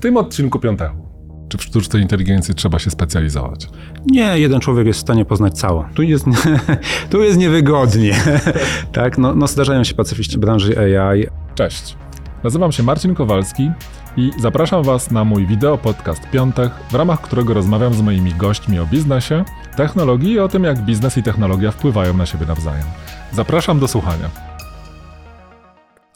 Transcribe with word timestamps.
W 0.00 0.02
tym 0.02 0.16
odcinku 0.16 0.58
Piątechu. 0.58 1.08
Czy 1.48 1.58
w 1.58 1.62
sztucznej 1.62 2.02
inteligencji 2.02 2.54
trzeba 2.54 2.78
się 2.78 2.90
specjalizować? 2.90 3.68
Nie, 4.06 4.38
jeden 4.38 4.60
człowiek 4.60 4.86
jest 4.86 4.98
w 4.98 5.02
stanie 5.02 5.24
poznać 5.24 5.58
całą. 5.58 5.84
Tu 5.94 6.02
jest, 6.02 6.24
tu 7.10 7.22
jest 7.22 7.38
niewygodnie. 7.38 8.14
tak, 8.92 9.18
no, 9.18 9.34
no 9.34 9.46
zdarzają 9.46 9.84
się 9.84 9.94
pacyfiści 9.94 10.38
branży 10.38 10.78
AI. 10.78 11.26
Cześć. 11.54 11.96
Nazywam 12.44 12.72
się 12.72 12.82
Marcin 12.82 13.14
Kowalski 13.14 13.70
i 14.16 14.30
zapraszam 14.38 14.82
Was 14.82 15.10
na 15.10 15.24
mój 15.24 15.46
wideo 15.46 15.78
podcast 15.78 16.22
Piątek, 16.30 16.72
w 16.90 16.94
ramach 16.94 17.20
którego 17.20 17.54
rozmawiam 17.54 17.94
z 17.94 18.02
moimi 18.02 18.34
gośćmi 18.34 18.78
o 18.78 18.86
biznesie, 18.86 19.44
technologii 19.76 20.32
i 20.32 20.38
o 20.38 20.48
tym, 20.48 20.64
jak 20.64 20.84
biznes 20.84 21.18
i 21.18 21.22
technologia 21.22 21.70
wpływają 21.70 22.16
na 22.16 22.26
siebie 22.26 22.46
nawzajem. 22.46 22.86
Zapraszam 23.32 23.78
do 23.78 23.88
słuchania. 23.88 24.49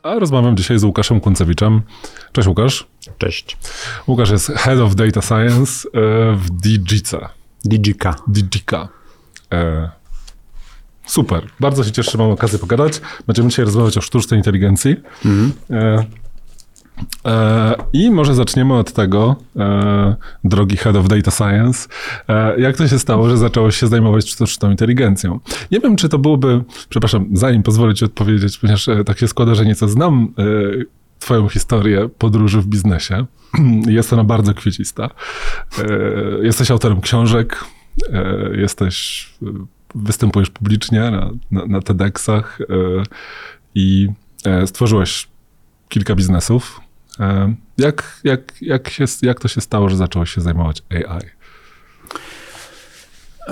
A 0.05 0.19
rozmawiam 0.19 0.57
dzisiaj 0.57 0.79
z 0.79 0.85
Łukaszem 0.85 1.21
Kuncewiczem. 1.21 1.83
Cześć 2.33 2.49
Łukasz. 2.49 2.87
Cześć. 3.19 3.57
Łukasz 4.07 4.31
jest 4.31 4.47
Head 4.47 4.79
of 4.79 4.95
Data 4.95 5.23
Science 5.23 5.89
e, 5.89 6.37
w 6.37 6.51
DGC. 6.51 7.29
DGK. 7.65 8.05
DGK. 8.29 8.89
E, 9.53 9.91
super. 11.07 11.47
Bardzo 11.61 11.85
się 11.85 11.93
cieszę, 11.93 12.11
że 12.11 12.19
mam 12.19 12.31
okazję 12.31 12.59
pogadać. 12.59 13.01
Będziemy 13.27 13.49
dzisiaj 13.49 13.65
rozmawiać 13.65 13.99
o 13.99 14.01
sztucznej 14.01 14.41
inteligencji. 14.41 14.97
Mhm. 15.25 15.53
E, 15.71 16.05
I 17.93 18.11
może 18.11 18.35
zaczniemy 18.35 18.75
od 18.75 18.93
tego, 18.93 19.37
e, 19.57 20.17
drogi 20.45 20.77
Head 20.77 20.97
of 20.97 21.09
Data 21.09 21.31
Science, 21.31 21.89
e, 22.29 22.61
jak 22.61 22.77
to 22.77 22.89
się 22.89 22.99
stało, 22.99 23.31
że 23.31 23.37
zacząłeś 23.37 23.77
się 23.77 23.87
zajmować 23.87 24.31
sztuczną 24.31 24.71
inteligencją? 24.71 25.41
Nie 25.71 25.81
wiem, 25.81 25.97
czy 25.97 26.09
to 26.09 26.19
byłoby, 26.19 26.65
przepraszam, 26.89 27.27
zanim 27.33 27.63
pozwolę 27.63 27.95
ci 27.95 28.05
odpowiedzieć, 28.05 28.59
ponieważ 28.59 28.89
e, 28.89 29.05
tak 29.05 29.19
się 29.19 29.29
składa, 29.29 29.55
że 29.55 29.65
nieco 29.65 29.89
znam 29.89 30.35
e, 30.39 30.45
Twoją 31.19 31.49
historię 31.49 32.09
podróży 32.19 32.61
w 32.61 32.67
biznesie. 32.67 33.27
Jest 33.87 34.13
ona 34.13 34.25
bardzo 34.25 34.55
kwiecista. 34.55 35.11
Jesteś 36.43 36.71
autorem 36.71 37.01
książek, 37.01 37.65
jesteś, 38.55 39.27
występujesz 39.95 40.51
publicznie 40.51 41.01
na, 41.01 41.31
na, 41.51 41.67
na 41.67 41.81
TEDxach 41.81 42.59
i 43.75 44.09
stworzyłeś 44.67 45.29
kilka 45.89 46.15
biznesów. 46.15 46.81
Jak, 47.79 48.21
jak, 48.25 48.63
jak, 48.63 48.89
się, 48.89 49.05
jak 49.23 49.41
to 49.41 49.49
się 49.49 49.61
stało, 49.61 49.89
że 49.89 49.97
zacząłeś 49.97 50.31
się 50.31 50.41
zajmować 50.41 50.83
AI? 50.91 51.21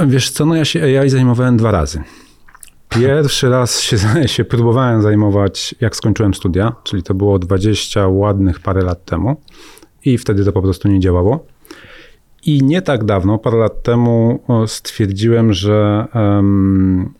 Wiesz 0.06 0.30
co, 0.30 0.46
no 0.46 0.54
ja 0.54 0.64
się 0.64 1.00
AI 1.00 1.10
zajmowałem 1.10 1.56
dwa 1.56 1.70
razy. 1.70 2.02
Pierwszy 2.88 3.48
raz 3.58 3.80
się, 3.80 3.96
się 4.26 4.44
próbowałem 4.44 5.02
zajmować, 5.02 5.74
jak 5.80 5.96
skończyłem 5.96 6.34
studia, 6.34 6.72
czyli 6.84 7.02
to 7.02 7.14
było 7.14 7.38
20 7.38 8.08
ładnych 8.08 8.60
parę 8.60 8.82
lat 8.82 9.04
temu 9.04 9.36
i 10.04 10.18
wtedy 10.18 10.44
to 10.44 10.52
po 10.52 10.62
prostu 10.62 10.88
nie 10.88 11.00
działało. 11.00 11.46
I 12.46 12.62
nie 12.62 12.82
tak 12.82 13.04
dawno, 13.04 13.38
parę 13.38 13.58
lat 13.58 13.82
temu 13.82 14.42
stwierdziłem, 14.66 15.52
że, 15.52 16.06
um, 16.14 17.14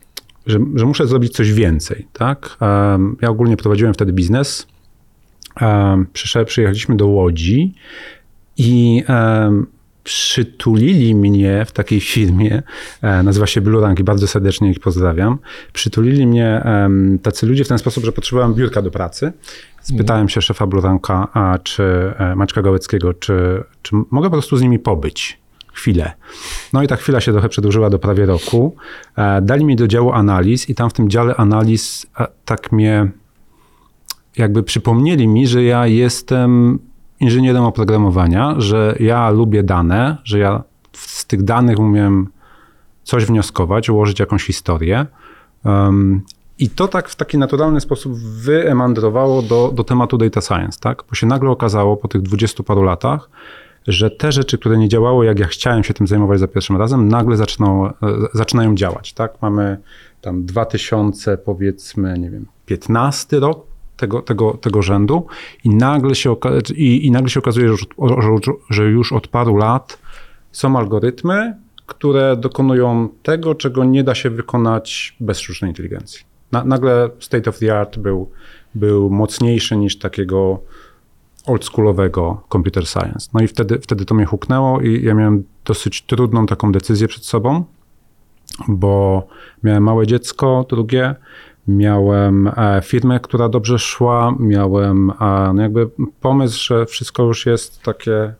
że, 0.47 0.59
że, 0.75 0.87
muszę 0.87 1.07
zrobić 1.07 1.33
coś 1.33 1.53
więcej. 1.53 2.07
Tak? 2.13 2.57
Um, 2.61 3.17
ja 3.20 3.29
ogólnie 3.29 3.57
prowadziłem 3.57 3.95
wtedy 3.95 4.13
biznes. 4.13 4.67
Przyjechaliśmy 6.47 6.97
do 6.97 7.06
Łodzi 7.06 7.75
i 8.56 9.05
przytulili 10.05 11.14
mnie 11.14 11.64
w 11.64 11.72
takiej 11.72 12.00
firmie, 12.00 12.62
e, 13.03 13.22
nazywa 13.22 13.47
się 13.47 13.61
Blue 13.61 13.83
Rank 13.83 14.00
i 14.00 14.05
bardzo 14.05 14.27
serdecznie 14.27 14.70
ich 14.70 14.80
pozdrawiam. 14.80 15.39
Przytulili 15.73 16.27
mnie 16.27 16.62
tacy 17.23 17.47
ludzie 17.47 17.64
w 17.64 17.69
ten 17.69 17.78
sposób, 17.78 18.05
że 18.05 18.12
potrzebowałem 18.12 18.55
biurka 18.55 18.83
do 18.83 18.91
pracy. 18.91 19.33
Spytałem 19.83 20.28
się 20.28 20.42
szefa 20.42 20.67
Blue 20.67 20.83
Ranka, 20.83 21.28
a 21.33 21.58
czy 21.58 21.83
e, 22.19 22.36
Maćka 22.36 22.62
Gałeckiego, 22.62 23.14
czy, 23.14 23.64
czy 23.83 23.97
mogę 24.11 24.28
po 24.28 24.33
prostu 24.33 24.56
z 24.56 24.62
nimi 24.62 24.78
pobyć 24.78 25.39
chwilę. 25.73 26.12
No 26.73 26.83
i 26.83 26.86
ta 26.86 26.97
chwila 26.97 27.20
się 27.20 27.33
trochę 27.33 27.48
przedłużyła 27.48 27.91
do 27.91 27.98
prawie 27.98 28.27
roku. 28.27 28.77
E, 29.17 29.42
dali 29.42 29.64
mi 29.64 29.77
do 29.77 29.89
działu 29.89 30.12
analiz 30.12 30.70
i 30.70 30.75
tam 30.75 30.91
w 30.91 30.92
tym 30.92 31.11
dziale 31.11 31.36
analiz 31.36 32.07
tak 32.45 32.73
mnie 32.73 33.11
jakby 34.37 34.63
przypomnieli 34.63 35.29
mi, 35.29 35.47
że 35.47 35.63
ja 35.63 35.87
jestem 35.87 36.79
inżynierem 37.20 37.65
oprogramowania, 37.65 38.55
że 38.59 38.97
ja 39.01 39.31
lubię 39.31 39.63
dane, 39.63 40.17
że 40.25 40.39
ja 40.39 40.63
z 40.93 41.27
tych 41.27 41.43
danych 41.43 41.79
umiem 41.79 42.29
coś 43.03 43.25
wnioskować, 43.25 43.89
ułożyć 43.89 44.21
jakąś 44.21 44.45
historię. 44.45 45.07
Um, 45.65 46.23
I 46.59 46.71
to 46.71 46.89
tak 46.89 47.09
w 47.09 47.17
taki 47.17 47.39
naturalny 47.39 47.81
sposób 47.81 48.19
wyemandrowało 48.19 49.42
do, 49.42 49.73
do 49.75 49.85
tematu 49.85 50.19
data 50.19 50.41
science, 50.41 50.79
tak? 50.81 51.05
Bo 51.09 51.15
się 51.15 51.27
nagle 51.27 51.51
okazało 51.51 51.97
po 51.97 52.09
tych 52.09 52.23
dwudziestu 52.23 52.65
paru 52.65 52.83
latach, 52.83 53.31
że 53.87 54.11
te 54.11 54.33
rzeczy, 54.33 54.59
które 54.59 54.79
nie 54.79 54.89
działały, 54.89 55.27
jak 55.27 55.39
ja 55.39 55.47
chciałem 55.47 55.85
się 55.85 55.95
tym 55.95 56.07
zajmować 56.07 56.41
za 56.41 56.48
pierwszym 56.48 56.77
razem, 56.77 57.09
nagle 57.09 57.37
zaczną, 57.37 57.87
e, 57.87 57.92
zaczynają 58.35 58.75
działać, 58.75 59.13
tak? 59.13 59.42
Mamy 59.42 59.79
tam 60.21 60.45
2000, 60.45 61.39
powiedzmy, 61.39 62.19
nie 62.19 62.31
wiem, 62.31 62.47
15 62.67 63.41
rok, 63.41 63.72
tego, 64.02 64.23
tego, 64.23 64.52
tego 64.52 64.83
rzędu 64.83 65.27
i 65.64 65.70
nagle 65.70 66.14
się, 66.14 66.36
i, 66.77 67.07
i 67.07 67.11
nagle 67.11 67.30
się 67.30 67.40
okazuje, 67.40 67.68
że, 67.68 67.86
że, 67.98 68.52
że 68.70 68.85
już 68.85 69.13
od 69.13 69.29
paru 69.29 69.57
lat 69.57 69.98
są 70.52 70.79
algorytmy, 70.79 71.57
które 71.86 72.36
dokonują 72.36 73.08
tego, 73.23 73.55
czego 73.55 73.85
nie 73.85 74.05
da 74.05 74.14
się 74.14 74.30
wykonać 74.30 75.17
bez 75.20 75.41
sztucznej 75.41 75.70
inteligencji. 75.70 76.20
Na, 76.52 76.64
nagle 76.64 77.11
state 77.18 77.51
of 77.51 77.58
the 77.58 77.79
art 77.79 77.98
był, 77.98 78.30
był 78.74 79.11
mocniejszy 79.11 79.77
niż 79.77 79.98
takiego 79.98 80.61
oldschoolowego 81.46 82.42
computer 82.52 82.86
science. 82.86 83.30
No 83.35 83.41
i 83.41 83.48
wtedy, 83.48 83.79
wtedy 83.79 84.05
to 84.05 84.14
mnie 84.14 84.24
huknęło 84.24 84.80
i 84.80 85.02
ja 85.02 85.14
miałem 85.14 85.45
dosyć 85.64 86.02
trudną 86.02 86.46
taką 86.46 86.73
decyzję 86.73 87.08
przed 87.08 87.24
sobą, 87.24 87.64
bo 88.68 89.27
miałem 89.62 89.83
małe 89.83 90.07
dziecko, 90.07 90.67
drugie, 90.68 91.14
Miałem 91.68 92.48
e, 92.56 92.80
firmę, 92.84 93.20
która 93.20 93.48
dobrze 93.48 93.78
szła, 93.78 94.34
miałem 94.39 95.11
e, 95.11 95.52
no 95.55 95.62
jakby 95.62 95.89
pomysł, 96.20 96.64
że 96.64 96.86
wszystko 96.86 97.23
już 97.23 97.46
jest 97.46 97.83
takie 97.83 98.34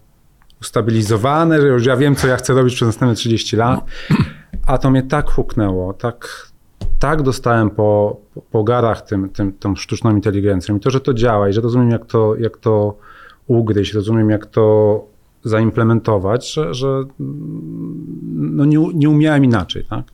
ustabilizowane, 0.61 1.61
że 1.61 1.67
już 1.67 1.87
ja 1.87 1.97
wiem, 1.97 2.15
co 2.15 2.27
ja 2.29 2.37
chcę 2.37 2.55
robić 2.55 2.75
przez 2.75 2.87
następne 2.87 3.15
30 3.15 3.57
lat. 3.57 3.85
A 4.67 4.79
to 4.79 4.91
mnie 4.91 5.03
tak 5.03 5.31
huknęło, 5.31 5.93
tak, 5.93 6.49
tak 6.99 7.23
dostałem 7.23 7.71
po, 7.71 8.21
po 8.51 8.65
garach 8.65 9.03
tym, 9.03 9.29
tym, 9.29 9.53
tą 9.53 9.77
sztuczną 9.77 10.15
inteligencją 10.15 10.77
i 10.77 10.81
to, 10.81 10.91
że 10.91 11.01
to 11.01 11.15
działa 11.15 11.49
i 11.49 11.53
że 11.53 11.61
rozumiem, 11.61 11.91
jak 11.91 12.07
to, 12.07 12.37
jak 12.37 12.57
to 12.57 12.97
ugryźć, 13.47 13.93
rozumiem, 13.93 14.31
jak 14.31 14.47
to 14.47 15.05
zaimplementować, 15.45 16.53
że, 16.53 16.75
że 16.75 17.05
no 18.35 18.65
nie, 18.65 18.79
nie 18.95 19.11
umiałem 19.11 19.45
inaczej. 19.45 19.85
Tak? 19.85 20.05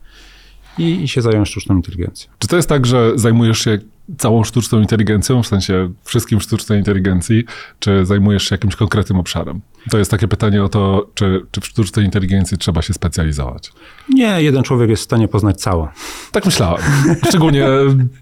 I, 0.79 1.03
i 1.03 1.07
się 1.07 1.21
zająłem 1.21 1.45
sztuczną 1.45 1.75
inteligencją. 1.75 2.31
Czy 2.39 2.47
to 2.47 2.55
jest 2.55 2.69
tak, 2.69 2.85
że 2.85 3.11
zajmujesz 3.15 3.59
się 3.59 3.79
całą 4.17 4.43
sztuczną 4.43 4.79
inteligencją, 4.79 5.43
w 5.43 5.47
sensie 5.47 5.91
wszystkim 6.03 6.41
sztucznej 6.41 6.79
inteligencji, 6.79 7.43
czy 7.79 8.05
zajmujesz 8.05 8.49
się 8.49 8.53
jakimś 8.53 8.75
konkretnym 8.75 9.19
obszarem? 9.19 9.61
To 9.91 9.97
jest 9.97 10.11
takie 10.11 10.27
pytanie 10.27 10.63
o 10.63 10.69
to, 10.69 11.09
czy, 11.13 11.41
czy 11.51 11.61
w 11.61 11.65
sztucznej 11.65 12.05
inteligencji 12.05 12.57
trzeba 12.57 12.81
się 12.81 12.93
specjalizować. 12.93 13.71
Nie, 14.09 14.41
jeden 14.41 14.63
człowiek 14.63 14.89
jest 14.89 15.01
w 15.01 15.05
stanie 15.05 15.27
poznać 15.27 15.61
całą. 15.61 15.87
Tak 16.31 16.45
myślałem. 16.45 16.81
Szczególnie 17.27 17.67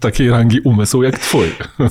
takiej 0.00 0.30
rangi 0.30 0.60
umysłu 0.60 1.02
jak 1.02 1.18
twój. 1.18 1.46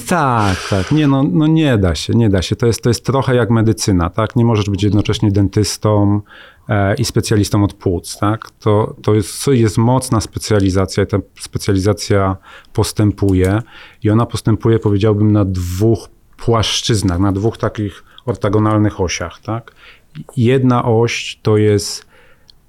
Tak, 0.08 0.68
tak. 0.70 0.92
Nie, 0.92 1.08
no, 1.08 1.24
no 1.32 1.48
nie 1.48 1.78
da 1.78 1.96
się, 1.96 2.14
nie 2.14 2.30
da 2.30 2.42
się. 2.42 2.56
To 2.56 2.68
jest, 2.68 2.84
to 2.84 2.90
jest 2.90 3.06
trochę 3.06 3.36
jak 3.36 3.50
medycyna, 3.50 4.10
tak? 4.10 4.36
Nie 4.36 4.46
możesz 4.46 4.70
być 4.70 4.84
jednocześnie 4.84 5.32
dentystą, 5.32 6.22
e, 6.70 6.96
i 6.96 7.06
specjalistą 7.06 7.64
od 7.64 7.74
płuc. 7.74 8.18
Tak? 8.18 8.52
To, 8.60 8.96
to 9.04 9.14
jest, 9.14 9.48
jest 9.48 9.78
mocna 9.78 10.22
specjalizacja 10.22 11.04
i 11.04 11.08
ta 11.08 11.18
specjalizacja 11.40 12.38
postępuje 12.74 13.62
i 14.04 14.10
ona 14.10 14.26
postępuje, 14.26 14.80
powiedziałbym, 14.80 15.32
na 15.32 15.46
dwóch 15.46 16.10
płaszczyznach, 16.38 17.20
na 17.20 17.32
dwóch 17.32 17.58
takich 17.58 18.04
ortogonalnych 18.26 19.02
osiach. 19.02 19.40
Tak? 19.42 19.72
Jedna 20.38 20.86
oś 20.86 21.40
to 21.42 21.58
jest 21.58 22.06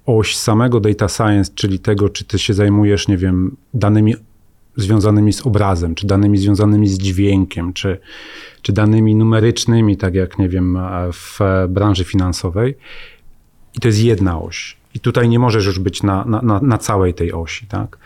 oś 0.06 0.36
samego 0.36 0.80
data 0.80 1.08
science, 1.08 1.52
czyli 1.54 1.78
tego, 1.78 2.08
czy 2.08 2.24
ty 2.24 2.38
się 2.38 2.54
zajmujesz, 2.54 3.08
nie 3.08 3.16
wiem, 3.16 3.56
danymi 3.74 4.14
związanymi 4.76 5.32
z 5.32 5.46
obrazem, 5.46 5.94
czy 5.94 6.06
danymi 6.06 6.38
związanymi 6.38 6.88
z 6.88 6.98
dźwiękiem, 6.98 7.72
czy, 7.72 7.98
czy 8.62 8.72
danymi 8.72 9.14
numerycznymi, 9.14 9.96
tak 9.96 10.14
jak, 10.14 10.38
nie 10.38 10.48
wiem, 10.48 10.78
w 11.12 11.38
branży 11.68 12.04
finansowej. 12.04 12.74
I 13.74 13.80
to 13.80 13.88
jest 13.88 14.00
jedna 14.00 14.40
oś. 14.40 14.76
I 14.94 15.00
tutaj 15.00 15.28
nie 15.28 15.38
możesz 15.38 15.66
już 15.66 15.78
być 15.78 16.02
na, 16.02 16.24
na, 16.24 16.60
na 16.60 16.78
całej 16.78 17.14
tej 17.14 17.32
osi, 17.32 17.66
tak? 17.66 17.98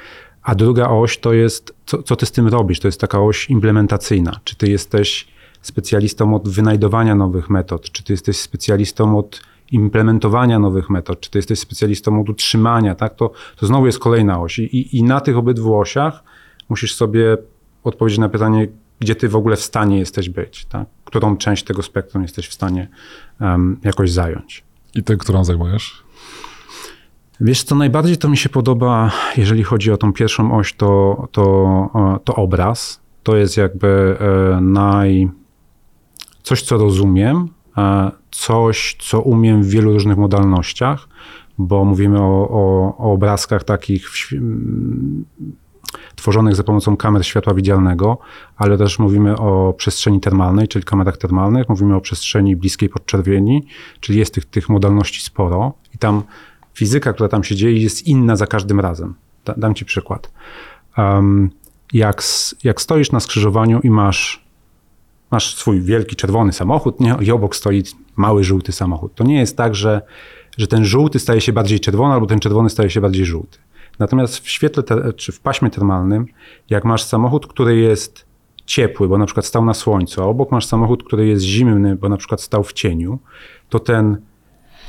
A 0.43 0.55
druga 0.55 0.89
oś 0.89 1.19
to 1.19 1.33
jest, 1.33 1.75
co, 1.87 2.03
co 2.03 2.17
ty 2.17 2.27
z 2.27 2.33
tym 2.33 2.49
robisz? 2.49 2.81
To 2.81 2.89
jest 2.89 3.01
taka 3.01 3.21
oś 3.21 3.51
implementacyjna. 3.51 4.41
Czy 4.45 4.57
ty 4.57 4.71
jesteś 4.71 5.29
specjalistą 5.63 6.35
od 6.35 6.49
wynajdowania 6.49 7.15
nowych 7.15 7.51
metod? 7.51 7.91
Czy 7.93 8.03
ty 8.03 8.13
jesteś 8.13 8.37
specjalistą 8.37 9.19
od 9.19 9.43
implementowania 9.71 10.59
nowych 10.59 10.91
metod? 10.91 11.21
Czy 11.21 11.31
ty 11.31 11.39
jesteś 11.39 11.59
specjalistą 11.59 12.21
od 12.21 12.29
utrzymania? 12.29 12.95
Tak? 12.95 13.15
To, 13.15 13.33
to 13.57 13.67
znowu 13.67 13.87
jest 13.87 13.99
kolejna 13.99 14.41
oś. 14.41 14.59
I, 14.59 14.97
I 14.97 15.03
na 15.03 15.21
tych 15.21 15.37
obydwu 15.37 15.79
osiach 15.79 16.23
musisz 16.69 16.95
sobie 16.95 17.37
odpowiedzieć 17.85 18.19
na 18.19 18.29
pytanie, 18.29 18.69
gdzie 19.01 19.15
ty 19.15 19.29
w 19.29 19.37
ogóle 19.37 19.57
w 19.57 19.63
stanie 19.63 19.99
jesteś 19.99 20.29
być, 20.29 20.65
tak? 20.65 20.89
którą 21.05 21.37
część 21.37 21.65
tego 21.65 21.83
spektrum 21.83 22.23
jesteś 22.23 22.49
w 22.49 22.53
stanie 22.53 22.89
um, 23.41 23.81
jakoś 23.85 24.11
zająć. 24.11 24.65
I 24.95 25.03
ty, 25.03 25.17
którą 25.17 25.45
zajmujesz? 25.45 26.03
Wiesz, 27.45 27.63
co 27.63 27.75
najbardziej 27.75 28.17
to 28.17 28.29
mi 28.29 28.37
się 28.37 28.49
podoba, 28.49 29.13
jeżeli 29.37 29.63
chodzi 29.63 29.93
o 29.93 29.97
tą 29.97 30.13
pierwszą 30.13 30.57
oś, 30.57 30.73
to, 30.73 31.29
to, 31.33 32.19
to 32.25 32.35
obraz. 32.35 33.01
To 33.23 33.37
jest 33.37 33.57
jakby 33.57 34.17
e, 34.21 34.61
naj... 34.61 35.29
coś, 36.43 36.63
co 36.63 36.79
rozumiem, 36.79 37.49
e, 37.79 38.11
coś, 38.31 38.97
co 39.01 39.21
umiem 39.21 39.63
w 39.63 39.69
wielu 39.69 39.93
różnych 39.93 40.17
modalnościach, 40.17 41.09
bo 41.59 41.85
mówimy 41.85 42.21
o, 42.21 42.49
o, 42.49 42.97
o 42.99 43.13
obrazkach 43.13 43.65
takich 43.65 44.11
w, 44.11 44.33
tworzonych 46.17 46.55
za 46.55 46.63
pomocą 46.63 46.97
kamer 46.97 47.27
światła 47.27 47.55
widzialnego, 47.55 48.19
ale 48.57 48.79
też 48.79 48.99
mówimy 48.99 49.39
o 49.39 49.75
przestrzeni 49.77 50.21
termalnej, 50.21 50.69
czyli 50.69 50.85
kamerach 50.85 51.17
termalnych, 51.17 51.69
mówimy 51.69 51.97
o 51.97 52.01
przestrzeni 52.01 52.57
bliskiej 52.57 52.89
podczerwieni, 52.89 53.67
czyli 54.01 54.19
jest 54.19 54.35
tych, 54.35 54.45
tych 54.45 54.69
modalności 54.69 55.21
sporo 55.21 55.73
i 55.95 55.99
tam 55.99 56.23
fizyka, 56.75 57.13
która 57.13 57.29
tam 57.29 57.45
się 57.45 57.57
dzieje, 57.57 57.79
jest 57.79 58.07
inna 58.07 58.37
za 58.37 58.47
każdym 58.47 58.81
razem. 58.81 59.15
Da, 59.45 59.55
dam 59.57 59.75
ci 59.75 59.85
przykład. 59.85 60.33
Um, 60.99 61.51
jak, 61.93 62.23
jak 62.65 62.81
stoisz 62.81 63.13
na 63.13 63.21
skrzyżowaniu 63.21 63.81
i 63.81 63.91
masz, 63.91 64.45
masz 65.31 65.57
swój 65.57 65.81
wielki 65.81 66.17
czerwony 66.17 66.53
samochód 66.53 67.01
nie? 67.01 67.17
i 67.21 67.31
obok 67.31 67.57
stoi 67.57 67.83
mały 68.17 68.45
żółty 68.45 68.73
samochód, 68.73 69.15
to 69.15 69.25
nie 69.25 69.39
jest 69.39 69.57
tak, 69.57 69.75
że, 69.75 70.03
że 70.59 70.67
ten 70.67 70.85
żółty 70.85 71.19
staje 71.19 71.41
się 71.41 71.53
bardziej 71.53 71.81
czerwony 71.81 72.15
albo 72.15 72.27
ten 72.27 72.41
czerwony 72.41 72.71
staje 72.71 72.91
się 72.91 73.01
bardziej 73.01 73.27
żółty. 73.27 73.59
Natomiast 73.99 74.39
w 74.39 74.49
świetle 74.49 74.83
czy 75.17 75.33
w 75.33 75.41
paśmie 75.41 75.71
termalnym, 75.71 76.27
jak 76.71 76.85
masz 76.85 77.03
samochód, 77.03 77.47
który 77.47 77.77
jest 77.77 78.27
ciepły, 78.67 79.09
bo 79.09 79.19
na 79.19 79.27
przykład 79.27 79.47
stał 79.47 79.65
na 79.65 79.75
słońcu, 79.75 80.23
a 80.23 80.25
obok 80.25 80.51
masz 80.51 80.67
samochód, 80.67 81.05
który 81.05 81.27
jest 81.27 81.45
zimny, 81.45 81.97
bo 81.97 82.09
na 82.09 82.17
przykład 82.17 82.41
stał 82.41 82.65
w 82.65 82.73
cieniu, 82.73 83.19
to 83.69 83.79
ten, 83.79 84.17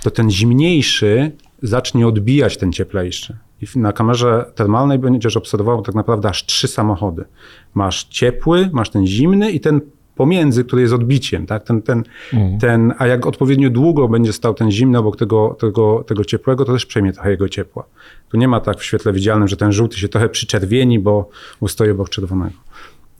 to 0.04 0.12
ten 0.12 0.32
zimniejszy 0.32 1.32
zacznie 1.64 2.08
odbijać 2.08 2.58
ten 2.58 2.74
cieplejszy. 2.74 3.38
I 3.62 3.80
na 3.80 3.94
kamerze 3.94 4.46
termalnej 4.56 5.00
będziesz 5.00 5.38
obserwował 5.38 5.82
tak 5.82 5.96
naprawdę 5.96 6.30
aż 6.30 6.46
trzy 6.46 6.68
samochody. 6.68 7.26
Masz 7.74 8.04
ciepły, 8.04 8.70
masz 8.74 8.90
ten 8.90 9.08
zimny 9.08 9.52
i 9.52 9.60
ten 9.60 9.82
pomiędzy, 10.16 10.64
który 10.64 10.82
jest 10.82 10.94
odbiciem, 10.94 11.46
tak? 11.46 11.64
Ten, 11.64 11.82
ten, 11.82 12.04
mm. 12.34 12.60
ten, 12.60 12.94
a 12.98 13.08
jak 13.08 13.26
odpowiednio 13.26 13.70
długo 13.70 14.08
będzie 14.08 14.34
stał 14.34 14.54
ten 14.54 14.72
zimny 14.72 14.98
obok 14.98 15.18
tego, 15.18 15.56
tego, 15.60 16.04
tego 16.08 16.26
ciepłego, 16.26 16.66
to 16.66 16.74
też 16.74 16.86
przejmie 16.86 17.14
trochę 17.14 17.32
jego 17.32 17.50
ciepła. 17.50 17.84
Tu 18.30 18.38
nie 18.38 18.48
ma 18.48 18.60
tak 18.60 18.78
w 18.78 18.84
świetle 18.84 19.14
widzialnym, 19.14 19.48
że 19.48 19.58
ten 19.58 19.72
żółty 19.72 19.98
się 19.98 20.10
trochę 20.10 20.30
przyczerwieni, 20.30 21.00
bo 21.00 21.30
stoi 21.68 21.90
obok 21.90 22.10
czerwonego. 22.10 22.56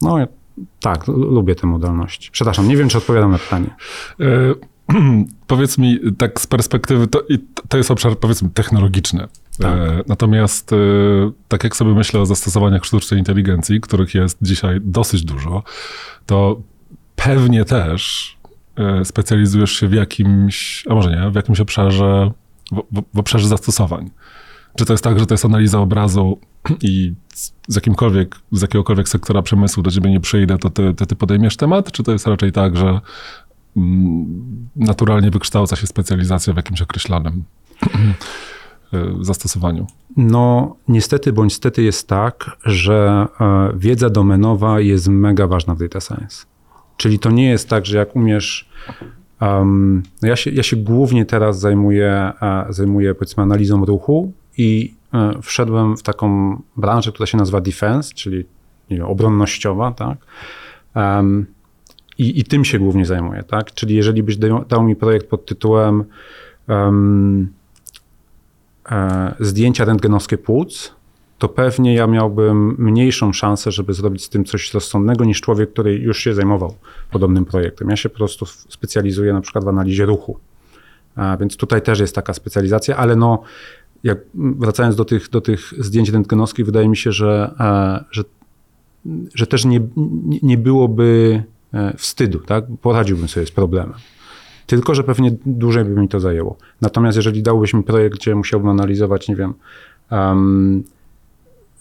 No 0.02 0.18
tak, 0.80 1.06
lubię 1.08 1.54
te 1.54 1.66
modalności. 1.66 2.30
Przepraszam, 2.32 2.68
nie 2.68 2.76
wiem, 2.76 2.88
czy 2.88 2.98
odpowiadam 2.98 3.30
na 3.30 3.38
pytanie. 3.38 3.74
E, 4.20 4.54
powiedz 5.46 5.78
mi, 5.78 6.00
tak 6.18 6.40
z 6.40 6.46
perspektywy, 6.46 7.06
to, 7.06 7.22
to 7.68 7.76
jest 7.76 7.90
obszar 7.90 8.18
powiedzmy 8.18 8.50
technologiczny. 8.50 9.28
Tak. 9.58 9.78
E, 9.78 10.02
natomiast 10.06 10.72
e, 10.72 10.76
tak 11.48 11.64
jak 11.64 11.76
sobie 11.76 11.94
myślę 11.94 12.20
o 12.20 12.26
zastosowaniach 12.26 12.84
sztucznej 12.84 13.20
inteligencji, 13.20 13.80
których 13.80 14.14
jest 14.14 14.38
dzisiaj 14.42 14.80
dosyć 14.82 15.24
dużo, 15.24 15.62
to 16.26 16.60
pewnie 17.16 17.64
też 17.64 18.36
e, 18.76 19.04
specjalizujesz 19.04 19.72
się 19.72 19.88
w 19.88 19.92
jakimś, 19.92 20.84
a 20.90 20.94
może 20.94 21.10
nie, 21.10 21.30
w 21.30 21.34
jakimś 21.34 21.60
obszarze, 21.60 22.30
w, 22.72 23.02
w, 23.14 23.18
obszarze 23.18 23.48
zastosowań. 23.48 24.10
Czy 24.78 24.84
to 24.84 24.92
jest 24.92 25.04
tak, 25.04 25.18
że 25.18 25.26
to 25.26 25.34
jest 25.34 25.44
analiza 25.44 25.80
obrazu 25.80 26.38
i 26.82 27.14
z 27.68 27.74
jakimkolwiek, 27.74 28.36
z 28.52 28.62
jakiegokolwiek 28.62 29.08
sektora 29.08 29.42
przemysłu 29.42 29.82
do 29.82 29.90
ciebie 29.90 30.10
nie 30.10 30.20
przyjdę, 30.20 30.58
to 30.58 30.70
ty, 30.70 30.94
ty, 30.94 31.06
ty 31.06 31.16
podejmiesz 31.16 31.56
temat? 31.56 31.92
Czy 31.92 32.02
to 32.02 32.12
jest 32.12 32.26
raczej 32.26 32.52
tak, 32.52 32.76
że 32.76 33.00
naturalnie 34.76 35.30
wykształca 35.30 35.76
się 35.76 35.86
specjalizacja 35.86 36.52
w 36.52 36.56
jakimś 36.56 36.82
określonym 36.82 37.44
e, 38.92 39.14
zastosowaniu? 39.20 39.86
No, 40.16 40.76
niestety 40.88 41.32
bądź 41.32 41.54
stety 41.54 41.82
jest 41.82 42.08
tak, 42.08 42.50
że 42.64 43.26
e, 43.40 43.72
wiedza 43.76 44.10
domenowa 44.10 44.80
jest 44.80 45.08
mega 45.08 45.46
ważna 45.46 45.74
w 45.74 45.78
data 45.78 46.00
science. 46.00 46.46
Czyli 46.96 47.18
to 47.18 47.30
nie 47.30 47.48
jest 47.48 47.68
tak, 47.68 47.86
że 47.86 47.98
jak 47.98 48.16
umiesz. 48.16 48.68
Um, 49.40 50.02
ja, 50.22 50.36
się, 50.36 50.50
ja 50.50 50.62
się 50.62 50.76
głównie 50.76 51.26
teraz 51.26 51.60
zajmuję, 51.60 52.32
uh, 52.42 52.74
zajmuję 52.74 53.14
powiedzmy 53.14 53.42
analizą 53.42 53.84
ruchu 53.84 54.32
i 54.58 54.94
wszedłem 55.42 55.96
w 55.96 56.02
taką 56.02 56.56
branżę, 56.76 57.12
która 57.12 57.26
się 57.26 57.38
nazywa 57.38 57.60
defense, 57.60 58.14
czyli 58.14 58.44
nie 58.90 58.96
wiem, 58.96 59.06
obronnościowa, 59.06 59.92
tak? 59.92 60.18
Um, 60.94 61.46
i, 62.18 62.40
I 62.40 62.44
tym 62.44 62.64
się 62.64 62.78
głównie 62.78 63.06
zajmuję, 63.06 63.42
tak? 63.42 63.74
Czyli 63.74 63.94
jeżeli 63.94 64.22
byś 64.22 64.36
dał, 64.68 64.82
mi 64.82 64.96
projekt 64.96 65.28
pod 65.28 65.46
tytułem 65.46 66.04
um, 66.68 67.52
e, 68.90 69.34
zdjęcia 69.40 69.84
rentgenowskie 69.84 70.38
płuc, 70.38 70.94
to 71.38 71.48
pewnie 71.48 71.94
ja 71.94 72.06
miałbym 72.06 72.76
mniejszą 72.78 73.32
szansę, 73.32 73.72
żeby 73.72 73.94
zrobić 73.94 74.24
z 74.24 74.28
tym 74.28 74.44
coś 74.44 74.74
rozsądnego 74.74 75.24
niż 75.24 75.40
człowiek, 75.40 75.72
który 75.72 75.98
już 75.98 76.18
się 76.18 76.34
zajmował 76.34 76.74
podobnym 77.10 77.44
projektem. 77.44 77.90
Ja 77.90 77.96
się 77.96 78.08
po 78.08 78.16
prostu 78.16 78.46
specjalizuję 78.46 79.32
na 79.32 79.40
przykład 79.40 79.64
w 79.64 79.68
analizie 79.68 80.06
ruchu. 80.06 80.38
A 81.16 81.36
więc 81.36 81.56
tutaj 81.56 81.82
też 81.82 82.00
jest 82.00 82.14
taka 82.14 82.34
specjalizacja, 82.34 82.96
ale 82.96 83.16
no, 83.16 83.42
jak 84.04 84.18
wracając 84.34 84.96
do 84.96 85.04
tych, 85.04 85.30
do 85.30 85.40
tych 85.40 85.72
zdjęć 85.78 86.08
rentgenowskich, 86.08 86.66
wydaje 86.66 86.88
mi 86.88 86.96
się, 86.96 87.12
że, 87.12 87.54
e, 87.60 88.04
że, 88.10 88.22
że 89.34 89.46
też 89.46 89.64
nie, 89.64 89.80
nie 90.42 90.58
byłoby 90.58 91.42
wstydu, 91.96 92.38
tak? 92.38 92.64
Poradziłbym 92.82 93.28
sobie 93.28 93.46
z 93.46 93.50
problemem. 93.50 93.94
Tylko, 94.66 94.94
że 94.94 95.04
pewnie 95.04 95.36
dłużej 95.46 95.84
by 95.84 96.00
mi 96.00 96.08
to 96.08 96.20
zajęło. 96.20 96.56
Natomiast 96.80 97.16
jeżeli 97.16 97.42
dałbyś 97.42 97.74
mi 97.74 97.82
projekt, 97.82 98.16
gdzie 98.16 98.34
musiałbym 98.34 98.68
analizować, 98.68 99.28
nie 99.28 99.36
wiem, 99.36 99.54
um, 100.10 100.84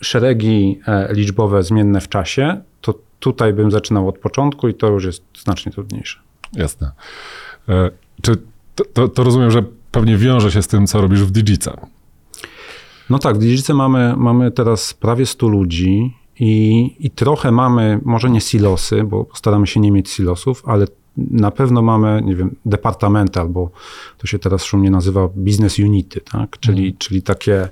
szeregi 0.01 0.79
e, 0.87 1.13
liczbowe 1.13 1.63
zmienne 1.63 2.01
w 2.01 2.09
czasie, 2.09 2.61
to 2.81 2.99
tutaj 3.19 3.53
bym 3.53 3.71
zaczynał 3.71 4.07
od 4.07 4.17
początku 4.17 4.67
i 4.67 4.73
to 4.73 4.87
już 4.87 5.05
jest 5.05 5.23
znacznie 5.43 5.71
trudniejsze. 5.71 6.19
Jasne. 6.53 6.91
E, 7.69 7.91
czy 8.21 8.35
to, 8.75 8.85
to, 8.93 9.07
to 9.07 9.23
rozumiem, 9.23 9.51
że 9.51 9.63
pewnie 9.91 10.17
wiąże 10.17 10.51
się 10.51 10.61
z 10.61 10.67
tym, 10.67 10.87
co 10.87 11.01
robisz 11.01 11.23
w 11.23 11.31
Digice? 11.31 11.77
No 13.09 13.19
tak, 13.19 13.35
w 13.35 13.39
Digice 13.39 13.73
mamy, 13.73 14.13
mamy 14.17 14.51
teraz 14.51 14.93
prawie 14.93 15.25
100 15.25 15.47
ludzi 15.47 16.13
i, 16.43 16.95
i 16.99 17.09
trochę 17.09 17.51
mamy, 17.51 17.99
może 18.05 18.29
nie 18.29 18.41
silosy, 18.41 19.03
bo 19.03 19.27
staramy 19.33 19.67
się 19.67 19.79
nie 19.79 19.91
mieć 19.91 20.09
silosów, 20.09 20.63
ale 20.65 20.87
na 21.17 21.51
pewno 21.51 21.81
mamy, 21.81 22.21
nie 22.25 22.35
wiem, 22.35 22.55
departamenty, 22.65 23.39
albo 23.39 23.71
to 24.17 24.27
się 24.27 24.39
teraz 24.39 24.63
szumnie 24.63 24.91
nazywa 24.91 25.27
business 25.35 25.79
unity, 25.79 26.21
tak? 26.21 26.59
czyli, 26.59 26.81
hmm. 26.81 26.97
czyli 26.97 27.21
takie 27.21 27.69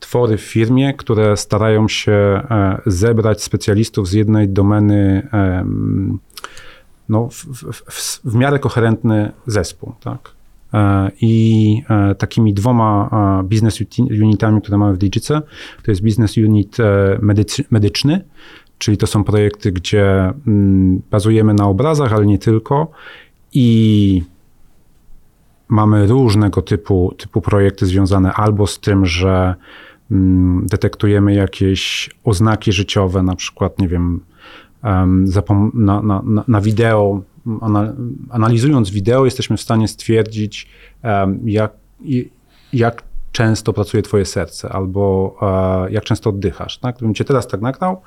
twory 0.00 0.36
w 0.36 0.40
firmie, 0.40 0.94
które 0.94 1.36
starają 1.36 1.88
się 1.88 2.12
e, 2.12 2.80
zebrać 2.86 3.42
specjalistów 3.42 4.08
z 4.08 4.12
jednej 4.12 4.48
domeny 4.48 5.28
no, 7.08 7.28
w, 7.28 7.44
w, 7.90 8.20
w 8.24 8.34
miarę 8.34 8.58
koherentny 8.58 9.32
zespół. 9.46 9.92
Tak? 10.00 10.30
E, 10.74 11.10
I 11.20 11.82
e, 11.90 12.14
takimi 12.14 12.54
dwoma 12.54 13.10
business 13.44 13.78
unitami, 14.22 14.62
które 14.62 14.78
mamy 14.78 14.94
w 14.94 14.98
Digice, 14.98 15.42
to 15.82 15.90
jest 15.90 16.02
business 16.02 16.36
unit 16.36 16.76
medyczny, 17.70 18.24
czyli 18.78 18.96
to 18.96 19.06
są 19.06 19.24
projekty, 19.24 19.72
gdzie 19.72 20.32
mm, 20.46 21.02
bazujemy 21.10 21.54
na 21.54 21.66
obrazach, 21.66 22.12
ale 22.12 22.26
nie 22.26 22.38
tylko. 22.38 22.90
I 23.52 24.22
mamy 25.68 26.06
różnego 26.06 26.62
typu, 26.62 27.14
typu 27.18 27.40
projekty 27.40 27.86
związane 27.86 28.32
albo 28.32 28.66
z 28.66 28.80
tym, 28.80 29.06
że 29.06 29.54
Mm, 30.12 30.66
detektujemy 30.66 31.34
jakieś 31.34 32.10
oznaki 32.24 32.72
życiowe, 32.72 33.22
na 33.22 33.36
przykład, 33.36 33.78
nie 33.78 33.88
wiem, 33.88 34.20
na, 35.74 36.02
na, 36.02 36.22
na 36.48 36.60
wideo, 36.60 37.22
analizując 38.30 38.90
wideo, 38.90 39.24
jesteśmy 39.24 39.56
w 39.56 39.60
stanie 39.60 39.88
stwierdzić, 39.88 40.68
jak, 41.44 41.72
jak 42.72 43.02
często 43.32 43.72
pracuje 43.72 44.02
twoje 44.02 44.24
serce, 44.24 44.68
albo 44.68 45.34
e, 45.86 45.92
jak 45.92 46.04
często 46.04 46.30
oddychasz. 46.30 46.78
Tak? 46.78 46.96
Gdybym 46.96 47.14
cię 47.14 47.24
teraz 47.24 47.46
tak 47.46 47.60
nagrał, 47.60 48.02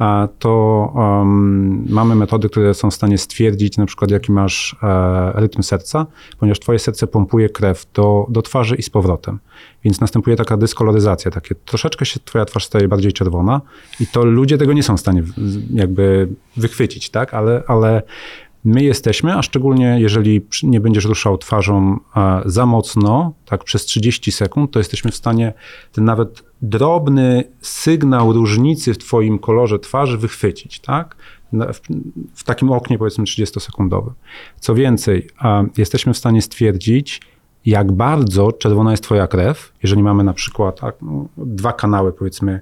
e, 0.00 0.28
to 0.38 0.92
um, 0.94 1.86
mamy 1.88 2.14
metody, 2.14 2.48
które 2.48 2.74
są 2.74 2.90
w 2.90 2.94
stanie 2.94 3.18
stwierdzić 3.18 3.76
na 3.76 3.86
przykład, 3.86 4.10
jaki 4.10 4.32
masz 4.32 4.76
e, 4.82 5.32
rytm 5.34 5.62
serca, 5.62 6.06
ponieważ 6.38 6.60
twoje 6.60 6.78
serce 6.78 7.06
pompuje 7.06 7.48
krew 7.48 7.86
do, 7.94 8.26
do 8.28 8.42
twarzy 8.42 8.76
i 8.76 8.82
z 8.82 8.90
powrotem. 8.90 9.38
Więc 9.84 10.00
następuje 10.00 10.36
taka 10.36 10.56
dyskoloryzacja, 10.56 11.30
takie 11.30 11.54
troszeczkę 11.54 12.06
się 12.06 12.20
twoja 12.24 12.44
twarz 12.44 12.64
staje 12.64 12.88
bardziej 12.88 13.12
czerwona 13.12 13.60
i 14.00 14.06
to 14.06 14.24
ludzie 14.24 14.58
tego 14.58 14.72
nie 14.72 14.82
są 14.82 14.96
w 14.96 15.00
stanie 15.00 15.22
jakby 15.74 16.28
wychwycić, 16.56 17.10
tak? 17.10 17.34
Ale, 17.34 17.62
ale 17.66 18.02
My 18.64 18.82
jesteśmy, 18.82 19.34
a 19.36 19.42
szczególnie 19.42 19.96
jeżeli 20.00 20.46
nie 20.62 20.80
będziesz 20.80 21.04
ruszał 21.04 21.38
twarzą 21.38 21.98
za 22.44 22.66
mocno, 22.66 23.32
tak 23.46 23.64
przez 23.64 23.84
30 23.84 24.32
sekund, 24.32 24.70
to 24.70 24.78
jesteśmy 24.78 25.10
w 25.10 25.16
stanie 25.16 25.52
ten 25.92 26.04
nawet 26.04 26.42
drobny 26.62 27.44
sygnał 27.60 28.32
różnicy 28.32 28.94
w 28.94 28.98
twoim 28.98 29.38
kolorze 29.38 29.78
twarzy 29.78 30.18
wychwycić, 30.18 30.80
tak? 30.80 31.16
w, 31.52 31.80
w 32.34 32.44
takim 32.44 32.72
oknie 32.72 32.98
powiedzmy 32.98 33.24
30-sekundowym. 33.24 34.12
Co 34.60 34.74
więcej, 34.74 35.28
jesteśmy 35.76 36.14
w 36.14 36.18
stanie 36.18 36.42
stwierdzić, 36.42 37.20
jak 37.66 37.92
bardzo 37.92 38.52
czerwona 38.52 38.90
jest 38.90 39.02
twoja 39.02 39.26
krew, 39.26 39.72
jeżeli 39.82 40.02
mamy 40.02 40.24
na 40.24 40.32
przykład 40.32 40.84
a, 40.84 40.92
no, 41.02 41.26
dwa 41.36 41.72
kanały 41.72 42.12
powiedzmy 42.12 42.60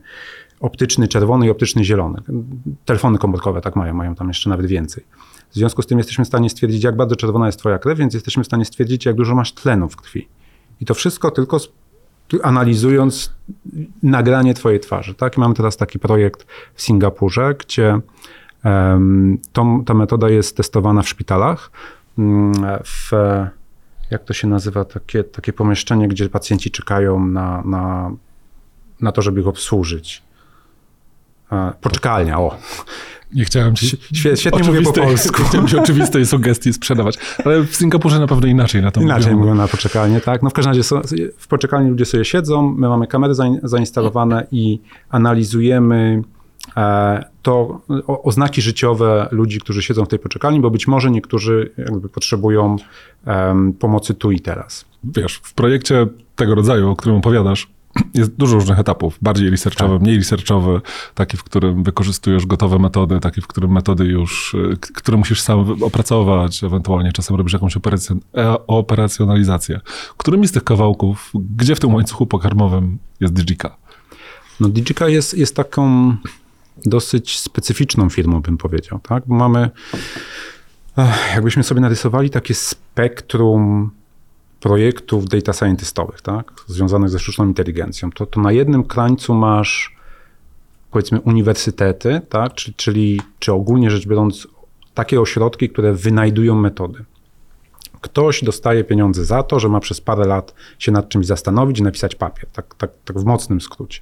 optyczny 0.60 1.08
czerwony 1.08 1.46
i 1.46 1.50
optyczny 1.50 1.84
zielony. 1.84 2.22
Telefony 2.84 3.18
komórkowe 3.18 3.60
tak 3.60 3.76
mają, 3.76 3.94
mają 3.94 4.14
tam 4.14 4.28
jeszcze 4.28 4.50
nawet 4.50 4.66
więcej. 4.66 5.04
W 5.50 5.54
związku 5.54 5.82
z 5.82 5.86
tym 5.86 5.98
jesteśmy 5.98 6.24
w 6.24 6.28
stanie 6.28 6.50
stwierdzić, 6.50 6.84
jak 6.84 6.96
bardzo 6.96 7.16
czerwona 7.16 7.46
jest 7.46 7.58
twoja 7.58 7.78
krew, 7.78 7.98
więc 7.98 8.14
jesteśmy 8.14 8.42
w 8.42 8.46
stanie 8.46 8.64
stwierdzić, 8.64 9.06
jak 9.06 9.16
dużo 9.16 9.34
masz 9.34 9.52
tlenu 9.52 9.88
w 9.88 9.96
krwi. 9.96 10.28
I 10.80 10.84
to 10.84 10.94
wszystko 10.94 11.30
tylko 11.30 11.58
analizując 12.42 13.32
nagranie 14.02 14.54
twojej 14.54 14.80
twarzy. 14.80 15.14
Tak? 15.14 15.36
I 15.36 15.40
mamy 15.40 15.54
teraz 15.54 15.76
taki 15.76 15.98
projekt 15.98 16.46
w 16.74 16.82
Singapurze, 16.82 17.54
gdzie 17.54 18.00
em, 18.64 19.38
tą, 19.52 19.84
ta 19.84 19.94
metoda 19.94 20.28
jest 20.28 20.56
testowana 20.56 21.02
w 21.02 21.08
szpitalach. 21.08 21.70
Mm, 22.18 22.52
W, 22.84 23.10
jak 24.10 24.24
to 24.24 24.32
się 24.32 24.48
nazywa, 24.48 24.84
takie, 24.84 25.24
takie 25.24 25.52
pomieszczenie, 25.52 26.08
gdzie 26.08 26.28
pacjenci 26.28 26.70
czekają 26.70 27.26
na, 27.26 27.62
na, 27.62 28.10
na 29.00 29.12
to, 29.12 29.22
żeby 29.22 29.40
ich 29.40 29.46
obsłużyć. 29.46 30.22
E, 31.52 31.72
Poczekalnia, 31.80 32.38
o. 32.38 32.56
Nie 33.34 33.44
chciałem 33.44 33.76
ci 33.76 33.86
Świe- 34.14 34.36
świetnie 34.36 34.62
mówię 34.64 34.82
po 34.82 34.92
polsku. 34.92 35.42
Chciałem 35.48 35.66
ci 35.66 35.78
oczywistej 35.78 36.26
sugestii 36.26 36.72
sprzedawać, 36.72 37.18
ale 37.44 37.62
w 37.62 37.76
Singapurze 37.76 38.18
na 38.18 38.26
pewno 38.26 38.46
inaczej 38.46 38.82
na 38.82 38.90
to 38.90 39.00
Inaczej 39.00 39.36
mówią. 39.36 39.54
na 39.54 39.68
poczekalnię, 39.68 40.20
tak? 40.20 40.42
No 40.42 40.50
w 40.50 40.52
każdym 40.52 40.70
razie 40.70 40.82
są, 40.82 41.00
w 41.38 41.46
poczekalni 41.48 41.90
ludzie 41.90 42.04
sobie 42.04 42.24
siedzą, 42.24 42.74
my 42.78 42.88
mamy 42.88 43.06
kamery 43.06 43.34
zain- 43.34 43.58
zainstalowane 43.62 44.46
i 44.52 44.80
analizujemy 45.10 46.22
e, 46.76 47.24
to 47.42 47.80
oznaki 48.06 48.62
życiowe 48.62 49.28
ludzi, 49.30 49.60
którzy 49.60 49.82
siedzą 49.82 50.04
w 50.04 50.08
tej 50.08 50.18
poczekalni, 50.18 50.60
bo 50.60 50.70
być 50.70 50.86
może 50.88 51.10
niektórzy 51.10 51.70
jakby 51.78 52.08
potrzebują 52.08 52.76
pomocy 53.78 54.14
tu 54.14 54.30
i 54.30 54.40
teraz. 54.40 54.84
Wiesz, 55.04 55.40
w 55.42 55.54
projekcie 55.54 56.06
tego 56.36 56.54
rodzaju, 56.54 56.90
o 56.90 56.96
którym 56.96 57.18
opowiadasz, 57.18 57.68
jest 58.14 58.36
dużo 58.36 58.54
różnych 58.54 58.78
etapów. 58.78 59.18
Bardziej 59.22 59.50
researchowy, 59.50 59.94
Tak. 59.94 60.02
mniej 60.02 60.16
researchowy, 60.16 60.80
taki, 61.14 61.36
w 61.36 61.44
którym 61.44 61.82
wykorzystujesz 61.82 62.46
gotowe 62.46 62.78
metody, 62.78 63.20
taki, 63.20 63.40
w 63.40 63.46
którym 63.46 63.72
metody 63.72 64.04
już, 64.04 64.54
y, 64.54 64.76
które 64.94 65.18
musisz 65.18 65.40
sam 65.40 65.82
opracować, 65.82 66.64
ewentualnie 66.64 67.12
czasem 67.12 67.36
robisz 67.36 67.52
jakąś 67.52 67.76
e, 67.76 68.66
operacjonalizację. 68.66 69.80
Którymi 70.16 70.48
z 70.48 70.52
tych 70.52 70.64
kawałków, 70.64 71.32
gdzie 71.34 71.74
w 71.74 71.80
tym 71.80 71.94
łańcuchu 71.94 72.26
pokarmowym 72.26 72.98
jest 73.20 73.34
Digika? 73.34 73.76
No 74.60 74.68
Digica 74.68 75.08
jest, 75.08 75.38
jest 75.38 75.56
taką 75.56 76.16
dosyć 76.86 77.38
specyficzną 77.38 78.10
firmą, 78.10 78.40
bym 78.40 78.58
powiedział, 78.58 79.00
tak? 79.02 79.22
Bo 79.26 79.34
mamy, 79.34 79.70
jakbyśmy 81.34 81.62
sobie 81.62 81.80
narysowali 81.80 82.30
takie 82.30 82.54
spektrum 82.54 83.90
projektów 84.60 85.28
data 85.28 85.52
scientistowych, 85.52 86.22
tak? 86.22 86.52
Związanych 86.66 87.10
ze 87.10 87.18
sztuczną 87.18 87.44
inteligencją, 87.46 88.10
to, 88.12 88.26
to 88.26 88.40
na 88.40 88.52
jednym 88.52 88.84
krańcu 88.84 89.34
masz 89.34 89.96
powiedzmy 90.90 91.20
uniwersytety, 91.20 92.20
tak? 92.28 92.54
Czyli, 92.54 92.74
czyli 92.74 93.20
czy 93.38 93.52
ogólnie 93.52 93.90
rzecz 93.90 94.06
biorąc 94.06 94.48
takie 94.94 95.20
ośrodki, 95.20 95.68
które 95.68 95.92
wynajdują 95.92 96.54
metody. 96.54 97.04
Ktoś 98.00 98.44
dostaje 98.44 98.84
pieniądze 98.84 99.24
za 99.24 99.42
to, 99.42 99.60
że 99.60 99.68
ma 99.68 99.80
przez 99.80 100.00
parę 100.00 100.26
lat 100.26 100.54
się 100.78 100.92
nad 100.92 101.08
czymś 101.08 101.26
zastanowić 101.26 101.78
i 101.78 101.82
napisać 101.82 102.14
papier, 102.14 102.46
tak, 102.52 102.74
tak, 102.74 102.90
tak 103.04 103.18
w 103.18 103.24
mocnym 103.24 103.60
skrócie. 103.60 104.00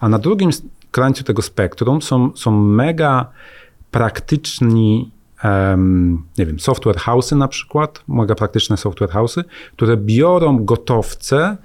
A 0.00 0.08
na 0.08 0.18
drugim 0.18 0.50
krańcu 0.90 1.24
tego 1.24 1.42
spektrum 1.42 2.02
są, 2.02 2.36
są 2.36 2.50
mega 2.60 3.30
praktyczni, 3.90 5.10
em, 5.42 6.22
nie 6.38 6.46
wiem, 6.46 6.60
software 6.60 6.96
house'y 6.96 7.36
na 7.36 7.48
przykład, 7.48 8.04
mega 8.08 8.34
praktyczne 8.34 8.76
software 8.76 9.10
house'y, 9.10 9.44
które 9.76 9.96
biorą 9.96 10.64
gotowce 10.64 11.56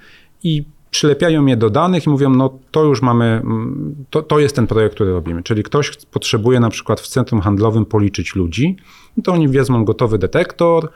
i 0.43 0.63
przylepiają 0.91 1.45
je 1.45 1.57
do 1.57 1.69
danych 1.69 2.07
i 2.07 2.09
mówią, 2.09 2.29
no 2.29 2.59
to 2.71 2.83
już 2.83 3.01
mamy, 3.01 3.25
mm, 3.25 3.95
to, 4.09 4.21
to 4.21 4.39
jest 4.39 4.55
ten 4.55 4.67
projekt, 4.67 4.95
który 4.95 5.11
robimy. 5.11 5.43
Czyli 5.43 5.63
ktoś 5.63 5.91
potrzebuje 6.11 6.59
na 6.59 6.69
przykład 6.69 7.01
w 7.01 7.07
centrum 7.07 7.41
handlowym 7.41 7.85
policzyć 7.85 8.35
ludzi, 8.35 8.77
no 9.17 9.23
to 9.23 9.33
oni 9.33 9.47
wezmą 9.47 9.85
gotowy 9.85 10.17
detektor, 10.17 10.89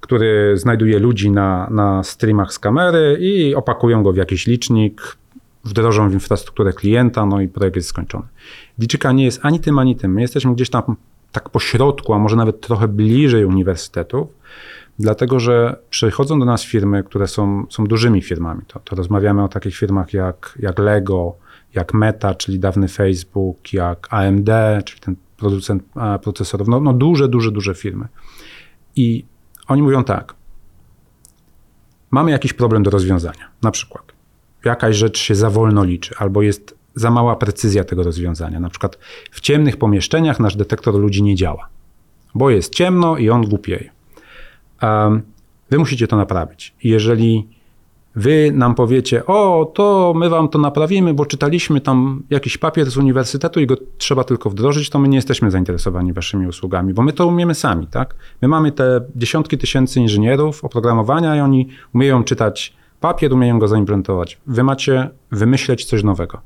który 0.00 0.56
znajduje 0.56 0.98
ludzi 0.98 1.30
na, 1.30 1.68
na 1.70 2.02
streamach 2.02 2.52
z 2.52 2.58
kamery 2.58 3.18
i 3.20 3.54
opakują 3.54 4.02
go 4.02 4.12
w 4.12 4.16
jakiś 4.16 4.46
licznik, 4.46 5.16
wdrożą 5.64 6.10
w 6.10 6.12
infrastrukturę 6.12 6.72
klienta, 6.72 7.26
no 7.26 7.40
i 7.40 7.48
projekt 7.48 7.76
jest 7.76 7.88
skończony. 7.88 8.24
Digica 8.78 9.12
nie 9.12 9.24
jest 9.24 9.40
ani 9.42 9.60
tym, 9.60 9.78
ani 9.78 9.96
tym. 9.96 10.12
My 10.12 10.20
jesteśmy 10.20 10.54
gdzieś 10.54 10.70
tam 10.70 10.96
tak 11.32 11.50
po 11.50 11.60
środku, 11.60 12.14
a 12.14 12.18
może 12.18 12.36
nawet 12.36 12.60
trochę 12.60 12.88
bliżej 12.88 13.44
uniwersytetów, 13.44 14.28
dlatego 14.98 15.40
że 15.40 15.76
przychodzą 15.90 16.38
do 16.38 16.44
nas 16.44 16.64
firmy, 16.64 17.02
które 17.02 17.26
są, 17.26 17.66
są 17.70 17.84
dużymi 17.84 18.22
firmami. 18.22 18.62
To, 18.66 18.80
to 18.80 18.96
rozmawiamy 18.96 19.44
o 19.44 19.48
takich 19.48 19.76
firmach 19.76 20.12
jak, 20.12 20.58
jak 20.60 20.78
Lego, 20.78 21.34
jak 21.74 21.94
Meta, 21.94 22.34
czyli 22.34 22.58
dawny 22.58 22.88
Facebook, 22.88 23.72
jak 23.72 24.08
AMD, 24.10 24.50
czyli 24.84 25.00
ten 25.00 25.16
producent 25.36 25.82
a, 25.94 26.18
procesorów. 26.18 26.68
No, 26.68 26.80
no 26.80 26.92
duże, 26.92 27.28
duże, 27.28 27.50
duże 27.50 27.74
firmy. 27.74 28.08
I 28.96 29.24
oni 29.68 29.82
mówią 29.82 30.04
tak. 30.04 30.34
Mamy 32.10 32.30
jakiś 32.30 32.52
problem 32.52 32.82
do 32.82 32.90
rozwiązania. 32.90 33.48
Na 33.62 33.70
przykład 33.70 34.18
jakaś 34.64 34.96
rzecz 34.96 35.18
się 35.18 35.34
za 35.34 35.50
wolno 35.50 35.84
liczy, 35.84 36.14
albo 36.18 36.42
jest 36.42 36.77
za 36.94 37.10
mała 37.10 37.36
precyzja 37.36 37.84
tego 37.84 38.02
rozwiązania. 38.02 38.60
Na 38.60 38.70
przykład 38.70 38.98
w 39.30 39.40
ciemnych 39.40 39.76
pomieszczeniach 39.76 40.40
nasz 40.40 40.56
detektor 40.56 40.94
ludzi 40.94 41.22
nie 41.22 41.34
działa, 41.34 41.68
bo 42.34 42.50
jest 42.50 42.74
ciemno 42.74 43.16
i 43.16 43.30
on 43.30 43.42
głupieje. 43.42 43.90
Um, 44.82 45.22
wy 45.70 45.78
musicie 45.78 46.08
to 46.08 46.16
naprawić. 46.16 46.74
Jeżeli 46.84 47.48
wy 48.14 48.52
nam 48.54 48.74
powiecie, 48.74 49.26
o, 49.26 49.70
to 49.74 50.14
my 50.16 50.28
wam 50.28 50.48
to 50.48 50.58
naprawimy, 50.58 51.14
bo 51.14 51.26
czytaliśmy 51.26 51.80
tam 51.80 52.22
jakiś 52.30 52.58
papier 52.58 52.90
z 52.90 52.96
uniwersytetu 52.96 53.60
i 53.60 53.66
go 53.66 53.76
trzeba 53.98 54.24
tylko 54.24 54.50
wdrożyć, 54.50 54.90
to 54.90 54.98
my 54.98 55.08
nie 55.08 55.16
jesteśmy 55.16 55.50
zainteresowani 55.50 56.12
waszymi 56.12 56.46
usługami, 56.46 56.94
bo 56.94 57.02
my 57.02 57.12
to 57.12 57.26
umiemy 57.26 57.54
sami, 57.54 57.86
tak? 57.86 58.14
My 58.42 58.48
mamy 58.48 58.72
te 58.72 59.00
dziesiątki 59.16 59.58
tysięcy 59.58 60.00
inżynierów 60.00 60.64
oprogramowania 60.64 61.36
i 61.36 61.40
oni 61.40 61.68
umieją 61.94 62.24
czytać 62.24 62.74
papier, 63.00 63.32
umieją 63.32 63.58
go 63.58 63.68
zaimplementować. 63.68 64.38
Wy 64.46 64.62
macie 64.62 65.10
wymyśleć 65.30 65.84
coś 65.84 66.02
nowego. 66.02 66.40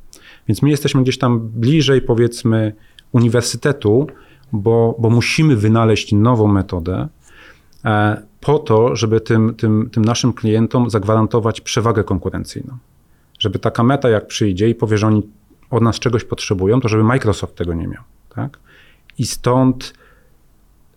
Więc 0.48 0.62
my 0.62 0.70
jesteśmy 0.70 1.02
gdzieś 1.02 1.18
tam 1.18 1.40
bliżej, 1.40 2.02
powiedzmy, 2.02 2.72
uniwersytetu, 3.12 4.06
bo, 4.52 4.96
bo 4.98 5.10
musimy 5.10 5.56
wynaleźć 5.56 6.12
nową 6.12 6.46
metodę, 6.46 7.08
e, 7.84 8.22
po 8.40 8.58
to, 8.58 8.96
żeby 8.96 9.20
tym, 9.20 9.54
tym, 9.54 9.90
tym 9.92 10.04
naszym 10.04 10.32
klientom 10.32 10.90
zagwarantować 10.90 11.60
przewagę 11.60 12.04
konkurencyjną. 12.04 12.78
Żeby 13.38 13.58
taka 13.58 13.82
meta, 13.82 14.08
jak 14.08 14.26
przyjdzie 14.26 14.68
i 14.68 14.74
powie, 14.74 14.98
że 14.98 15.06
oni 15.06 15.22
od 15.70 15.82
nas 15.82 15.98
czegoś 15.98 16.24
potrzebują, 16.24 16.80
to 16.80 16.88
żeby 16.88 17.04
Microsoft 17.04 17.54
tego 17.54 17.74
nie 17.74 17.88
miał. 17.88 18.02
Tak? 18.34 18.58
I 19.18 19.26
stąd 19.26 19.94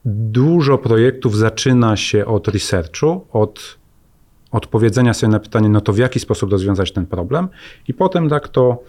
dużo 0.05 0.77
projektów 0.77 1.37
zaczyna 1.37 1.97
się 1.97 2.25
od 2.25 2.47
researchu, 2.47 3.27
od 3.31 3.77
odpowiedzenia 4.51 5.13
sobie 5.13 5.31
na 5.31 5.39
pytanie, 5.39 5.69
no 5.69 5.81
to 5.81 5.93
w 5.93 5.97
jaki 5.97 6.19
sposób 6.19 6.51
rozwiązać 6.51 6.91
ten 6.91 7.05
problem, 7.05 7.47
i 7.87 7.93
potem 7.93 8.29
tak 8.29 8.47
to 8.47 8.83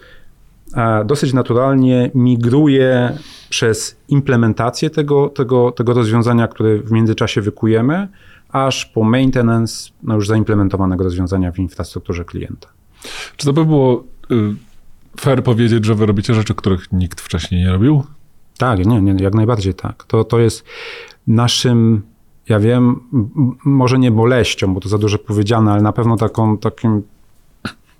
dosyć 1.05 1.33
naturalnie 1.33 2.11
migruje 2.15 3.17
przez 3.49 3.97
implementację 4.07 4.89
tego, 4.89 5.29
tego, 5.29 5.71
tego 5.71 5.93
rozwiązania, 5.93 6.47
które 6.47 6.77
w 6.77 6.91
międzyczasie 6.91 7.41
wykujemy, 7.41 8.07
aż 8.49 8.85
po 8.85 9.03
maintenance 9.03 9.89
no 10.03 10.15
już 10.15 10.27
zaimplementowanego 10.27 11.03
rozwiązania 11.03 11.51
w 11.51 11.59
infrastrukturze 11.59 12.25
klienta. 12.25 12.67
Czy 13.37 13.45
to 13.45 13.53
by 13.53 13.65
było 13.65 14.03
y, 14.31 14.35
fair 15.19 15.43
powiedzieć, 15.43 15.85
że 15.85 15.95
wy 15.95 16.05
robicie 16.05 16.33
rzeczy, 16.33 16.55
których 16.55 16.91
nikt 16.91 17.21
wcześniej 17.21 17.61
nie 17.61 17.71
robił? 17.71 18.03
Tak, 18.57 18.85
nie, 18.85 19.01
nie, 19.01 19.23
jak 19.23 19.33
najbardziej 19.33 19.73
tak. 19.73 20.03
To, 20.03 20.23
to 20.23 20.39
jest 20.39 20.63
naszym, 21.27 22.01
ja 22.49 22.59
wiem, 22.59 22.99
może 23.65 23.99
nie 23.99 24.11
boleścią, 24.11 24.73
bo 24.73 24.79
to 24.79 24.89
za 24.89 24.97
dużo 24.97 25.17
powiedziane, 25.17 25.71
ale 25.71 25.81
na 25.81 25.91
pewno 25.91 26.17
taką, 26.17 26.57
takim 26.57 27.03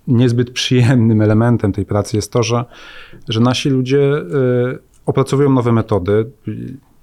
niezbyt 0.07 0.51
przyjemnym 0.51 1.21
elementem 1.21 1.71
tej 1.71 1.85
pracy 1.85 2.15
jest 2.15 2.31
to, 2.31 2.43
że, 2.43 2.65
że 3.29 3.39
nasi 3.39 3.69
ludzie 3.69 4.17
y, 4.17 4.79
opracowują 5.05 5.49
nowe 5.49 5.71
metody. 5.71 6.31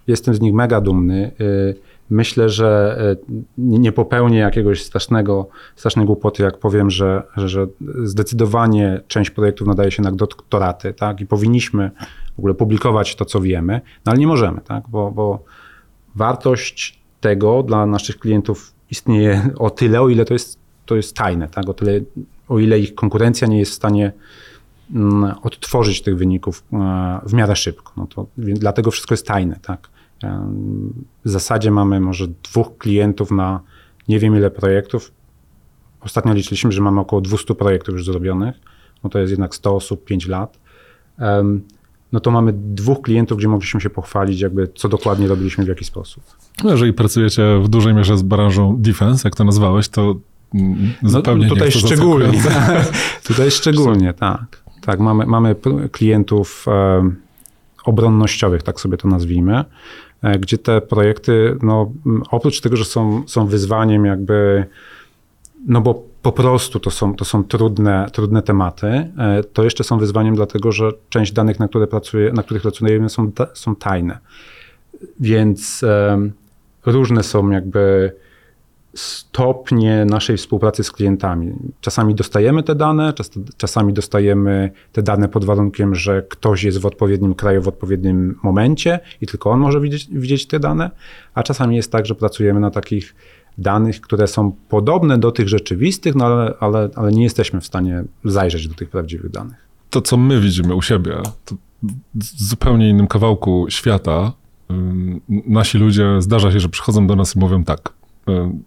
Jestem 0.07 0.35
z 0.35 0.41
nich 0.41 0.55
mega 0.55 0.81
dumny. 0.81 1.33
Y, 1.41 1.75
myślę, 2.11 2.49
że 2.49 2.99
y, 3.29 3.45
nie 3.59 3.93
popełnię 3.93 4.39
jakiegoś 4.39 4.83
strasznego, 4.83 5.49
strasznej 5.77 6.07
głupoty, 6.07 6.43
jak 6.43 6.59
powiem, 6.59 6.91
że, 6.91 7.23
że, 7.37 7.49
że 7.49 7.67
zdecydowanie 8.03 9.01
część 9.09 9.31
projektów 9.31 9.69
nadaje 9.69 9.91
się 9.91 10.03
na 10.03 10.13
doktoraty, 10.13 10.95
tak? 10.95 11.21
I 11.21 11.27
powinniśmy 11.27 11.91
w 12.37 12.39
ogóle 12.39 12.55
publikować 12.55 13.17
to, 13.17 13.25
co 13.25 13.41
wiemy, 13.41 13.81
no 14.07 14.13
ale 14.13 14.19
nie 14.19 14.27
możemy, 14.27 14.61
tak? 14.61 14.85
Bo, 14.89 15.11
bo 15.11 15.45
wartość 16.15 17.01
tego 17.21 17.63
dla 17.63 17.87
naszych 17.87 18.19
klientów 18.19 18.75
istnieje 18.91 19.51
o 19.59 19.71
tyle, 19.71 20.01
o 20.01 20.09
ile 20.09 20.25
to 20.25 20.35
jest, 20.35 20.59
to 20.87 20.97
jest 20.97 21.17
tajne, 21.17 21.49
tak? 21.49 21.69
O 21.69 21.75
tyle, 21.75 22.01
o 22.49 22.59
ile 22.59 22.79
ich 22.79 22.95
konkurencja 22.95 23.49
nie 23.49 23.59
jest 23.59 23.73
w 23.73 23.75
stanie 23.75 24.13
mm, 24.95 25.35
odtworzyć 25.43 26.03
tych 26.03 26.17
wyników 26.17 26.65
e, 26.73 27.21
w 27.27 27.33
miarę 27.33 27.57
szybko. 27.57 27.93
No 27.97 28.07
to, 28.07 28.27
dlatego 28.39 28.91
wszystko 28.91 29.15
jest 29.15 29.27
tajne, 29.27 29.59
tak. 29.63 29.89
E, 30.25 30.49
W 31.25 31.31
zasadzie 31.31 31.71
mamy 31.71 32.01
może 32.01 32.27
dwóch 32.43 32.79
klientów 32.79 33.31
na 33.31 33.61
nie 34.09 34.19
wiem 34.19 34.37
ile 34.37 34.51
projektów. 34.51 35.13
Ostatnio 36.01 36.35
liczyliśmy, 36.35 36.73
że 36.73 36.83
mamy 36.83 37.01
około 37.01 37.23
200 37.23 37.55
projektów 37.55 37.93
już 37.93 38.05
zrobionych. 38.05 38.55
No 39.05 39.11
to 39.11 39.19
jest 39.19 39.31
jednak 39.31 39.55
100 39.55 39.77
osób, 39.77 40.05
5 40.05 40.27
lat. 40.27 40.59
No 42.13 42.21
to 42.21 42.31
mamy 42.31 42.53
dwóch 42.53 43.03
klientów, 43.03 43.39
gdzie 43.39 43.49
mogliśmy 43.49 43.81
się 43.81 43.91
pochwalić, 43.91 44.41
jakby 44.41 44.69
co 44.75 44.89
dokładnie 44.89 45.29
robiliśmy, 45.29 45.65
w 45.65 45.69
jaki 45.69 45.85
sposób. 45.85 46.25
No, 46.65 46.71
Jeżeli 46.71 46.93
pracujecie 46.93 47.59
w 47.63 47.69
dużej 47.69 47.95
mierze 47.95 48.19
z 48.19 48.23
branżą 48.23 48.77
defense, 48.79 49.29
jak 49.29 49.37
to 49.37 49.45
nazwałeś, 49.45 49.89
to 49.89 50.15
zupełnie 51.03 51.47
no, 51.47 51.55
tutaj 51.55 51.69
nie 51.69 51.81
szczególnie. 51.81 52.43
tutaj 53.29 53.51
szczególnie, 53.51 54.13
tak. 54.13 54.65
Tak, 54.81 55.01
mamy, 55.01 55.27
mamy 55.27 55.57
klientów 55.93 56.67
e, 56.69 57.11
obronnościowych, 57.85 58.63
tak 58.63 58.81
sobie 58.81 58.97
to 58.97 59.09
nazwijmy, 59.09 59.65
e, 60.23 60.39
gdzie 60.39 60.59
te 60.59 60.81
projekty, 60.81 61.57
no, 61.63 61.93
oprócz 62.31 62.61
tego, 62.61 62.77
że 62.77 62.85
są, 62.85 63.23
są 63.27 63.47
wyzwaniem 63.47 64.05
jakby, 64.05 64.65
no 65.67 65.81
bo 65.81 66.03
po 66.23 66.33
prostu 66.33 66.81
to 66.81 66.91
są, 66.91 67.15
to 67.15 67.25
są 67.25 67.45
trudne, 67.45 68.07
trudne 68.13 68.43
tematy, 68.43 68.87
e, 68.87 69.11
to 69.53 69.65
jeszcze 69.65 69.85
są 69.85 69.99
wyzwaniem 69.99 70.35
dlatego, 70.35 70.73
że 70.73 70.91
część 71.09 71.33
danych, 71.33 71.61
na, 71.61 71.69
które 71.69 71.87
pracuje, 71.87 72.33
na 72.33 72.43
których 72.43 72.63
pracujemy 72.63 73.09
są, 73.09 73.33
są 73.55 73.77
tajne. 73.77 74.19
Więc 75.21 75.83
em, 75.83 76.33
różne 76.87 77.23
są 77.23 77.51
jakby 77.51 78.13
stopnie 78.95 80.05
naszej 80.05 80.37
współpracy 80.37 80.85
z 80.85 80.93
klientami. 80.93 81.53
Czasami 81.81 82.15
dostajemy 82.15 82.63
te 82.63 82.75
dane, 82.75 83.13
czas, 83.13 83.31
czasami 83.57 83.93
dostajemy 83.93 84.71
te 84.93 85.03
dane 85.03 85.29
pod 85.29 85.45
warunkiem, 85.45 85.95
że 85.95 86.23
ktoś 86.23 86.65
jest 86.65 86.79
w 86.79 86.87
odpowiednim 86.87 87.35
kraju 87.35 87.63
w 87.63 87.69
odpowiednim 87.69 88.39
momencie 88.43 89.01
i 89.21 89.27
tylko 89.27 89.51
on 89.51 89.61
może 89.61 89.81
widzieć, 89.81 90.09
widzieć 90.13 90.47
te 90.47 90.61
dane, 90.61 90.91
a 91.35 91.43
czasami 91.43 91.77
jest 91.77 91.93
tak, 91.93 92.07
że 92.07 92.15
pracujemy 92.15 92.61
na 92.61 92.71
takich 92.71 93.15
danych, 93.59 94.01
które 94.01 94.27
są 94.27 94.53
podobne 94.69 95.19
do 95.19 95.33
tych 95.33 95.49
rzeczywistych, 95.49 96.15
no 96.15 96.27
ale, 96.27 96.55
ale, 96.61 96.89
ale 96.95 97.13
nie 97.13 97.23
jesteśmy 97.23 97.61
w 97.61 97.67
stanie 97.67 98.05
zajrzeć 98.25 98.69
do 98.69 98.75
tych 98.75 98.91
prawdziwych 98.91 99.31
danych. 99.31 99.69
To, 99.91 100.01
co 100.01 100.17
my 100.17 100.41
widzimy 100.41 100.75
u 100.75 100.83
siebie, 100.83 101.17
to 101.45 101.55
w 102.15 102.25
zupełnie 102.25 102.91
innym 102.91 103.07
kawałku 103.07 103.67
świata 103.69 104.33
nasi 105.29 105.79
ludzie, 105.79 106.23
zdarza 106.23 106.53
się, 106.53 106.61
że 106.61 106.69
przychodzą 106.69 107.07
do 107.07 107.17
nas 107.17 107.37
i 107.37 107.39
mówią 107.39 107.65
tak, 107.65 107.93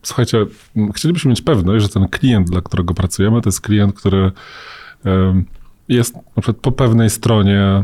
słuchajcie, 0.04 0.46
ym, 0.78 0.92
chcielibyśmy 0.94 1.30
mieć 1.30 1.42
pewność, 1.42 1.84
że 1.84 1.90
ten 1.90 2.08
klient, 2.08 2.50
dla 2.50 2.62
którego 2.62 2.94
pracujemy, 2.94 3.42
to 3.42 3.48
jest 3.48 3.62
klient, 3.62 3.94
który 3.94 4.32
ym, 5.06 5.46
jest 5.90 6.16
na 6.16 6.42
przykład 6.42 6.58
po 6.58 6.72
pewnej 6.72 7.10
stronie 7.10 7.84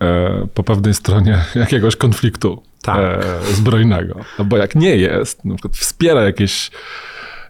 e, 0.00 0.46
po 0.54 0.62
pewnej 0.62 0.94
stronie 0.94 1.44
jakiegoś 1.54 1.96
konfliktu 1.96 2.62
Tak. 2.82 2.98
e, 2.98 3.54
zbrojnego. 3.54 4.20
No 4.38 4.44
bo 4.44 4.56
jak 4.56 4.74
nie 4.74 4.96
jest, 4.96 5.44
na 5.44 5.54
przykład 5.54 5.76
wspiera 5.76 6.22
jakieś, 6.22 6.70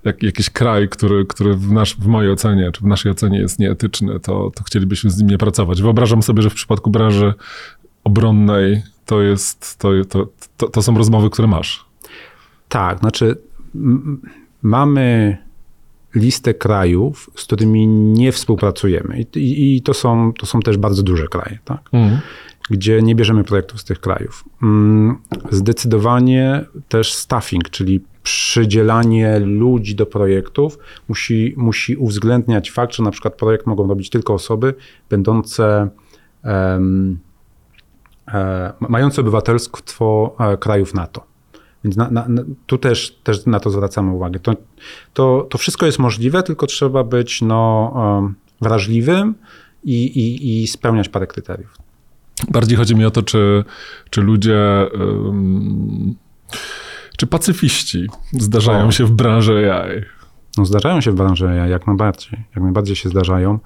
jak, 0.05 0.23
jakiś 0.23 0.51
kraj, 0.51 0.89
który, 0.89 1.25
który 1.25 1.55
w, 1.55 1.73
nasz, 1.73 1.97
w 1.97 2.07
mojej 2.07 2.33
ocenie, 2.33 2.73
czy 2.73 2.81
w 2.81 2.87
naszej 2.87 3.13
ocenie 3.13 3.39
jest 3.39 3.59
nieetyczny, 3.59 4.21
to, 4.21 4.51
to 4.55 4.65
chcielibyśmy 4.65 5.11
z 5.11 5.19
nim 5.19 5.31
nie 5.31 5.39
pracować. 5.39 5.83
Wyobrażam 5.83 6.23
sobie, 6.23 6.43
że 6.43 6.51
w 6.51 6.55
przypadku 6.55 6.91
branży 6.91 7.35
obronnej 8.05 8.83
to 9.07 9.23
jest, 9.23 9.79
to, 9.79 9.91
to, 10.09 10.29
to, 10.57 10.69
to 10.69 10.83
są 10.83 10.99
rozmowy, 10.99 11.31
które 11.31 11.49
masz. 11.49 11.87
Tak, 12.69 12.99
znaczy 12.99 13.37
mamy 14.63 15.39
listę 16.15 16.55
krajów, 16.55 17.31
z 17.35 17.45
którymi 17.45 17.87
nie 17.87 18.33
współpracujemy. 18.33 19.21
I, 19.21 19.39
i, 19.39 19.77
i 19.77 19.83
to, 19.83 19.95
są, 19.95 20.33
to 20.33 20.47
są 20.47 20.61
też 20.61 20.77
bardzo 20.77 21.03
duże 21.03 21.29
kraje, 21.29 21.59
tak? 21.65 21.81
gdzie 22.71 23.03
nie 23.03 23.15
bierzemy 23.15 23.45
projektów 23.45 23.81
z 23.81 23.85
tych 23.85 24.01
krajów. 24.01 24.45
Mm, 24.63 25.17
Zdecydowanie 25.51 26.65
też 26.89 27.13
staffing, 27.13 27.71
czyli 27.71 28.01
przydzielanie 28.23 29.39
ludzi 29.39 29.95
do 29.95 30.07
projektów 30.07 30.79
musi, 31.09 31.55
musi 31.57 31.97
uwzględniać 31.97 32.71
fakt, 32.71 32.95
że 32.95 33.03
na 33.03 33.11
przykład 33.11 33.35
projekt 33.35 33.67
mogą 33.67 33.89
robić 33.89 34.11
tylko 34.11 34.35
osoby 34.35 34.75
będące 35.11 35.89
e, 36.45 36.81
mające 38.81 39.21
obywatelstwo 39.21 40.37
e, 40.41 40.57
krajów 40.57 40.95
NATO. 40.95 41.25
Więc 41.87 41.97
na, 41.97 42.11
na, 42.11 42.43
tu 42.67 42.79
też, 42.79 43.19
też 43.25 43.47
na 43.47 43.61
to 43.61 43.71
zwracamy 43.71 44.13
uwagę. 44.13 44.41
To, 44.41 44.55
to, 45.15 45.47
to 45.51 45.59
wszystko 45.59 45.87
jest 45.87 45.99
możliwe, 45.99 46.43
tylko 46.43 46.67
trzeba 46.67 47.05
być 47.05 47.43
no, 47.43 48.33
wrażliwym 48.61 49.35
i, 49.85 50.05
i, 50.05 50.63
i 50.63 50.67
spełniać 50.67 51.09
parę 51.09 51.27
kryteriów. 51.27 51.77
Bardziej 52.49 52.79
chodzi 52.79 52.97
mi 52.97 53.05
o 53.05 53.11
to, 53.11 53.23
czy, 53.23 53.65
czy 54.11 54.23
ludzie, 54.23 54.87
ym, 54.95 56.15
czy 57.17 57.27
pacyfiści 57.27 58.07
zdarzają 58.33 58.87
O. 58.87 58.93
się 58.93 59.05
w 59.05 59.11
branży 59.11 59.73
AI. 59.73 60.03
No, 60.59 60.65
zdarzają 60.65 61.01
się 61.01 61.11
w 61.11 61.15
branży 61.15 61.49
AI, 61.49 61.71
jak 61.71 61.87
najbardziej. 61.87 62.45
Jak 62.55 62.65
najbardziej 62.65 62.97
się 62.97 63.09
zdarzają. 63.09 63.59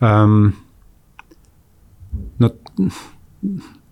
Em, 0.00 0.52
no, 2.40 2.50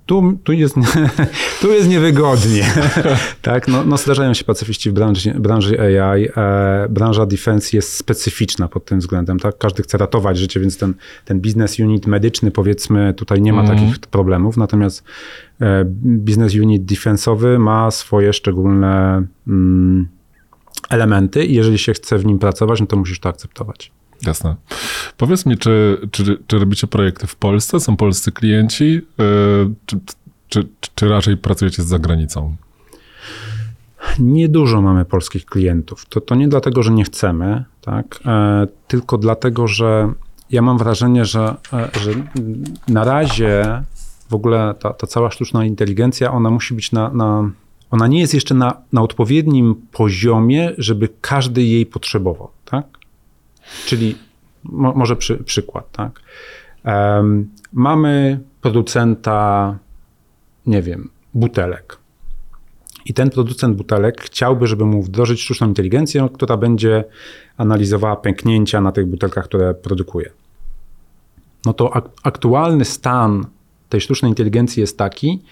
tu, 0.09 0.39
tu, 0.45 0.53
jest, 0.53 0.75
tu 1.61 1.73
jest 1.73 1.89
niewygodnie. 1.89 2.67
tak, 3.43 3.69
no, 3.69 3.85
no 3.85 3.97
zdarzają 3.97 4.35
się 4.35 4.45
pacyfiści 4.45 4.91
w 4.91 4.93
branży, 4.93 5.35
branży 5.39 5.81
AI. 5.81 6.29
E, 6.37 6.87
branża 6.91 7.27
defense 7.27 7.77
jest 7.77 7.93
specyficzna 7.93 8.69
pod 8.69 8.85
tym 8.85 8.99
względem. 8.99 9.39
Tak? 9.39 9.59
Każdy 9.59 9.83
chce 9.83 9.99
ratować 9.99 10.39
życie, 10.39 10.61
więc 10.61 10.79
ten, 10.79 10.95
ten 11.25 11.41
business 11.41 11.79
unit 11.79 12.07
medyczny, 12.07 12.51
powiedzmy, 12.51 13.15
tutaj 13.15 13.43
nie 13.43 13.53
ma 13.53 13.61
Mhm. 13.61 13.79
takich 13.79 13.99
problemów. 13.99 14.57
Natomiast 14.57 15.05
e, 15.61 15.85
business 16.03 16.55
unit 16.55 16.85
defensowy 16.85 17.59
ma 17.59 17.91
swoje 17.91 18.33
szczególne 18.33 19.23
mm, 19.49 20.09
elementy 20.91 21.45
i 21.45 21.55
jeżeli 21.55 21.79
się 21.79 21.93
chce 21.93 22.19
w 22.19 22.27
nim 22.27 22.39
pracować, 22.39 22.81
no 22.81 22.87
to 22.87 22.97
musisz 22.97 23.21
to 23.21 23.29
akceptować. 23.29 23.93
Jasne. 24.27 24.57
Powiedz 25.17 25.47
mi, 25.47 25.59
czy, 25.59 26.01
czy, 26.11 26.39
czy 26.47 26.59
robicie 26.59 26.87
projekty 26.87 27.27
w 27.27 27.37
Polsce? 27.37 27.81
Są 27.81 27.97
polscy 27.97 28.33
klienci? 28.33 28.85
Yy, 28.85 29.75
czy, 29.87 29.99
czy, 30.49 30.69
czy 30.95 31.09
raczej 31.09 31.37
pracujecie 31.37 31.83
z 31.83 31.87
zagranicą? 31.87 32.57
Niedużo 34.19 34.83
mamy 34.83 35.05
polskich 35.05 35.45
klientów. 35.45 36.07
To, 36.09 36.21
to 36.21 36.35
nie 36.35 36.49
dlatego, 36.49 36.83
że 36.83 36.93
nie 36.93 37.05
chcemy, 37.05 37.65
tak? 37.81 38.21
E, 38.27 38.67
tylko 38.89 39.19
dlatego, 39.19 39.69
że 39.69 40.13
ja 40.51 40.63
mam 40.63 40.79
wrażenie, 40.79 41.25
że, 41.25 41.57
e, 41.73 41.91
że 42.01 42.11
na 42.89 43.05
razie 43.05 43.83
w 44.29 44.35
ogóle 44.35 44.75
ta, 44.81 44.93
ta 44.93 45.07
cała 45.07 45.31
sztuczna 45.31 45.65
inteligencja, 45.65 46.33
ona 46.33 46.51
musi 46.51 46.75
być 46.75 46.93
na, 46.93 47.11
na 47.11 47.51
ona 47.91 48.07
nie 48.07 48.21
jest 48.21 48.35
jeszcze 48.35 48.55
na, 48.55 48.83
na 48.93 49.03
odpowiednim 49.03 49.75
poziomie, 49.93 50.73
żeby 50.79 51.09
każdy 51.21 51.63
jej 51.63 51.87
potrzebował, 51.87 52.51
tak? 52.65 52.98
Czyli 53.87 54.19
mo, 54.65 54.93
może 54.95 55.17
przy, 55.17 55.37
przykład, 55.37 55.93
tak? 55.93 56.21
Em, 56.85 57.51
mamy 57.73 58.41
producenta, 58.61 59.79
nie 60.67 60.83
wiem, 60.83 61.11
butelek. 61.35 61.99
I 63.05 63.15
ten 63.15 63.31
producent 63.31 63.77
butelek 63.77 64.21
chciałby, 64.23 64.67
żeby 64.67 64.85
mu 64.85 65.03
wdrożyć 65.03 65.43
sztuczną 65.43 65.69
inteligencję, 65.69 66.29
która 66.35 66.57
będzie 66.57 67.05
analizowała 67.57 68.17
pęknięcia 68.17 68.81
na 68.81 68.93
tych 68.93 69.07
butelkach, 69.07 69.45
które 69.45 69.75
produkuje. 69.75 70.31
No 71.67 71.73
to 71.73 71.97
ak- 71.97 72.11
aktualny 72.23 72.85
stan 72.85 73.47
tej 73.89 74.01
sztucznej 74.01 74.31
inteligencji 74.31 74.81
jest 74.81 74.99
taki, 74.99 75.43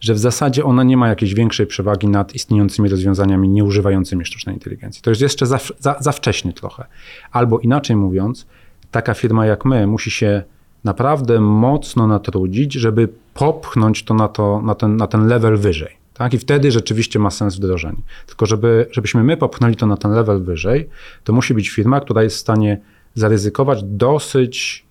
że 0.00 0.14
w 0.14 0.18
zasadzie 0.18 0.64
ona 0.64 0.82
nie 0.82 0.96
ma 0.96 1.08
jakiejś 1.08 1.34
większej 1.34 1.66
przewagi 1.66 2.08
nad 2.08 2.34
istniejącymi 2.34 2.88
rozwiązaniami 2.88 3.48
nieużywającymi 3.48 4.24
sztucznej 4.24 4.56
inteligencji. 4.56 5.02
To 5.02 5.10
jest 5.10 5.22
jeszcze 5.22 5.46
za, 5.46 5.58
za, 5.78 5.96
za 6.00 6.12
wcześnie 6.12 6.52
trochę. 6.52 6.84
Albo 7.32 7.58
inaczej 7.58 7.96
mówiąc, 7.96 8.46
taka 8.90 9.14
firma 9.14 9.46
jak 9.46 9.64
my 9.64 9.86
musi 9.86 10.10
się 10.10 10.42
naprawdę 10.84 11.40
mocno 11.40 12.06
natrudzić, 12.06 12.72
żeby 12.72 13.08
popchnąć 13.34 14.04
to 14.04 14.14
na, 14.14 14.28
to, 14.28 14.62
na, 14.62 14.74
ten, 14.74 14.96
na 14.96 15.06
ten 15.06 15.26
level 15.26 15.56
wyżej. 15.56 15.96
Tak? 16.14 16.34
I 16.34 16.38
wtedy 16.38 16.70
rzeczywiście 16.70 17.18
ma 17.18 17.30
sens 17.30 17.56
wdrożenie. 17.56 18.02
Tylko 18.26 18.46
żeby, 18.46 18.86
żebyśmy 18.90 19.24
my 19.24 19.36
popchnęli 19.36 19.76
to 19.76 19.86
na 19.86 19.96
ten 19.96 20.10
level 20.10 20.42
wyżej, 20.42 20.88
to 21.24 21.32
musi 21.32 21.54
być 21.54 21.70
firma, 21.70 22.00
która 22.00 22.22
jest 22.22 22.36
w 22.36 22.40
stanie 22.40 22.80
zaryzykować 23.14 23.82
dosyć 23.82 24.84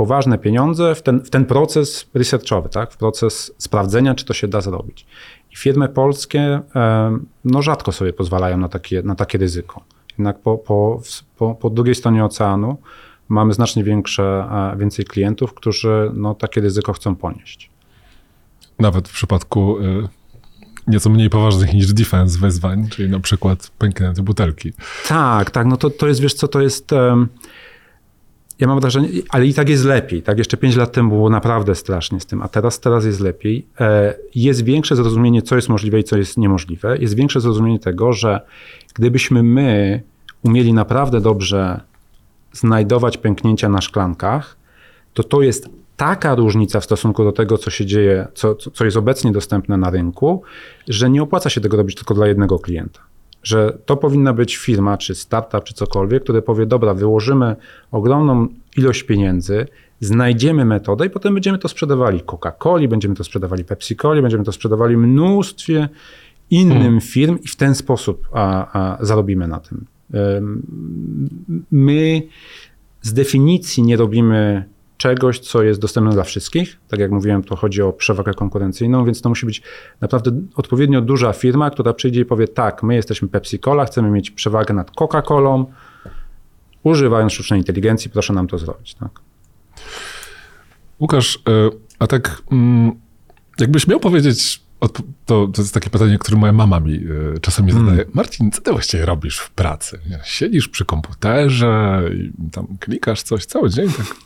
poważne 0.00 0.38
pieniądze 0.38 0.94
w 0.94 1.02
ten, 1.02 1.20
w 1.20 1.30
ten 1.30 1.44
proces 1.44 2.06
researchowy, 2.14 2.68
tak? 2.68 2.92
w 2.92 2.96
proces 2.96 3.54
sprawdzenia, 3.58 4.14
czy 4.14 4.24
to 4.24 4.34
się 4.34 4.48
da 4.48 4.60
zrobić. 4.60 5.06
I 5.52 5.56
firmy 5.56 5.88
polskie 5.88 6.60
e, 6.76 7.18
no, 7.44 7.62
rzadko 7.62 7.92
sobie 7.92 8.12
pozwalają 8.12 8.56
na 8.56 8.68
takie, 8.68 9.02
na 9.02 9.14
takie 9.14 9.38
ryzyko. 9.38 9.84
Jednak 10.18 10.38
po, 10.38 10.58
po, 10.58 11.02
po, 11.36 11.54
po 11.54 11.70
drugiej 11.70 11.94
stronie 11.94 12.24
oceanu 12.24 12.76
mamy 13.28 13.52
znacznie 13.52 13.84
większe, 13.84 14.48
e, 14.72 14.76
więcej 14.76 15.04
klientów, 15.04 15.54
którzy 15.54 16.10
no, 16.14 16.34
takie 16.34 16.60
ryzyko 16.60 16.92
chcą 16.92 17.16
ponieść. 17.16 17.70
Nawet 18.78 19.08
w 19.08 19.12
przypadku 19.12 19.78
y, 19.78 20.08
nieco 20.86 21.10
mniej 21.10 21.30
poważnych 21.30 21.74
niż 21.74 21.92
defense 21.92 22.38
wyzwań, 22.38 22.88
czyli 22.88 23.10
na 23.10 23.20
przykład 23.20 23.70
pęknięte 23.78 24.22
butelki. 24.22 24.72
Tak, 25.08 25.50
tak, 25.50 25.66
no 25.66 25.76
to, 25.76 25.90
to 25.90 26.08
jest, 26.08 26.20
wiesz 26.20 26.34
co, 26.34 26.48
to 26.48 26.60
jest... 26.60 26.92
ja 28.60 28.66
mam 28.66 28.80
wrażenie, 28.80 29.08
ale 29.28 29.46
i 29.46 29.54
tak 29.54 29.68
jest 29.68 29.84
lepiej. 29.84 30.22
Tak, 30.22 30.38
jeszcze 30.38 30.56
5 30.56 30.76
lat 30.76 30.92
temu 30.92 31.08
było 31.08 31.30
naprawdę 31.30 31.74
strasznie 31.74 32.20
z 32.20 32.26
tym, 32.26 32.42
a 32.42 32.48
teraz, 32.48 32.80
teraz 32.80 33.04
jest 33.04 33.20
lepiej. 33.20 33.66
E, 33.80 34.14
jest 34.34 34.64
większe 34.64 34.96
zrozumienie, 34.96 35.42
co 35.42 35.56
jest 35.56 35.68
możliwe 35.68 36.00
i 36.00 36.04
co 36.04 36.18
jest 36.18 36.36
niemożliwe. 36.36 36.98
Jest 36.98 37.14
większe 37.14 37.40
zrozumienie 37.40 37.78
tego, 37.78 38.12
że 38.12 38.40
gdybyśmy 38.94 39.42
my 39.42 40.02
umieli 40.42 40.72
naprawdę 40.72 41.20
dobrze 41.20 41.80
znajdować 42.52 43.18
pęknięcia 43.18 43.68
na 43.68 43.80
szklankach, 43.80 44.56
to 45.14 45.22
to 45.22 45.42
jest 45.42 45.68
taka 45.96 46.34
różnica 46.34 46.80
w 46.80 46.84
stosunku 46.84 47.24
do 47.24 47.32
tego, 47.32 47.58
co 47.58 47.70
się 47.70 47.86
dzieje, 47.86 48.26
co, 48.34 48.54
co 48.54 48.84
jest 48.84 48.96
obecnie 48.96 49.32
dostępne 49.32 49.76
na 49.76 49.90
rynku, 49.90 50.42
że 50.88 51.10
nie 51.10 51.22
opłaca 51.22 51.50
się 51.50 51.60
tego 51.60 51.76
robić 51.76 51.96
tylko 51.96 52.14
dla 52.14 52.26
jednego 52.26 52.58
klienta. 52.58 53.00
Że 53.42 53.78
to 53.86 53.96
powinna 53.96 54.32
być 54.32 54.56
firma, 54.56 54.98
czy 54.98 55.14
startup, 55.14 55.64
czy 55.64 55.74
cokolwiek, 55.74 56.22
które 56.22 56.42
powie: 56.42 56.66
Dobra, 56.66 56.94
wyłożymy 56.94 57.56
ogromną 57.90 58.48
ilość 58.76 59.02
pieniędzy, 59.02 59.66
znajdziemy 60.00 60.64
metodę 60.64 61.06
i 61.06 61.10
potem 61.10 61.34
będziemy 61.34 61.58
to 61.58 61.68
sprzedawali 61.68 62.20
Coca-Coli, 62.20 62.88
będziemy 62.88 63.14
to 63.14 63.24
sprzedawali 63.24 63.64
Pepsi-Coli, 63.64 64.22
będziemy 64.22 64.44
to 64.44 64.52
sprzedawali 64.52 64.96
mnóstwie 64.96 65.88
innym 66.50 66.78
hmm. 66.78 67.00
firm 67.00 67.38
i 67.42 67.48
w 67.48 67.56
ten 67.56 67.74
sposób 67.74 68.28
a, 68.32 68.66
a 68.96 69.04
zarobimy 69.04 69.48
na 69.48 69.60
tym. 69.60 69.86
My 71.70 72.22
z 73.02 73.12
definicji 73.12 73.82
nie 73.82 73.96
robimy 73.96 74.64
czegoś, 75.00 75.38
co 75.38 75.62
jest 75.62 75.80
dostępne 75.80 76.12
dla 76.12 76.24
wszystkich. 76.24 76.80
Tak 76.88 77.00
jak 77.00 77.10
mówiłem, 77.10 77.42
to 77.42 77.56
chodzi 77.56 77.82
o 77.82 77.92
przewagę 77.92 78.34
konkurencyjną, 78.34 79.04
więc 79.04 79.20
to 79.20 79.28
musi 79.28 79.46
być 79.46 79.62
naprawdę 80.00 80.30
odpowiednio 80.54 81.00
duża 81.00 81.32
firma, 81.32 81.70
która 81.70 81.92
przyjdzie 81.92 82.20
i 82.20 82.24
powie: 82.24 82.48
Tak, 82.48 82.82
my 82.82 82.94
jesteśmy 82.94 83.28
Pepsi-Cola, 83.28 83.86
chcemy 83.86 84.10
mieć 84.10 84.30
przewagę 84.30 84.74
nad 84.74 84.90
Coca-Colą. 84.90 85.64
Używając 86.82 87.32
sztucznej 87.32 87.60
inteligencji, 87.60 88.10
proszę 88.10 88.32
nam 88.32 88.46
to 88.46 88.58
zrobić. 88.58 88.94
Tak? 88.94 89.20
Łukasz, 91.00 91.36
e, 91.48 91.70
a 91.98 92.06
tak, 92.06 92.42
mm, 92.52 92.92
jakbyś 93.60 93.86
miał 93.86 94.00
powiedzieć 94.00 94.62
to, 95.26 95.46
to 95.46 95.62
jest 95.62 95.74
takie 95.74 95.90
pytanie, 95.90 96.18
które 96.18 96.38
moja 96.38 96.52
mama 96.52 96.80
mi 96.80 96.94
y, 96.94 97.40
czasami 97.40 97.72
hmm. 97.72 97.90
zadaje. 97.90 98.08
Marcin, 98.14 98.50
co 98.50 98.60
ty 98.60 98.72
właściwie 98.72 99.06
robisz 99.06 99.38
w 99.38 99.50
pracy? 99.50 99.98
Siedzisz 100.24 100.68
przy 100.68 100.84
komputerze 100.84 102.02
i 102.14 102.50
tam 102.52 102.66
klikasz 102.80 103.22
coś 103.22 103.46
cały 103.46 103.70
dzień. 103.70 103.88
Tak. 103.88 104.16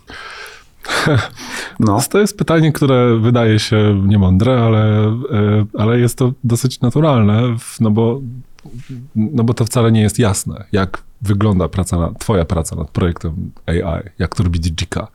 No. 1.81 2.01
To 2.11 2.19
jest 2.19 2.39
pytanie, 2.39 2.73
które 2.73 3.19
wydaje 3.21 3.59
się 3.59 4.03
niemądre, 4.07 4.63
ale, 4.63 5.09
y, 5.09 5.79
ale 5.79 5.99
jest 5.99 6.19
to 6.19 6.33
dosyć 6.45 6.81
naturalne, 6.81 7.43
no 7.81 7.91
bo, 7.91 8.21
no 9.17 9.45
bo 9.45 9.55
to 9.55 9.65
wcale 9.65 9.93
nie 9.93 10.03
jest 10.03 10.19
jasne, 10.19 10.65
jak 10.73 11.03
wygląda 11.23 11.69
praca 11.69 11.99
na, 11.99 12.11
twoja 12.19 12.45
praca 12.45 12.77
nad 12.77 12.91
projektem 12.91 13.51
AI, 13.67 14.11
jak 14.19 14.35
to 14.35 14.43
robi 14.43 14.61
Digika. 14.61 15.09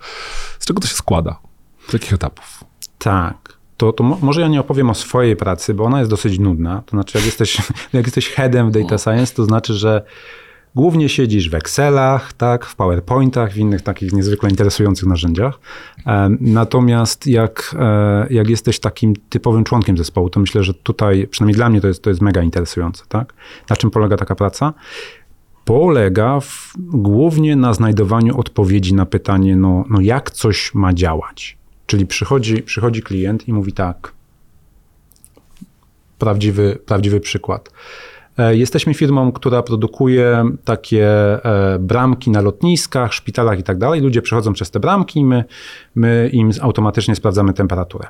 Z 0.60 0.65
czego 0.65 0.82
to 0.82 0.88
się 0.88 0.95
składa? 0.95 1.39
Z 1.88 1.93
jakich 1.93 2.13
etapów? 2.13 2.63
Tak 2.97 3.60
to, 3.79 3.93
to 3.93 4.03
może 4.03 4.41
ja 4.41 4.47
nie 4.47 4.60
opowiem 4.60 4.89
o 4.89 4.93
swojej 4.93 5.36
pracy, 5.36 5.73
bo 5.73 5.84
ona 5.84 5.99
jest 5.99 6.12
dosyć 6.12 6.39
nudna. 6.39 6.84
To 6.86 6.89
znaczy, 6.89 7.17
jak 7.17 7.25
jesteś, 7.25 7.58
jak 7.93 8.05
jesteś 8.05 8.29
headem 8.29 8.71
w 8.71 8.71
data 8.71 8.97
science, 8.97 9.36
to 9.36 9.45
znaczy, 9.45 9.73
że 9.73 10.05
głównie 10.75 11.10
siedzisz 11.10 11.49
w 11.49 11.55
Excelach, 11.55 12.34
tak, 12.34 12.65
w 12.65 12.75
PowerPointach, 12.75 13.53
w 13.53 13.58
innych 13.58 13.82
takich 13.82 14.13
niezwykle 14.13 14.49
interesujących 14.49 15.08
narzędziach. 15.08 15.60
Natomiast 16.39 17.27
jak, 17.27 17.75
e, 17.79 18.27
jak 18.29 18.49
jesteś 18.49 18.79
takim 18.79 19.13
typowym 19.29 19.63
członkiem 19.63 19.97
zespołu, 19.97 20.29
to 20.29 20.39
myślę, 20.39 20.63
że 20.63 20.73
tutaj, 20.73 21.27
przynajmniej 21.27 21.55
dla 21.55 21.69
mnie 21.69 21.82
to 21.82 21.88
jest, 21.88 22.03
to 22.03 22.10
jest 22.10 22.21
mega 22.21 22.41
interesujące. 22.41 23.03
Tak? 23.08 23.34
Na 23.69 23.75
czym 23.75 23.91
polega 23.91 24.17
taka 24.17 24.36
praca? 24.36 24.73
Polega 25.65 26.39
w, 26.39 26.73
głównie 26.77 27.55
na 27.55 27.73
znajdowaniu 27.73 28.39
odpowiedzi 28.39 28.93
na 28.93 29.05
pytanie, 29.05 29.55
no, 29.55 29.86
no 29.89 30.01
jak 30.01 30.32
coś 30.32 30.73
ma 30.73 30.93
działać. 30.93 31.58
Czyli 31.86 32.05
przychodzi, 32.08 32.63
przychodzi 32.63 33.01
klient 33.01 33.47
i 33.47 33.53
mówi 33.53 33.73
tak. 33.73 34.13
Prawdziwy, 36.19 36.79
prawdziwy 36.86 37.19
przykład. 37.19 37.71
E, 38.39 38.56
jesteśmy 38.56 38.93
firmą, 38.93 39.32
która 39.32 39.63
produkuje 39.63 40.45
takie 40.65 41.06
e, 41.45 41.80
bramki 41.80 42.32
na 42.32 42.41
lotniskach, 42.41 43.13
szpitalach 43.13 43.60
i 43.60 43.63
tak 43.63 43.78
dalej. 43.78 44.02
Ludzie 44.02 44.21
przechodzą 44.21 44.54
przez 44.54 44.71
te 44.71 44.80
bramki 44.80 45.19
i 45.19 45.25
my, 45.25 45.43
my 45.95 46.30
im 46.34 46.52
automatycznie 46.62 47.15
sprawdzamy 47.15 47.54
temperaturę. 47.54 48.08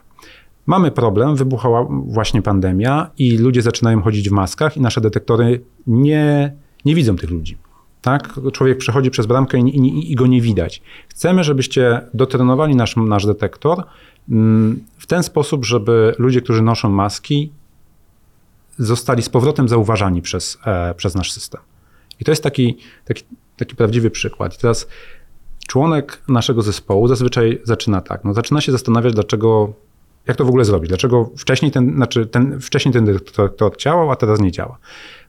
Mamy 0.65 0.92
problem, 0.92 1.36
wybuchała 1.36 1.88
właśnie 1.89 2.42
pandemia 2.42 3.10
i 3.18 3.38
ludzie 3.38 3.62
zaczynają 3.62 4.02
chodzić 4.02 4.30
w 4.30 4.32
maskach 4.32 4.78
i 4.78 4.82
nasze 4.82 5.02
detektory 5.02 5.62
nie, 5.88 6.54
nie 6.86 6.96
widzą 6.96 7.15
tych 7.15 7.30
ludzi. 7.30 7.58
Tak? 8.02 8.39
Człowiek 8.54 8.78
przechodzi 8.78 9.12
przez 9.12 9.26
bramkę 9.26 9.60
i, 9.60 9.78
i, 9.78 10.12
i, 10.12 10.15
go 10.15 10.28
nie 10.28 10.42
widać. 10.42 10.82
Chcemy, 11.08 11.44
żebyście 11.44 12.02
dotrenowali 12.13 12.76
nasz, 12.76 12.96
nasz 12.96 13.26
detektor 13.26 13.84
mm, 14.30 14.80
w 14.98 15.08
ten 15.08 15.24
sposób, 15.24 15.65
żeby 15.65 16.15
ludzie, 16.18 16.42
którzy 16.42 16.62
noszą 16.62 16.89
maski, 16.89 17.52
zostali 18.80 19.24
z 19.24 19.30
powrotem 19.30 19.70
zauważani 19.70 20.22
przez, 20.22 20.58
e, 20.65 20.94
przez 20.94 21.15
nasz 21.15 21.32
system. 21.32 21.62
I 22.20 22.26
to 22.26 22.32
jest 22.32 22.44
taki, 22.44 22.78
taki, 23.06 23.24
taki 23.58 23.76
prawdziwy 23.76 24.12
przykład. 24.12 24.56
I 24.56 24.58
teraz 24.58 24.88
członek 25.68 26.22
naszego 26.28 26.62
zespołu 26.62 27.08
zazwyczaj 27.08 27.62
zaczyna 27.63 28.02
tak. 28.02 28.24
No, 28.24 28.34
zaczyna 28.34 28.62
się 28.62 28.72
zastanawiać, 28.72 29.13
dlaczego, 29.13 29.74
jak 30.28 30.38
to 30.38 30.46
w 30.46 30.48
ogóle 30.48 30.65
zrobić, 30.65 30.89
dlaczego 30.89 31.30
wcześniej 31.38 31.72
ten, 31.72 31.96
znaczy 31.96 32.26
ten, 32.26 32.60
wcześniej 32.62 32.94
ten 32.94 33.06
detektor 33.06 33.78
działał, 33.78 34.12
a 34.12 34.15
teraz 34.15 34.39
nie 34.39 34.52
działa. 34.52 34.78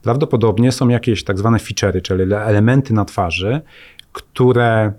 Prawdopodobnie 0.03 0.73
są 0.73 0.89
jakieś 0.89 1.25
tak 1.25 1.39
zwane 1.39 1.59
feature'y, 1.59 2.03
czyli 2.03 2.23
elementy 2.35 2.95
na 2.95 3.05
twarzy, 3.05 3.61
które 4.13 4.93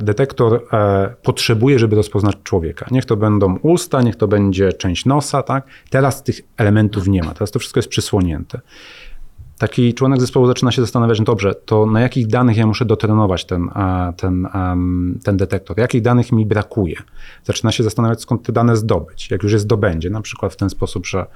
detektor 0.00 0.64
e, 0.72 1.14
potrzebuje, 1.22 1.78
żeby 1.78 1.96
rozpoznać 1.96 2.36
człowieka. 2.42 2.86
Niech 2.90 3.04
to 3.04 3.16
będą 3.16 3.56
usta, 3.56 4.02
niech 4.02 4.16
to 4.16 4.28
będzie 4.28 4.72
część 4.72 5.04
nosa, 5.04 5.42
tak? 5.42 5.66
Teraz 5.90 6.22
tych 6.22 6.40
elementów 6.56 7.08
nie 7.08 7.22
ma, 7.22 7.34
teraz 7.34 7.50
to 7.50 7.58
wszystko 7.58 7.78
jest 7.78 7.88
przysłonięte 7.88 8.60
taki 9.58 9.94
członek 9.94 10.20
zespołu 10.20 10.46
zaczyna 10.46 10.72
się 10.72 10.82
zastanawiać, 10.82 11.18
no 11.18 11.24
dobrze, 11.24 11.54
to 11.54 11.86
na 11.86 12.00
jakich 12.00 12.26
danych 12.26 12.56
ja 12.56 12.66
muszę 12.66 12.84
dotrenować 12.84 13.44
ten, 13.44 13.70
ten, 14.16 14.48
ten 15.24 15.36
detektor, 15.36 15.78
jakich 15.78 16.02
danych 16.02 16.32
mi 16.32 16.46
brakuje. 16.46 16.96
Zaczyna 17.44 17.72
się 17.72 17.82
zastanawiać, 17.82 18.20
skąd 18.20 18.42
te 18.42 18.52
dane 18.52 18.76
zdobyć. 18.76 19.30
Jak 19.30 19.42
już 19.42 19.52
je 19.52 19.58
zdobędzie, 19.58 20.10
na 20.10 20.20
przykład 20.20 20.52
w 20.52 20.56
ten 20.56 20.70
sposób, 20.70 21.06
że 21.06 21.26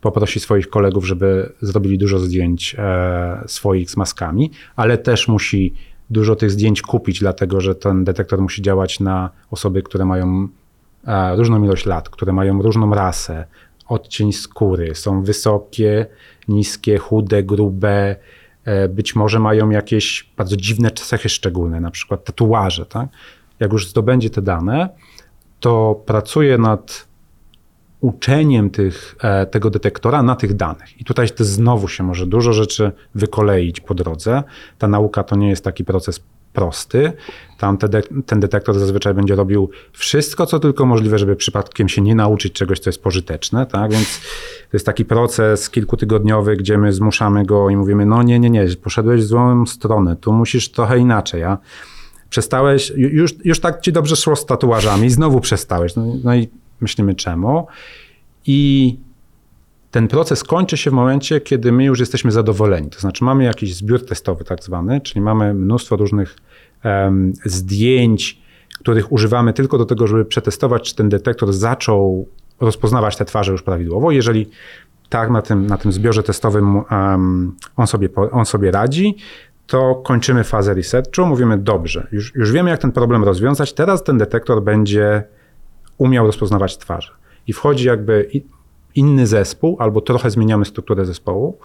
poprosi 0.00 0.40
swoich 0.40 0.68
kolegów, 0.68 1.06
żeby 1.06 1.52
zrobili 1.60 1.98
dużo 1.98 2.18
zdjęć 2.18 2.76
e, 2.78 3.44
swoich 3.46 3.90
z 3.90 3.96
maskami, 3.96 4.50
ale 4.76 4.98
też 4.98 5.28
musi 5.28 5.74
dużo 6.10 6.36
tych 6.36 6.50
zdjęć 6.50 6.82
kupić, 6.82 7.20
dlatego 7.20 7.60
że 7.60 7.74
ten 7.74 8.04
detektor 8.04 8.40
musi 8.40 8.62
działać 8.62 9.00
na 9.00 9.30
osoby, 9.50 9.82
które 9.82 10.04
mają 10.04 10.48
e, 11.06 11.36
różną 11.36 11.64
ilość 11.64 11.86
lat, 11.86 12.08
które 12.08 12.32
mają 12.32 12.62
różną 12.62 12.94
rasę, 12.94 13.44
odcień 13.88 14.32
skóry, 14.32 14.94
są 14.94 15.22
wysokie, 15.22 16.06
niskie, 16.48 16.98
chude, 16.98 17.42
grube, 17.42 18.16
e, 18.64 18.88
być 18.88 19.16
może 19.16 19.38
mają 19.38 19.70
jakieś 19.70 20.30
bardzo 20.36 20.56
dziwne 20.56 20.90
cechy 20.90 21.28
szczególne, 21.28 21.80
na 21.80 21.90
przykład 21.90 22.24
tatuaże. 22.24 22.86
Tak? 22.86 23.08
Jak 23.60 23.72
już 23.72 23.88
zdobędzie 23.88 24.30
te 24.30 24.42
dane, 24.42 24.88
to 25.60 26.02
pracuje 26.06 26.58
nad 26.58 27.08
uczeniem 28.00 28.70
tych, 28.70 29.16
e, 29.22 29.46
tego 29.46 29.70
detektora 29.70 30.22
na 30.22 30.36
tych 30.36 30.54
danych. 30.54 31.00
I 31.00 31.04
tutaj 31.04 31.30
też 31.30 31.46
znowu 31.46 31.88
się 31.88 32.04
może 32.04 32.26
dużo 32.26 32.52
rzeczy 32.52 32.92
wykoleić 33.14 33.80
po 33.80 33.94
drodze. 33.94 34.42
Ta 34.78 34.88
nauka 34.88 35.22
to 35.22 35.36
nie 35.36 35.48
jest 35.48 35.64
taki 35.64 35.84
proces 35.84 36.20
prosty. 36.52 37.12
Tam 37.58 37.78
te 37.78 37.88
de 37.88 38.02
ten 38.26 38.40
detektor 38.40 38.78
zazwyczaj 38.78 39.14
będzie 39.14 39.34
robił 39.34 39.70
wszystko, 39.92 40.46
co 40.46 40.58
tylko 40.58 40.86
możliwe, 40.86 41.18
żeby 41.18 41.36
przypadkiem 41.36 41.88
się 41.88 42.02
nie 42.02 42.14
nauczyć 42.14 42.52
czegoś, 42.52 42.78
co 42.78 42.90
jest 42.90 43.02
pożyteczne. 43.02 43.66
Tak? 43.66 43.92
Więc 43.92 44.20
to 44.70 44.76
jest 44.76 44.86
taki 44.86 45.04
proces 45.04 45.70
kilkutygodniowy, 45.70 46.56
gdzie 46.56 46.78
my 46.78 46.92
zmuszamy 46.92 47.44
go 47.44 47.70
i 47.70 47.76
mówimy: 47.76 48.06
No, 48.06 48.22
nie, 48.22 48.38
nie, 48.38 48.50
nie, 48.50 48.66
poszedłeś 48.82 49.20
w 49.20 49.24
złą 49.24 49.66
stronę, 49.66 50.16
tu 50.16 50.32
musisz 50.32 50.70
trochę 50.70 50.98
inaczej. 50.98 51.44
A 51.44 51.58
przestałeś, 52.30 52.92
już, 52.96 53.34
już 53.44 53.60
tak 53.60 53.80
ci 53.80 53.92
dobrze 53.92 54.16
szło 54.16 54.36
z 54.36 54.46
tatuażami, 54.46 55.10
znowu 55.10 55.40
przestałeś. 55.40 55.96
No, 55.96 56.04
no 56.24 56.34
i 56.34 56.48
myślimy, 56.80 57.14
czemu? 57.14 57.66
I 58.46 58.96
ten 59.90 60.08
proces 60.08 60.44
kończy 60.44 60.76
się 60.76 60.90
w 60.90 60.94
momencie, 60.94 61.40
kiedy 61.40 61.72
my 61.72 61.84
już 61.84 62.00
jesteśmy 62.00 62.32
zadowoleni. 62.32 62.90
To 62.90 63.00
znaczy 63.00 63.24
mamy 63.24 63.44
jakiś 63.44 63.74
zbiór 63.74 64.06
testowy 64.06 64.44
tak 64.44 64.64
zwany, 64.64 65.00
czyli 65.00 65.20
mamy 65.20 65.54
mnóstwo 65.54 65.96
różnych 65.96 66.36
um, 66.84 67.32
zdjęć, 67.44 68.38
których 68.78 69.12
używamy 69.12 69.52
tylko 69.52 69.78
do 69.78 69.84
tego, 69.84 70.06
żeby 70.06 70.24
przetestować, 70.24 70.82
czy 70.82 70.94
ten 70.94 71.08
detektor 71.08 71.52
zaczął 71.52 72.28
rozpoznawać 72.60 73.16
te 73.16 73.24
twarze 73.24 73.52
już 73.52 73.62
prawidłowo. 73.62 74.10
Jeżeli 74.10 74.46
tak 75.08 75.30
na 75.30 75.42
tym, 75.42 75.66
na 75.66 75.78
tym 75.78 75.92
zbiorze 75.92 76.22
testowym 76.22 76.76
um, 76.76 77.56
on, 77.76 77.86
sobie, 77.86 78.08
on 78.32 78.44
sobie 78.44 78.70
radzi, 78.70 79.16
to 79.66 79.94
kończymy 79.94 80.44
fazę 80.44 80.74
researchu, 80.74 81.26
mówimy 81.26 81.58
dobrze, 81.58 82.06
już, 82.12 82.34
już 82.34 82.52
wiemy 82.52 82.70
jak 82.70 82.80
ten 82.80 82.92
problem 82.92 83.24
rozwiązać, 83.24 83.72
teraz 83.72 84.04
ten 84.04 84.18
detektor 84.18 84.62
będzie 84.62 85.24
umiał 85.98 86.26
rozpoznawać 86.26 86.78
twarze. 86.78 87.12
I 87.46 87.52
wchodzi 87.52 87.86
jakby 87.86 88.30
inny 88.94 89.26
zespół, 89.26 89.76
albo 89.78 90.00
trochę 90.00 90.30
zmieniamy 90.30 90.64
strukturę 90.64 91.04
zespołu, 91.04 91.58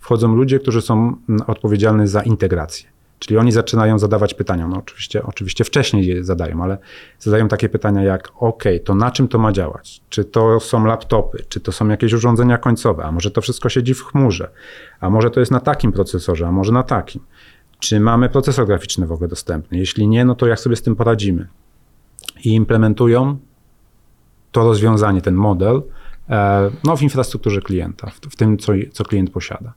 wchodzą 0.00 0.34
ludzie, 0.34 0.58
którzy 0.58 0.82
są 0.82 1.16
mm, 1.28 1.42
odpowiedzialni 1.46 2.06
za 2.06 2.22
integrację. 2.22 2.88
Czyli 3.18 3.38
oni 3.38 3.52
zaczynają 3.52 3.98
zadawać 3.98 4.34
pytania. 4.34 4.68
No 4.68 4.76
oczywiście, 4.76 5.22
oczywiście 5.22 5.64
wcześniej 5.64 6.06
je 6.06 6.24
zadają, 6.24 6.62
ale 6.62 6.78
zadają 7.18 7.48
takie 7.48 7.68
pytania 7.68 8.02
jak: 8.02 8.28
OK, 8.36 8.64
to 8.84 8.94
na 8.94 9.10
czym 9.10 9.28
to 9.28 9.38
ma 9.38 9.52
działać? 9.52 10.00
Czy 10.08 10.24
to 10.24 10.60
są 10.60 10.84
laptopy, 10.84 11.44
czy 11.48 11.60
to 11.60 11.72
są 11.72 11.88
jakieś 11.88 12.12
urządzenia 12.12 12.58
końcowe, 12.58 13.04
a 13.04 13.12
może 13.12 13.30
to 13.30 13.40
wszystko 13.40 13.68
siedzi 13.68 13.94
w 13.94 14.04
chmurze, 14.04 14.50
a 15.00 15.10
może 15.10 15.30
to 15.30 15.40
jest 15.40 15.52
na 15.52 15.60
takim 15.60 15.92
procesorze, 15.92 16.46
a 16.46 16.52
może 16.52 16.72
na 16.72 16.82
takim. 16.82 17.22
Czy 17.78 18.00
mamy 18.00 18.28
procesor 18.28 18.66
graficzny 18.66 19.06
w 19.06 19.12
ogóle 19.12 19.28
dostępny? 19.28 19.78
Jeśli 19.78 20.08
nie, 20.08 20.24
no 20.24 20.34
to 20.34 20.46
jak 20.46 20.60
sobie 20.60 20.76
z 20.76 20.82
tym 20.82 20.96
poradzimy? 20.96 21.48
I 22.44 22.54
implementują 22.54 23.38
to 24.52 24.64
rozwiązanie, 24.64 25.20
ten 25.20 25.34
model, 25.34 25.82
e, 26.28 26.70
no, 26.84 26.96
w 26.96 27.02
infrastrukturze 27.02 27.60
klienta, 27.60 28.10
w, 28.10 28.20
w 28.20 28.36
tym, 28.36 28.58
co, 28.58 28.72
co 28.92 29.04
klient 29.04 29.30
posiada. 29.30 29.72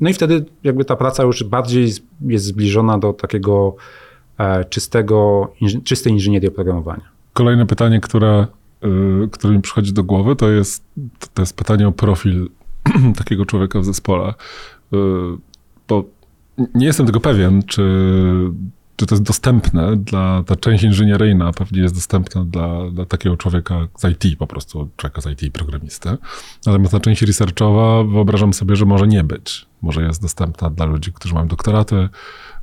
No 0.00 0.10
i 0.10 0.14
wtedy 0.14 0.44
jakby 0.64 0.84
ta 0.84 0.96
praca 0.96 1.22
już 1.22 1.44
bardziej 1.44 1.92
jest 2.20 2.44
zbliżona 2.44 2.98
do 2.98 3.12
takiego 3.12 3.76
e, 4.38 4.64
czystego, 4.64 5.48
czystej 5.84 6.12
inżynierii 6.12 6.48
oprogramowania. 6.48 7.02
Kolejne 7.32 7.66
pytanie, 7.66 8.00
które, 8.00 8.46
y, 9.24 9.28
które 9.28 9.54
mi 9.54 9.60
przychodzi 9.60 9.92
do 9.92 10.04
głowy, 10.04 10.36
to 10.36 10.50
jest, 10.50 10.84
to 11.34 11.42
jest 11.42 11.56
pytanie 11.56 11.88
o 11.88 11.92
profil 11.92 12.48
takiego 13.18 13.46
człowieka 13.46 13.80
w 13.80 13.84
zespole. 13.84 14.34
Bo 15.88 16.04
nie 16.74 16.86
jestem 16.86 17.06
tego 17.06 17.20
pewien, 17.20 17.62
czy 17.62 17.82
czy 19.02 19.06
to 19.06 19.14
jest 19.14 19.22
dostępne 19.22 19.96
dla, 19.96 20.42
ta 20.46 20.56
część 20.56 20.84
inżynieryjna 20.84 21.52
pewnie 21.52 21.82
jest 21.82 21.94
dostępna 21.94 22.44
dla, 22.44 22.90
dla 22.90 23.06
takiego 23.06 23.36
człowieka 23.36 23.88
z 23.96 24.04
IT, 24.04 24.38
po 24.38 24.46
prostu 24.46 24.88
człowieka 24.96 25.20
z 25.20 25.26
IT, 25.26 25.52
programistę. 25.52 26.18
Natomiast 26.66 26.92
ta 26.92 27.00
część 27.00 27.22
researchowa 27.22 28.04
wyobrażam 28.04 28.52
sobie, 28.52 28.76
że 28.76 28.86
może 28.86 29.06
nie 29.06 29.24
być. 29.24 29.66
Może 29.82 30.02
jest 30.02 30.22
dostępna 30.22 30.70
dla 30.70 30.86
ludzi, 30.86 31.12
którzy 31.12 31.34
mają 31.34 31.48
doktoraty. 31.48 32.08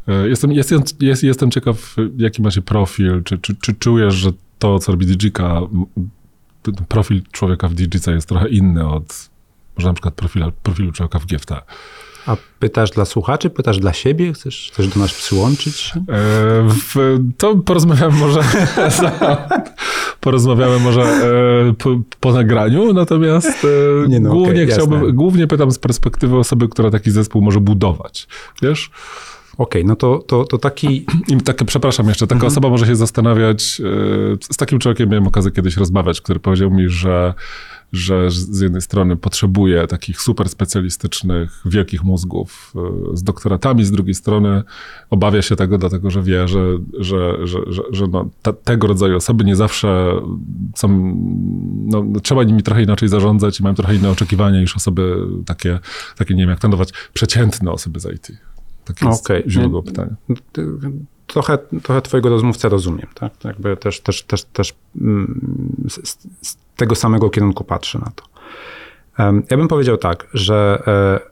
E, 0.08 0.30
jestem, 0.30 0.52
jestem, 0.52 0.84
jest, 1.00 1.24
jestem 1.24 1.52
ciekaw, 1.52 1.96
jaki 2.18 2.42
macie 2.42 2.62
profil, 2.62 3.24
czy, 3.24 3.38
czy, 3.38 3.56
czy 3.56 3.74
czujesz, 3.74 4.14
że 4.14 4.32
to, 4.60 4.80
co 4.80 4.92
robi 4.92 5.06
Digika, 5.06 5.62
profil 6.88 7.22
człowieka 7.32 7.68
w 7.68 7.74
Digice 7.74 8.12
jest 8.12 8.30
trochę 8.30 8.50
inny 8.50 8.88
od 8.88 9.30
może 9.78 9.88
na 9.88 9.94
przykład 9.94 10.14
profilu, 10.14 10.52
profilu 10.64 10.92
człowieka 10.92 11.20
w 11.20 11.26
GFT. 11.26 11.52
A 12.30 12.38
pytasz 12.60 12.92
dla 12.92 13.06
słuchaczy, 13.06 13.50
pytasz 13.50 13.78
dla 13.78 13.94
siebie? 13.94 14.34
Chcesz, 14.34 14.70
chcesz 14.74 14.88
do 14.88 15.00
nas 15.00 15.14
przyłączyć? 15.14 15.94
E, 15.96 16.02
w, 16.68 17.20
to 17.38 17.56
porozmawiamy 17.56 18.18
może 18.18 18.42
porozmawiamy 20.22 20.80
może 20.80 21.02
e, 21.02 21.74
po, 21.74 22.00
po, 22.20 22.34
nagraniu, 22.34 22.94
natomiast 22.94 23.66
e, 24.06 24.20
no, 24.20 24.30
głównie 24.30 24.64
okay, 24.64 24.68
chciałbym, 24.68 25.16
głównie 25.16 25.48
pytam 25.48 25.72
z 25.72 25.80
perspektywy 25.80 26.38
osoby, 26.38 26.68
która 26.68 26.92
taki 26.92 27.12
zespół 27.12 27.42
może 27.42 27.60
budować, 27.60 28.28
wiesz? 28.62 28.92
Okej, 29.58 29.82
okay, 29.82 29.84
no 29.84 29.96
to, 29.96 30.18
to, 30.28 30.46
to 30.46 30.58
taki... 30.58 31.06
I 31.34 31.38
takie, 31.38 31.66
przepraszam 31.66 32.08
jeszcze, 32.08 32.28
taka 32.28 32.36
mhm. 32.36 32.52
osoba 32.52 32.70
może 32.70 32.86
się 32.86 32.96
zastanawiać, 32.96 33.82
z 34.52 34.58
takim 34.58 34.80
człowiekiem 34.80 35.10
miałem 35.10 35.28
okazję 35.28 35.52
kiedyś 35.52 35.78
rozmawiać, 35.78 36.22
który 36.22 36.40
powiedział 36.40 36.72
mi, 36.72 36.90
że 36.90 37.34
że 37.94 38.32
z 38.32 38.60
jednej 38.60 38.82
strony 38.82 39.18
potrzebuje 39.18 39.88
takich 39.88 40.22
super 40.22 40.50
specjalistycznych, 40.50 41.62
wielkich 41.66 42.04
mózgów 42.04 42.74
e, 42.76 43.18
z 43.18 43.24
doktoratami, 43.24 43.86
z 43.86 43.92
drugiej 43.92 44.16
strony 44.16 44.64
obawia 45.10 45.42
się 45.42 45.56
tego, 45.56 45.78
dlatego 45.78 46.12
że 46.12 46.24
wie, 46.24 46.48
że, 46.48 46.78
że, 47.00 47.48
że, 47.48 47.60
że, 47.92 48.08
no, 48.08 48.30
tego 48.64 48.88
rodzaju 48.88 49.18
osoby 49.18 49.44
nie 49.44 49.56
zawsze 49.56 50.22
są, 50.76 51.16
no, 51.86 52.06
trzeba 52.24 52.44
nimi 52.44 52.64
trochę 52.64 52.84
inaczej 52.84 53.10
zarządzać 53.10 53.60
i 53.60 53.64
mają 53.64 53.76
trochę 53.76 53.96
inne 53.96 54.10
oczekiwania 54.10 54.62
niż 54.62 54.76
osoby 54.76 55.16
takie, 55.46 55.80
takie 56.18 56.34
nie 56.34 56.42
wiem 56.42 56.50
jak 56.50 56.60
to 56.60 56.68
nazwać, 56.68 56.94
przeciętne 57.14 57.72
osoby 57.72 58.00
z 58.00 58.06
IT. 58.06 58.38
Takie 58.86 59.06
jest 59.06 59.26
okay. 59.26 59.44
źródło 59.48 59.84
pytania 59.84 60.16
trochę, 61.30 61.58
trochę 61.84 62.02
twojego 62.02 62.30
rozmówcę 62.30 62.70
rozumiem, 62.70 63.08
tak? 63.14 63.44
Jakby 63.44 63.78
też, 63.78 64.02
też, 64.02 64.24
też, 64.24 64.44
też 64.44 64.74
mm, 65.02 65.86
z, 65.90 66.18
z, 66.48 66.58
tego 66.80 66.96
samego 66.96 67.30
kierunku 67.30 67.64
patrzę 67.64 68.00
na 68.00 68.12
to. 68.16 68.24
Ja 69.52 69.58
bym 69.58 69.68
powiedział 69.68 69.98
tak, 69.98 70.28
że 70.34 70.84
e, 70.88 71.30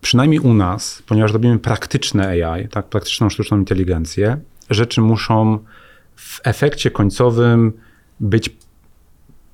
przynajmniej 0.00 0.40
u 0.40 0.54
nas, 0.54 1.02
ponieważ 1.06 1.32
robimy 1.32 1.58
praktyczne 1.58 2.28
AI, 2.28 2.68
tak, 2.68 2.86
praktyczną 2.86 3.30
sztuczną 3.30 3.58
inteligencję, 3.58 4.38
rzeczy 4.70 5.00
muszą 5.00 5.58
w 6.16 6.40
efekcie 6.44 6.90
końcowym 6.90 7.72
być 8.20 8.50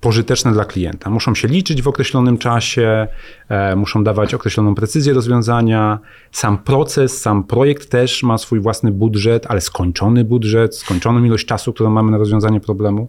pożyteczne 0.01 0.53
dla 0.53 0.65
klienta. 0.65 1.11
Muszą 1.11 1.35
się 1.35 1.49
liczyć 1.49 1.83
w 1.83 1.89
określonym 1.89 2.39
czasie, 2.39 3.07
e, 3.49 3.77
muszą 3.77 4.05
dawać 4.05 4.35
określoną 4.35 4.75
precyzję 4.75 5.13
rozwiązania. 5.13 5.99
Sam 6.33 6.59
proces, 6.59 7.21
sam 7.21 7.45
projekt 7.45 7.91
też 7.91 8.23
ma 8.23 8.39
swój 8.39 8.61
własny 8.61 8.91
budżet, 8.91 9.47
ale 9.49 9.61
skończony 9.61 10.25
budżet, 10.25 10.77
skończoną 10.77 11.25
ilość 11.25 11.47
czasu, 11.47 11.73
którą 11.73 11.91
mamy 11.91 12.11
na 12.11 12.19
rozwiązanie 12.19 12.61
problemu. 12.61 13.09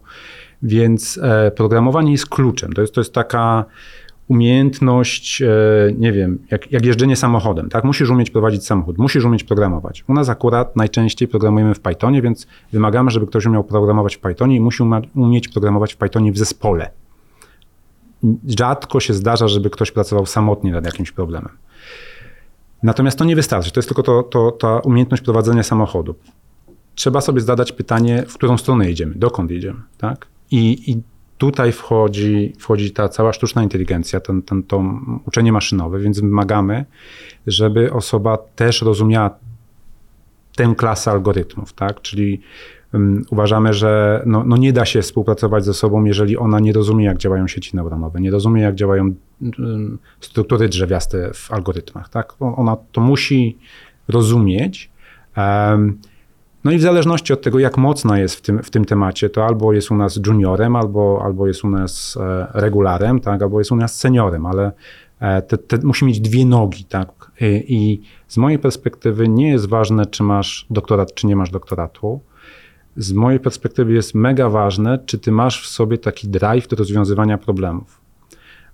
Więc 0.64 1.20
e, 1.24 1.52
programowanie 1.52 2.12
jest 2.12 2.30
kluczem. 2.30 2.74
To 2.74 2.82
jest, 2.82 2.94
to 2.94 3.02
jest 3.02 3.14
taka 3.14 3.66
umiejętność, 4.28 5.42
e, 5.42 5.48
nie 5.98 6.12
wiem, 6.12 6.40
jak, 6.52 6.72
jak 6.72 6.86
jeżdżenie 6.86 7.16
samochodem, 7.16 7.70
tak? 7.70 7.84
Musisz 7.84 8.10
umieć 8.10 8.30
prowadzić 8.30 8.66
samochód, 8.66 8.98
musisz 8.98 9.24
umieć 9.24 9.44
programować. 9.44 10.04
U 10.08 10.14
nas 10.14 10.30
akurat 10.30 10.76
najczęściej 10.76 11.28
programujemy 11.28 11.76
w 11.76 11.80
Pythonie, 11.80 12.22
więc 12.22 12.48
wymagamy, 12.74 13.12
żeby 13.12 13.28
ktoś 13.28 13.46
umiał 13.46 13.64
programować 13.64 14.16
w 14.16 14.20
Pythonie 14.20 14.56
i 14.56 14.60
musi 14.60 14.84
umieć 15.16 15.48
programować 15.48 15.94
w 15.94 15.98
Pythonie 15.98 16.32
w 16.32 16.38
zespole. 16.38 16.90
Rzadko 18.48 19.00
się 19.00 19.14
zdarza, 19.14 19.48
żeby 19.48 19.70
ktoś 19.70 19.92
pracował 19.92 20.26
samotnie 20.26 20.72
nad 20.72 20.86
jakimś 20.86 21.12
problemem. 21.12 21.52
Natomiast 22.84 23.18
to 23.18 23.26
nie 23.26 23.36
wystarczy. 23.36 23.72
To 23.72 23.80
jest 23.80 23.90
tylko 23.90 24.04
to, 24.04 24.24
to, 24.24 24.52
ta 24.52 24.80
umiejętność 24.80 25.24
prowadzenia 25.24 25.64
samochodu. 25.64 26.16
Trzeba 26.96 27.22
sobie 27.22 27.42
zadać 27.42 27.72
pytanie, 27.72 28.24
w 28.28 28.34
którą 28.34 28.58
stronę 28.58 28.88
jedziemy, 28.88 29.16
dokąd 29.16 29.52
jedziemy, 29.52 29.80
tak? 29.98 30.28
I, 30.52 30.92
i 30.92 31.02
tutaj 31.38 31.72
wchodzi, 31.72 32.54
wchodzi 32.60 32.92
ta 32.92 33.10
cała 33.10 33.34
sztuczna 33.34 33.64
inteligencja, 33.64 34.20
ten, 34.20 34.42
ten, 34.42 34.64
to 34.64 34.84
uczenie 35.26 35.52
maszynowe, 35.52 36.00
więc 36.00 36.20
wymagamy, 36.20 36.86
żeby 37.48 37.94
osoba 37.94 38.38
też 38.38 38.82
rozumiała 38.82 39.30
tę 40.56 40.74
klasę 40.78 41.12
algorytmów, 41.12 41.74
tak? 41.74 42.02
Czyli 42.02 42.42
um, 42.94 43.26
uważamy, 43.30 43.74
że 43.74 44.24
no, 44.26 44.44
no, 44.44 44.58
nie 44.58 44.74
da 44.74 44.86
się 44.86 45.02
współpracować 45.02 45.66
ze 45.66 45.74
sobą, 45.74 46.04
jeżeli 46.06 46.38
ona 46.38 46.60
nie 46.60 46.74
rozumie, 46.74 47.06
jak 47.06 47.18
działają 47.18 47.48
sieci 47.48 47.76
neuronowe, 47.76 48.22
nie 48.22 48.32
rozumie, 48.32 48.62
jak 48.62 48.76
działają 48.76 49.14
um, 49.42 49.98
struktury 50.20 50.70
drzewiaste 50.70 51.32
w 51.34 51.52
algorytmach, 51.52 52.10
tak? 52.10 52.34
Ona 52.40 52.78
to 52.92 53.02
musi 53.02 53.58
rozumieć. 54.08 54.92
Um, 55.38 56.00
no 56.64 56.72
i 56.72 56.78
w 56.78 56.82
zależności 56.82 57.34
od 57.34 57.42
tego, 57.42 57.60
jak 57.60 57.78
mocna 57.78 58.20
jest 58.20 58.36
w 58.36 58.42
tym, 58.42 58.64
w 58.64 58.70
tym 58.70 58.86
temacie, 58.86 59.30
to 59.30 59.46
albo 59.46 59.74
jest 59.74 59.92
u 59.92 59.96
nas 59.96 60.20
juniorem, 60.28 60.76
albo, 60.76 61.22
albo 61.24 61.48
jest 61.48 61.64
u 61.64 61.70
nas 61.70 62.18
e, 62.22 62.48
regularem, 62.54 63.20
tak, 63.20 63.42
albo 63.42 63.60
jest 63.60 63.72
u 63.72 63.76
nas 63.76 63.96
seniorem, 63.96 64.46
ale 64.46 64.72
e, 65.20 65.42
te, 65.42 65.58
te, 65.58 65.78
musi 65.84 66.06
mieć 66.06 66.20
dwie 66.20 66.46
nogi, 66.46 66.84
tak. 66.84 67.32
I, 67.42 67.66
I 67.68 68.02
z 68.28 68.38
mojej 68.38 68.60
perspektywy 68.60 69.28
nie 69.28 69.50
jest 69.50 69.70
ważne, 69.70 70.06
czy 70.06 70.24
masz 70.24 70.66
doktorat, 70.70 71.14
czy 71.14 71.28
nie 71.28 71.36
masz 71.36 71.50
doktoratu. 71.50 72.20
Z 72.98 73.14
mojej 73.14 73.40
perspektywy 73.40 73.94
jest 73.94 74.16
mega 74.16 74.50
ważne, 74.50 75.00
czy 75.06 75.20
ty 75.20 75.32
masz 75.32 75.64
w 75.64 75.68
sobie 75.68 75.98
taki 75.98 76.28
drive 76.28 76.68
do 76.68 76.76
rozwiązywania 76.76 77.38
problemów. 77.38 78.02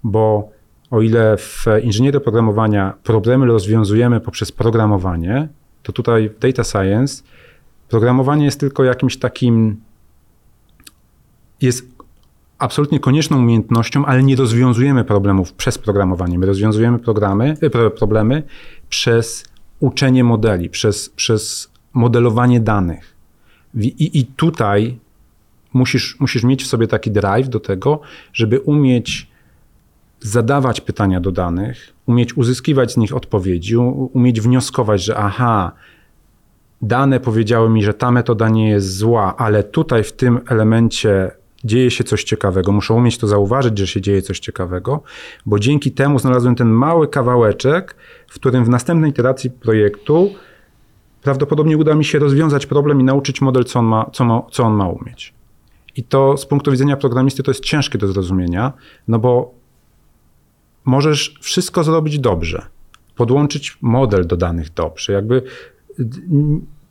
Bo 0.04 0.50
o 0.91 1.02
ile 1.02 1.38
w 1.38 1.65
inżynierii 1.84 2.17
oprogramowania 2.17 2.93
problemy 3.04 3.45
rozwiązujemy 3.45 4.19
poprzez 4.19 4.52
programowanie, 4.52 5.48
to 5.84 5.91
tutaj 5.91 6.30
w 6.30 6.39
data 6.39 6.63
science 6.63 7.24
Programowanie 7.89 8.45
jest 8.45 8.60
tylko 8.60 8.84
jakimś 8.84 9.17
takim, 9.17 9.82
jest 11.62 11.86
absolutnie 12.60 13.00
konieczną 13.00 13.38
umiejętnością, 13.38 14.06
ale 14.06 14.24
nie 14.24 14.36
rozwiązujemy 14.36 15.04
problemów 15.04 15.54
przez 15.54 15.78
programowanie. 15.78 16.39
My 16.39 16.45
rozwiązujemy 16.45 17.00
programy, 17.00 17.58
e, 17.62 17.89
problemy 17.89 18.43
przez 18.89 19.45
uczenie 19.80 20.24
modeli, 20.24 20.69
przez, 20.69 21.10
przez 21.10 21.71
modelowanie 21.93 22.60
danych. 22.60 23.15
I, 23.76 24.19
I 24.19 24.26
tutaj 24.26 25.00
musisz, 25.74 26.19
musisz 26.19 26.43
mieć 26.43 26.63
w 26.63 26.67
sobie 26.67 26.88
taki 26.88 27.12
drive 27.12 27.50
do 27.50 27.60
tego, 27.60 28.02
żeby 28.34 28.60
umieć 28.60 29.28
zadawać 30.19 30.82
pytania 30.82 31.19
do 31.19 31.32
danych, 31.32 31.93
umieć 32.06 32.38
uzyskiwać 32.38 32.91
z 32.93 32.98
nich 32.98 33.15
odpowiedzi, 33.15 33.78
umieć 33.78 34.41
wnioskować, 34.41 35.04
że 35.04 35.17
aha, 35.17 35.71
dane 36.88 37.19
powiedziały 37.19 37.69
mi, 37.69 37.84
że 37.84 37.93
ta 37.93 38.12
metoda 38.12 38.50
nie 38.50 38.69
jest 38.69 38.98
zła, 38.98 39.36
ale 39.38 39.63
tutaj 39.63 40.04
w 40.04 40.13
tym 40.13 40.39
elemencie 40.48 41.32
dzieje 41.63 41.91
się 41.91 42.04
coś 42.04 42.24
ciekawego. 42.24 42.71
Muszę 42.71 42.93
umieć 42.93 43.17
to 43.17 43.28
zauważyć, 43.28 43.78
że 43.78 43.88
się 43.88 44.02
dzieje 44.02 44.21
coś 44.21 44.39
ciekawego, 44.39 45.04
bo 45.45 45.60
dzięki 45.60 45.91
temu 45.91 46.19
znalazłem 46.19 46.56
ten 46.56 46.69
mały 46.69 47.08
kawałeczek, 47.08 47.95
w 48.28 48.36
którym 48.36 48.65
w 48.65 48.69
następnej 48.69 49.12
iteracji 49.12 49.52
projektu 49.52 50.30
prawdopodobnie 51.21 51.78
uda 51.78 51.95
mi 51.95 52.06
się 52.06 52.19
rozwiązać 52.19 52.65
problem 52.65 53.02
i 53.02 53.04
nauczyć 53.04 53.41
model, 53.41 53.63
co 53.63 53.80
on 53.80 53.86
ma, 53.86 54.10
co 54.13 54.26
ma, 54.26 54.41
co 54.52 54.63
on 54.63 54.74
ma 54.74 54.88
umieć. 54.88 55.34
I 55.95 56.04
to 56.04 56.38
z 56.38 56.45
punktu 56.45 56.71
widzenia 56.71 56.98
programisty 56.98 57.43
to 57.43 57.52
jest 57.52 57.63
ciężkie 57.63 57.98
do 57.98 58.08
zrozumienia, 58.08 58.74
no 59.08 59.19
bo 59.19 59.54
możesz 60.86 61.38
wszystko 61.41 61.84
zrobić 61.84 62.19
dobrze, 62.19 62.65
podłączyć 63.15 63.78
model 63.82 64.28
do 64.28 64.38
danych 64.38 64.74
dobrze, 64.74 65.13
jakby 65.13 65.41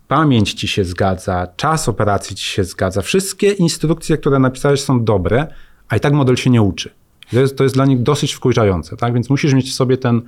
pamięć 0.08 0.52
ci 0.52 0.68
się 0.68 0.84
zgadza, 0.84 1.46
czas 1.56 1.88
operacji 1.88 2.36
ci 2.36 2.44
się 2.44 2.64
zgadza, 2.64 3.02
wszystkie 3.02 3.50
instrukcje, 3.52 4.18
które 4.18 4.38
napisałeś 4.38 4.80
są 4.80 5.04
dobre, 5.04 5.46
a 5.88 5.96
i 5.96 6.00
tak 6.00 6.12
model 6.12 6.36
się 6.36 6.50
nie 6.50 6.62
uczy. 6.62 6.90
To 7.30 7.40
jest, 7.40 7.56
to 7.56 7.62
jest 7.62 7.74
dla 7.74 7.86
nich 7.86 8.02
dosyć 8.02 8.32
wkurzające, 8.32 8.96
tak? 8.96 9.14
Więc 9.14 9.30
musisz 9.30 9.54
mieć 9.54 9.70
w 9.70 9.74
sobie 9.74 9.96
ten, 9.96 10.22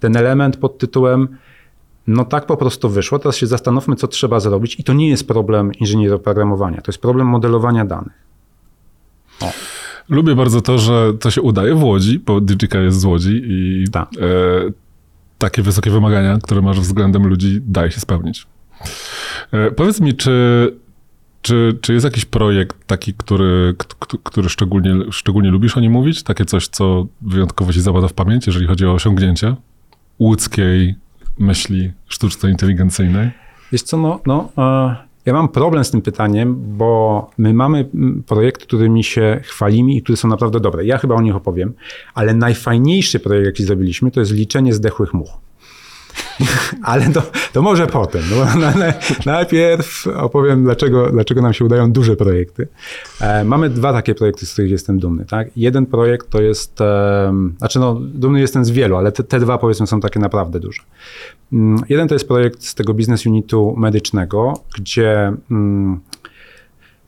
ten 0.00 0.16
element 0.16 0.56
pod 0.56 0.78
tytułem 0.78 1.28
no 2.06 2.24
tak 2.24 2.46
po 2.46 2.56
prostu 2.56 2.88
wyszło, 2.88 3.18
teraz 3.18 3.36
się 3.36 3.46
zastanówmy, 3.46 3.96
co 3.96 4.08
trzeba 4.08 4.40
zrobić 4.40 4.80
i 4.80 4.84
to 4.84 4.92
nie 4.92 5.08
jest 5.08 5.28
problem 5.28 5.72
inżynieroprogramowania, 5.74 6.80
to 6.80 6.92
jest 6.92 7.02
problem 7.02 7.26
modelowania 7.26 7.84
danych. 7.84 8.12
Lubię 10.08 10.34
bardzo 10.34 10.60
to, 10.60 10.78
że 10.78 11.14
to 11.20 11.30
się 11.30 11.42
udaje 11.42 11.74
w 11.74 11.82
Łodzi, 11.82 12.18
bo 12.18 12.40
DJK 12.40 12.74
jest 12.74 13.00
z 13.00 13.04
Łodzi 13.04 13.42
i 13.44 13.84
Tak. 13.92 14.08
e, 14.20 14.72
takie 15.38 15.62
wysokie 15.62 15.90
wymagania, 15.90 16.38
które 16.42 16.62
masz 16.62 16.80
względem 16.80 17.26
ludzi, 17.26 17.60
daje 17.66 17.90
się 17.90 18.00
spełnić. 18.00 18.46
E, 19.52 19.70
powiedz 19.70 20.00
mi, 20.00 20.14
czy, 20.14 20.76
czy, 21.42 21.78
czy 21.80 21.92
jest 21.92 22.04
jakiś 22.04 22.24
projekt 22.24 22.86
taki, 22.86 23.14
który, 23.14 23.74
który 24.22 24.48
szczególnie, 24.48 24.94
szczególnie 25.10 25.50
lubisz 25.50 25.76
o 25.76 25.80
nim 25.80 25.92
mówić? 25.92 26.22
Takie 26.22 26.44
coś, 26.44 26.68
co 26.68 27.06
wyjątkowo 27.20 27.72
ci 27.72 27.80
zapada 27.80 28.08
w 28.08 28.12
pamięć, 28.12 28.46
jeżeli 28.46 28.66
chodzi 28.66 28.86
o 28.86 28.92
osiągnięcie 28.92 29.56
łódzkiej 30.18 30.94
myśli 31.38 31.92
sztuczno-inteligencyjnej? 32.08 33.30
Wiesz 33.72 33.82
co, 33.82 33.96
no, 33.96 34.20
no 34.26 34.48
e, 34.58 34.96
ja 35.26 35.32
mam 35.32 35.48
problem 35.48 35.84
z 35.84 35.90
tym 35.90 36.02
pytaniem, 36.02 36.76
bo 36.76 37.30
my 37.38 37.54
mamy 37.54 37.88
projekty, 38.26 38.66
którymi 38.66 39.04
się 39.04 39.40
chwalimy 39.44 39.92
i 39.92 40.02
które 40.02 40.16
są 40.16 40.28
naprawdę 40.28 40.60
dobre. 40.60 40.84
Ja 40.84 40.98
chyba 40.98 41.14
o 41.14 41.20
nich 41.20 41.36
opowiem, 41.36 41.74
ale 42.14 42.34
najfajniejszy 42.34 43.20
projekt, 43.20 43.46
jaki 43.46 43.64
zrobiliśmy, 43.64 44.10
to 44.10 44.20
jest 44.20 44.32
liczenie 44.32 44.74
zdechłych 44.74 45.14
much. 45.14 45.30
Ale 46.82 47.10
to, 47.10 47.22
to 47.52 47.62
może 47.62 47.86
potem. 47.86 48.22
No, 48.30 48.60
na, 48.60 48.70
na, 48.70 48.92
najpierw 49.26 50.06
opowiem, 50.06 50.64
dlaczego, 50.64 51.10
dlaczego 51.10 51.42
nam 51.42 51.52
się 51.52 51.64
udają 51.64 51.92
duże 51.92 52.16
projekty. 52.16 52.68
E, 53.20 53.44
mamy 53.44 53.70
dwa 53.70 53.92
takie 53.92 54.14
projekty, 54.14 54.46
z 54.46 54.52
których 54.52 54.70
jestem 54.70 54.98
dumny. 54.98 55.24
Tak? 55.24 55.48
Jeden 55.56 55.86
projekt 55.86 56.30
to 56.30 56.42
jest, 56.42 56.80
e, 56.80 57.34
znaczy 57.58 57.78
no, 57.78 57.94
dumny 58.00 58.40
jestem 58.40 58.64
z 58.64 58.70
wielu, 58.70 58.96
ale 58.96 59.12
te, 59.12 59.24
te 59.24 59.40
dwa 59.40 59.58
powiedzmy 59.58 59.86
są 59.86 60.00
takie 60.00 60.20
naprawdę 60.20 60.60
duże. 60.60 60.82
Mm, 61.52 61.82
Jeden 61.88 62.08
to 62.08 62.14
jest 62.14 62.28
projekt 62.28 62.64
z 62.64 62.74
tego 62.74 62.94
biznes 62.94 63.26
unitu 63.26 63.74
medycznego, 63.76 64.54
gdzie 64.74 65.32
mm, 65.50 66.00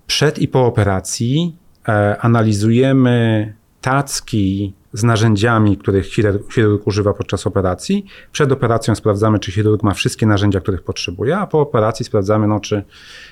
przed 0.07 0.38
i 0.38 0.49
po 0.49 0.67
operacji 0.67 1.57
e, 1.88 2.17
analizujemy 2.21 3.55
tacki 3.81 4.73
z 4.94 5.02
narzędziami, 5.02 5.76
których 5.76 6.07
chirurg, 6.54 6.87
używa 6.87 7.14
podczas 7.14 7.46
operacji. 7.46 8.07
Przed 8.33 8.52
operacją 8.52 8.94
sprawdzamy, 8.94 9.38
czy 9.38 9.52
chirurg 9.52 9.83
ma 9.83 9.94
wszystkie 9.94 10.26
narzędzia, 10.26 10.61
których 10.61 10.83
potrzebuje, 10.83 11.38
a 11.38 11.46
po 11.46 11.61
operacji 11.61 12.04
sprawdzamy, 12.04 12.46
no, 12.46 12.61
czy, 12.61 12.83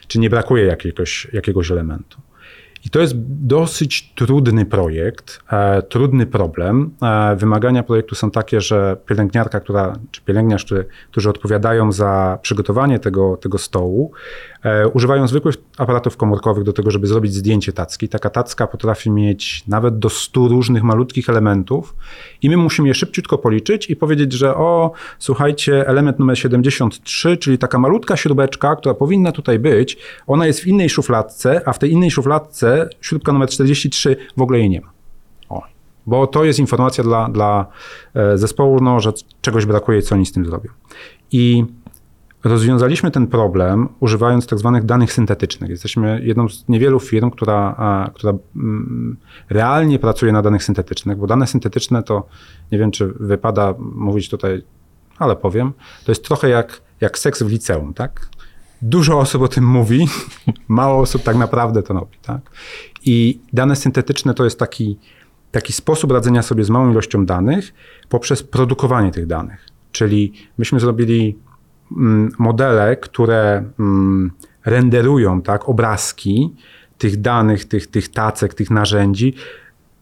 czy 0.08 0.18
nie 0.18 0.30
brakuje 0.30 0.64
jakiegoś, 0.64 1.28
jakiegoś 1.32 1.70
elementu. 1.70 2.18
I 2.84 2.90
to 2.90 3.00
jest 3.00 3.14
dosyć 3.46 4.12
trudny 4.14 4.66
projekt, 4.66 5.40
e, 5.52 5.82
trudny 5.82 6.26
problem. 6.26 6.90
E, 7.02 7.36
wymagania 7.36 7.82
projektu 7.82 8.14
są 8.14 8.30
takie, 8.30 8.60
że 8.60 8.96
pielęgniarka, 9.06 9.60
która, 9.60 9.96
czy 10.10 10.20
pielęgniarz, 10.22 10.64
który, 10.64 10.86
którzy 11.10 11.30
odpowiadają 11.30 11.92
za 11.92 12.38
przygotowanie 12.42 12.98
tego, 12.98 13.36
tego 13.36 13.58
stołu, 13.58 14.12
e, 14.62 14.88
używają 14.88 15.28
zwykłych 15.28 15.54
aparatów 15.78 16.16
komórkowych 16.16 16.64
do 16.64 16.72
tego, 16.72 16.90
żeby 16.90 17.06
zrobić 17.06 17.34
zdjęcie 17.34 17.72
tacki. 17.72 18.08
Taka 18.08 18.30
tacka 18.30 18.66
potrafi 18.66 19.10
mieć 19.10 19.64
nawet 19.68 19.98
do 19.98 20.10
100 20.10 20.48
różnych 20.48 20.82
malutkich 20.82 21.28
elementów 21.28 21.94
i 22.42 22.50
my 22.50 22.56
musimy 22.56 22.88
je 22.88 22.94
szybciutko 22.94 23.38
policzyć 23.38 23.90
i 23.90 23.96
powiedzieć, 23.96 24.32
że 24.32 24.56
o, 24.56 24.92
słuchajcie, 25.18 25.88
element 25.88 26.18
numer 26.18 26.38
73, 26.38 27.36
czyli 27.36 27.58
taka 27.58 27.78
malutka 27.78 28.16
śrubeczka, 28.16 28.76
która 28.76 28.94
powinna 28.94 29.32
tutaj 29.32 29.58
być, 29.58 29.98
ona 30.26 30.46
jest 30.46 30.60
w 30.60 30.66
innej 30.66 30.90
szufladce, 30.90 31.60
a 31.68 31.72
w 31.72 31.78
tej 31.78 31.92
innej 31.92 32.10
szufladce 32.10 32.71
śrubka 33.00 33.32
numer 33.32 33.48
43 33.48 34.16
w 34.36 34.42
ogóle 34.42 34.58
jej 34.58 34.70
nie 34.70 34.80
ma. 34.80 34.92
O. 35.48 35.62
Bo 36.06 36.26
to 36.26 36.44
jest 36.44 36.58
informacja 36.58 37.04
dla, 37.04 37.28
dla 37.28 37.66
e, 38.14 38.38
zespołu, 38.38 38.80
no, 38.80 39.00
że 39.00 39.12
czegoś 39.40 39.66
brakuje 39.66 39.98
i 39.98 40.02
co 40.02 40.14
oni 40.14 40.26
z 40.26 40.32
tym 40.32 40.46
zrobią. 40.46 40.70
I 41.32 41.64
rozwiązaliśmy 42.44 43.10
ten 43.10 43.26
problem 43.26 43.88
używając 44.00 44.46
tak 44.46 44.58
zwanych 44.58 44.84
danych 44.84 45.12
syntetycznych. 45.12 45.70
Jesteśmy 45.70 46.20
jedną 46.24 46.48
z 46.48 46.68
niewielu 46.68 47.00
firm, 47.00 47.30
która, 47.30 47.74
a, 47.78 48.10
która 48.14 48.32
mm, 48.56 49.16
realnie 49.50 49.98
pracuje 49.98 50.32
na 50.32 50.42
danych 50.42 50.64
syntetycznych, 50.64 51.18
bo 51.18 51.26
dane 51.26 51.46
syntetyczne 51.46 52.02
to, 52.02 52.26
nie 52.72 52.78
wiem 52.78 52.90
czy 52.90 53.06
wypada 53.06 53.74
mówić 53.78 54.28
tutaj, 54.28 54.62
ale 55.18 55.36
powiem, 55.36 55.72
to 56.04 56.12
jest 56.12 56.24
trochę 56.24 56.48
jak, 56.48 56.80
jak 57.00 57.18
seks 57.18 57.42
w 57.42 57.50
liceum, 57.50 57.94
tak? 57.94 58.28
Dużo 58.82 59.18
osób 59.18 59.42
o 59.42 59.48
tym 59.48 59.64
mówi, 59.66 60.06
mało 60.68 61.00
osób 61.00 61.22
tak 61.22 61.36
naprawdę 61.36 61.82
to 61.82 61.94
robi, 61.94 62.18
tak? 62.22 62.40
I 63.04 63.40
dane 63.52 63.76
syntetyczne 63.76 64.34
to 64.34 64.44
jest 64.44 64.58
taki, 64.58 64.98
taki 65.50 65.72
sposób 65.72 66.12
radzenia 66.12 66.42
sobie 66.42 66.64
z 66.64 66.70
małą 66.70 66.90
ilością 66.90 67.26
danych 67.26 67.74
poprzez 68.08 68.42
produkowanie 68.42 69.10
tych 69.10 69.26
danych. 69.26 69.66
Czyli 69.92 70.32
myśmy 70.58 70.80
zrobili 70.80 71.38
mm, 71.96 72.32
modele, 72.38 72.96
które 72.96 73.64
mm, 73.80 74.30
renderują 74.64 75.42
tak, 75.42 75.68
obrazki 75.68 76.54
tych 76.98 77.20
danych, 77.20 77.64
tych, 77.64 77.86
tych 77.86 78.08
tacek, 78.08 78.54
tych 78.54 78.70
narzędzi 78.70 79.34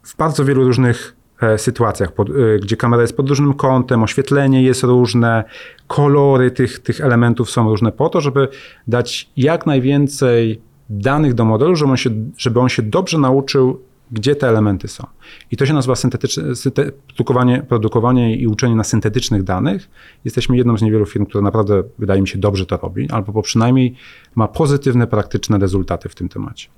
w 0.02 0.16
bardzo 0.16 0.44
wielu 0.44 0.64
różnych 0.64 1.19
sytuacjach, 1.56 2.12
pod, 2.12 2.30
e, 2.30 2.32
gdzie 2.62 2.76
kamera 2.76 3.02
jest 3.02 3.16
pod 3.16 3.28
różnym 3.28 3.54
kątem, 3.54 4.02
oświetlenie 4.02 4.62
jest 4.62 4.82
różne, 4.82 5.44
kolory 5.86 6.50
tych, 6.50 6.78
tych 6.78 7.00
elementów 7.00 7.50
są 7.50 7.68
różne, 7.68 7.92
po 7.92 8.08
to, 8.08 8.20
żeby 8.20 8.48
dać 8.88 9.30
jak 9.36 9.66
najwięcej 9.66 10.60
danych 10.90 11.34
do 11.34 11.44
modelu, 11.44 11.76
żeby 11.76 11.90
on 11.90 11.96
się, 11.96 12.10
żeby 12.36 12.60
on 12.60 12.68
się 12.68 12.82
dobrze 12.82 13.18
nauczył, 13.18 13.80
gdzie 14.12 14.36
te 14.36 14.48
elementy 14.48 14.88
są. 14.88 15.06
I 15.50 15.56
to 15.56 15.66
się 15.66 15.74
nazywa 15.74 15.94
syntetyczne, 15.94 16.56
synte, 16.56 16.92
produkowanie, 17.06 17.62
produkowanie 17.68 18.36
i 18.36 18.46
uczenie 18.46 18.76
na 18.76 18.84
syntetycznych 18.84 19.42
danych. 19.42 19.90
Jesteśmy 20.24 20.56
jedną 20.56 20.78
z 20.78 20.82
niewielu 20.82 21.06
firm, 21.06 21.26
która 21.26 21.42
naprawdę, 21.42 21.82
wydaje 21.98 22.20
mi 22.20 22.28
się, 22.28 22.38
dobrze 22.38 22.66
to 22.66 22.76
robi, 22.76 23.10
albo 23.10 23.42
przynajmniej 23.42 23.94
ma 24.34 24.48
pozytywne, 24.48 25.06
praktyczne 25.06 25.58
rezultaty 25.58 26.08
w 26.08 26.14
tym 26.14 26.28
temacie. 26.28 26.68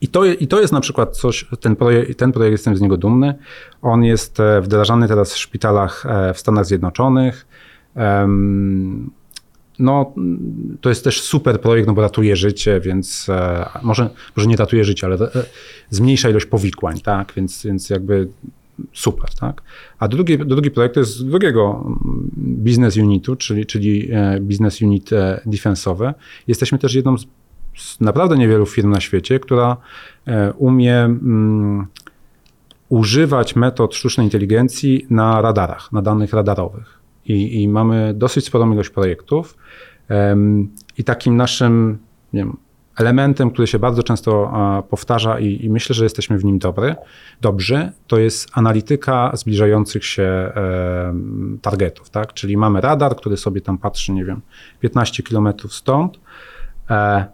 I 0.00 0.08
to, 0.08 0.24
I 0.24 0.46
to 0.46 0.60
jest 0.60 0.72
na 0.72 0.80
przykład 0.80 1.16
coś, 1.16 1.46
ten 1.60 1.76
projekt, 1.76 2.18
ten 2.18 2.32
projekt, 2.32 2.52
jestem 2.52 2.76
z 2.76 2.80
niego 2.80 2.96
dumny. 2.96 3.34
On 3.82 4.04
jest 4.04 4.40
e, 4.40 4.60
wdrażany 4.60 5.08
teraz 5.08 5.34
w 5.34 5.38
szpitalach 5.38 6.06
e, 6.06 6.34
w 6.34 6.38
Stanach 6.38 6.66
Zjednoczonych. 6.66 7.46
No, 9.78 10.14
to 10.80 10.88
jest 10.88 11.04
też 11.04 11.20
super 11.20 11.60
projekt, 11.60 11.88
no 11.88 11.94
bo 11.94 12.02
ratuje 12.02 12.36
życie, 12.36 12.80
więc 12.80 13.28
e, 13.28 13.68
może, 13.82 14.10
może 14.36 14.48
nie 14.48 14.56
ratuje 14.56 14.84
życie, 14.84 15.06
ale 15.06 15.18
zmniejsza 15.90 16.30
ilość 16.30 16.46
powikłań, 16.46 17.00
tak? 17.00 17.32
Więc, 17.36 17.64
więc 17.64 17.90
jakby 17.90 18.28
super, 18.92 19.30
tak? 19.40 19.62
A 19.98 20.08
drugi, 20.08 20.38
drugi 20.38 20.70
projekt 20.70 20.96
jest 20.96 21.10
z 21.10 21.24
drugiego 21.24 21.84
mm, 21.86 22.30
business 22.34 22.96
unitu, 22.96 23.36
czyli, 23.36 23.66
czyli 23.66 24.10
business 24.40 24.82
unit 24.82 25.10
defensowe. 25.46 26.14
Jesteśmy 26.46 26.78
też 26.78 26.94
jedną 26.94 27.18
z 27.18 27.26
naprawdę 28.00 28.36
niewielu 28.36 28.66
firm 28.66 28.90
na 28.90 29.00
świecie, 29.00 29.40
która 29.40 29.76
umie 30.56 30.98
mm, 31.00 31.86
używać 32.88 33.56
metod 33.56 33.94
sztucznej 33.94 34.26
inteligencji 34.26 35.06
na 35.10 35.40
radarach, 35.40 35.92
na 35.92 36.02
danych 36.02 36.32
radarowych. 36.32 36.98
I, 37.26 37.62
i 37.62 37.68
mamy 37.68 38.14
dosyć 38.14 38.46
sporą 38.46 38.72
ilość 38.72 38.90
projektów. 38.90 39.56
I 40.98 41.04
takim 41.04 41.36
naszym 41.36 41.98
wiem, 42.32 42.56
elementem, 42.98 43.50
który 43.50 43.66
się 43.66 43.78
bardzo 43.78 44.02
często 44.02 44.52
powtarza 44.90 45.40
i, 45.40 45.64
i, 45.64 45.70
myślę, 45.70 45.94
że 45.94 46.04
jesteśmy 46.04 46.38
w 46.38 46.44
nim 46.44 46.58
dobry, 46.58 46.96
dobrzy, 47.40 47.92
to 48.06 48.18
jest 48.18 48.48
analityka 48.52 49.30
zbliżających 49.34 50.04
się 50.04 50.22
e, 50.22 51.14
targetów. 51.62 52.10
Tak? 52.10 52.32
Czyli 52.32 52.56
mamy 52.56 52.80
radar, 52.80 53.16
który 53.16 53.36
sobie 53.36 53.60
tam 53.60 53.78
patrzy, 53.78 54.12
nie 54.12 54.24
wiem, 54.24 54.40
15 54.80 55.22
kilometrów 55.22 55.74
stąd. 55.74 56.20
E, 56.90 57.26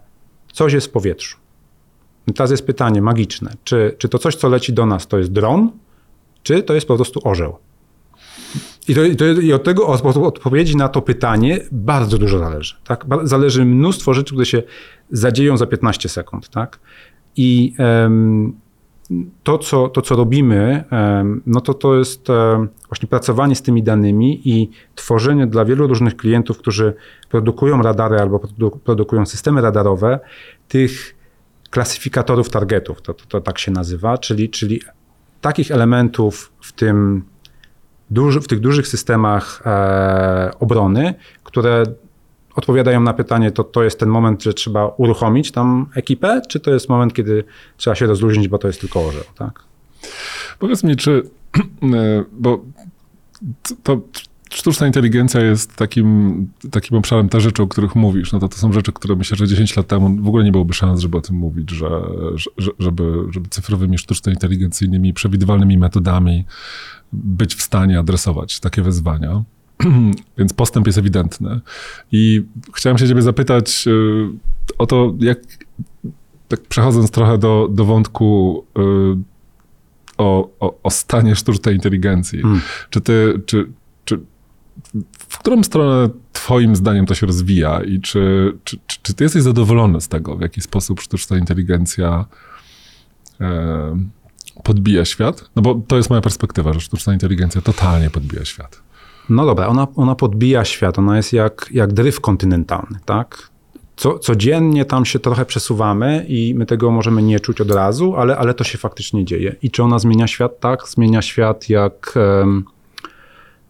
coś 0.55 0.73
jest 0.73 0.87
w 0.87 0.89
powietrzu. 0.89 1.37
I 2.27 2.33
teraz 2.33 2.51
jest 2.51 2.65
pytanie 2.65 3.01
magiczne, 3.01 3.53
czy, 3.63 3.95
czy 3.97 4.09
to 4.09 4.19
coś, 4.19 4.35
co 4.35 4.49
leci 4.49 4.73
do 4.73 4.85
nas, 4.85 5.07
to 5.07 5.17
jest 5.17 5.31
dron, 5.31 5.71
czy 6.43 6.63
to 6.63 6.73
jest 6.73 6.87
po 6.87 6.95
prostu 6.95 7.19
orzeł? 7.23 7.57
I, 8.87 8.95
to, 8.95 9.03
i, 9.03 9.15
to, 9.15 9.25
I, 9.25 9.53
od 9.53 9.63
tego 9.63 9.87
od 9.87 10.17
odpowiedzi 10.17 10.77
na 10.77 10.89
to 10.89 11.01
pytanie 11.01 11.59
bardzo 11.71 12.17
dużo 12.17 12.39
zależy. 12.39 12.75
Tak? 12.83 13.05
Zależy 13.23 13.65
mnóstwo 13.65 14.13
rzeczy, 14.13 14.33
które 14.33 14.45
się 14.45 14.63
zadzieją 15.11 15.57
za 15.57 15.65
15 15.65 16.09
sekund. 16.09 16.49
Tak? 16.49 16.79
I 17.35 17.73
um, 17.79 18.59
to, 19.43 19.57
co, 19.57 19.89
to, 19.89 20.01
co 20.01 20.15
robimy, 20.15 20.83
no 21.45 21.61
to, 21.61 21.73
to 21.73 21.95
jest 21.95 22.27
właśnie 22.89 23.07
pracowanie 23.09 23.55
z 23.55 23.61
tymi 23.61 23.83
danymi 23.83 24.49
i 24.49 24.69
tworzenie 24.95 25.47
dla 25.47 25.65
wielu 25.65 25.87
różnych 25.87 26.17
klientów, 26.17 26.57
którzy 26.57 26.93
produkują 27.29 27.81
radary 27.81 28.19
albo 28.19 28.39
produ 28.39 28.71
produkują 28.71 29.25
systemy 29.25 29.61
radarowe, 29.61 30.19
tych 30.67 31.15
klasyfikatorów 31.69 32.49
targetów, 32.49 33.01
to, 33.01 33.13
to, 33.13 33.25
to 33.25 33.41
tak 33.41 33.59
się 33.59 33.71
nazywa, 33.71 34.17
czyli, 34.17 34.49
czyli 34.49 34.81
takich 35.41 35.71
elementów 35.71 36.51
w 36.61 36.73
tym 36.73 37.23
w 38.41 38.47
tych 38.47 38.59
dużych 38.59 38.87
systemach 38.87 39.61
e, 39.65 40.51
obrony, 40.59 41.13
które 41.43 41.83
odpowiadają 42.55 43.01
na 43.01 43.13
pytanie, 43.13 43.51
to 43.51 43.63
to 43.63 43.83
jest 43.83 43.99
ten 43.99 44.09
moment, 44.09 44.43
że 44.43 44.53
trzeba 44.53 44.87
uruchomić 44.87 45.51
tam 45.51 45.85
ekipę, 45.95 46.41
czy 46.49 46.59
to 46.59 46.71
jest 46.71 46.89
moment, 46.89 47.13
kiedy 47.13 47.43
trzeba 47.77 47.95
się 47.95 48.05
rozluźnić, 48.05 48.47
bo 48.47 48.57
to 48.57 48.67
jest 48.67 48.81
tylko 48.81 49.05
orzeł, 49.05 49.23
tak? 49.37 49.63
Powiedz 50.59 50.83
mi, 50.83 50.95
czy, 50.95 51.23
e, 51.83 52.23
bo 52.31 52.61
to 53.83 54.01
sztuczna 54.49 54.87
inteligencja 54.87 55.41
jest 55.41 55.75
takim, 55.75 56.47
takim 56.71 56.97
obszarem 56.97 57.29
te 57.29 57.41
rzeczy, 57.41 57.63
o 57.63 57.67
których 57.67 57.95
mówisz, 57.95 58.31
no 58.31 58.39
to 58.39 58.47
to 58.47 58.57
są 58.57 58.73
rzeczy, 58.73 58.91
które 58.91 59.15
myślę, 59.15 59.37
że 59.37 59.47
10 59.47 59.77
lat 59.77 59.87
temu 59.87 60.23
w 60.23 60.27
ogóle 60.27 60.43
nie 60.43 60.51
byłoby 60.51 60.73
szans, 60.73 60.99
żeby 60.99 61.17
o 61.17 61.21
tym 61.21 61.35
mówić, 61.35 61.71
że, 61.71 61.89
że 62.57 62.71
żeby, 62.79 63.13
żeby 63.29 63.49
cyfrowymi, 63.49 63.97
sztuczno-inteligencyjnymi, 63.97 65.13
przewidywalnymi 65.13 65.77
metodami 65.77 66.45
być 67.13 67.55
w 67.55 67.61
stanie 67.61 67.99
adresować 67.99 68.59
takie 68.59 68.81
wyzwania. 68.81 69.43
Więc 70.37 70.53
postęp 70.53 70.87
jest 70.87 70.99
ewidentny. 70.99 71.59
I 72.11 72.45
chciałem 72.73 72.97
się 72.97 73.07
ciebie 73.07 73.21
zapytać 73.21 73.87
y, 73.87 74.27
o 74.77 74.85
to, 74.85 75.13
jak, 75.19 75.37
tak 76.47 76.61
przechodząc 76.61 77.11
trochę 77.11 77.37
do, 77.37 77.67
do 77.71 77.85
wątku 77.85 78.63
y, 78.77 79.35
o, 80.17 80.49
o, 80.59 80.81
o 80.83 80.89
stanie 80.89 81.35
sztucznej 81.35 81.75
inteligencji. 81.75 82.41
Hmm. 82.41 82.61
Czy 82.89 83.01
ty, 83.01 83.41
czy, 83.45 83.67
czy 84.05 84.19
w 85.29 85.37
którą 85.39 85.63
stronę 85.63 86.09
twoim 86.33 86.75
zdaniem 86.75 87.05
to 87.05 87.15
się 87.15 87.27
rozwija 87.27 87.81
i 87.83 88.01
czy, 88.01 88.53
czy, 88.63 88.77
czy, 88.87 88.97
czy 89.01 89.13
ty 89.13 89.23
jesteś 89.23 89.41
zadowolony 89.41 90.01
z 90.01 90.07
tego, 90.07 90.35
w 90.37 90.41
jaki 90.41 90.61
sposób 90.61 91.01
sztuczna 91.01 91.37
inteligencja 91.37 92.25
e, 93.41 93.97
podbija 94.63 95.05
świat? 95.05 95.49
No 95.55 95.61
bo 95.61 95.81
to 95.87 95.97
jest 95.97 96.09
moja 96.09 96.21
perspektywa, 96.21 96.73
że 96.73 96.79
sztuczna 96.79 97.13
inteligencja 97.13 97.61
totalnie 97.61 98.09
podbija 98.09 98.45
świat. 98.45 98.84
No 99.29 99.45
dobra, 99.45 99.67
ona, 99.67 99.87
ona 99.95 100.15
podbija 100.15 100.65
świat, 100.65 100.99
ona 100.99 101.17
jest 101.17 101.33
jak, 101.33 101.69
jak 101.71 101.93
dryf 101.93 102.21
kontynentalny, 102.21 102.99
tak? 103.05 103.49
Co, 103.95 104.19
codziennie 104.19 104.85
tam 104.85 105.05
się 105.05 105.19
trochę 105.19 105.45
przesuwamy 105.45 106.25
i 106.27 106.55
my 106.55 106.65
tego 106.65 106.91
możemy 106.91 107.21
nie 107.21 107.39
czuć 107.39 107.61
od 107.61 107.71
razu, 107.71 108.15
ale, 108.15 108.37
ale 108.37 108.53
to 108.53 108.63
się 108.63 108.77
faktycznie 108.77 109.25
dzieje. 109.25 109.55
I 109.61 109.71
czy 109.71 109.83
ona 109.83 109.99
zmienia 109.99 110.27
świat? 110.27 110.59
Tak, 110.59 110.87
zmienia 110.87 111.21
świat 111.21 111.69
jak, 111.69 112.13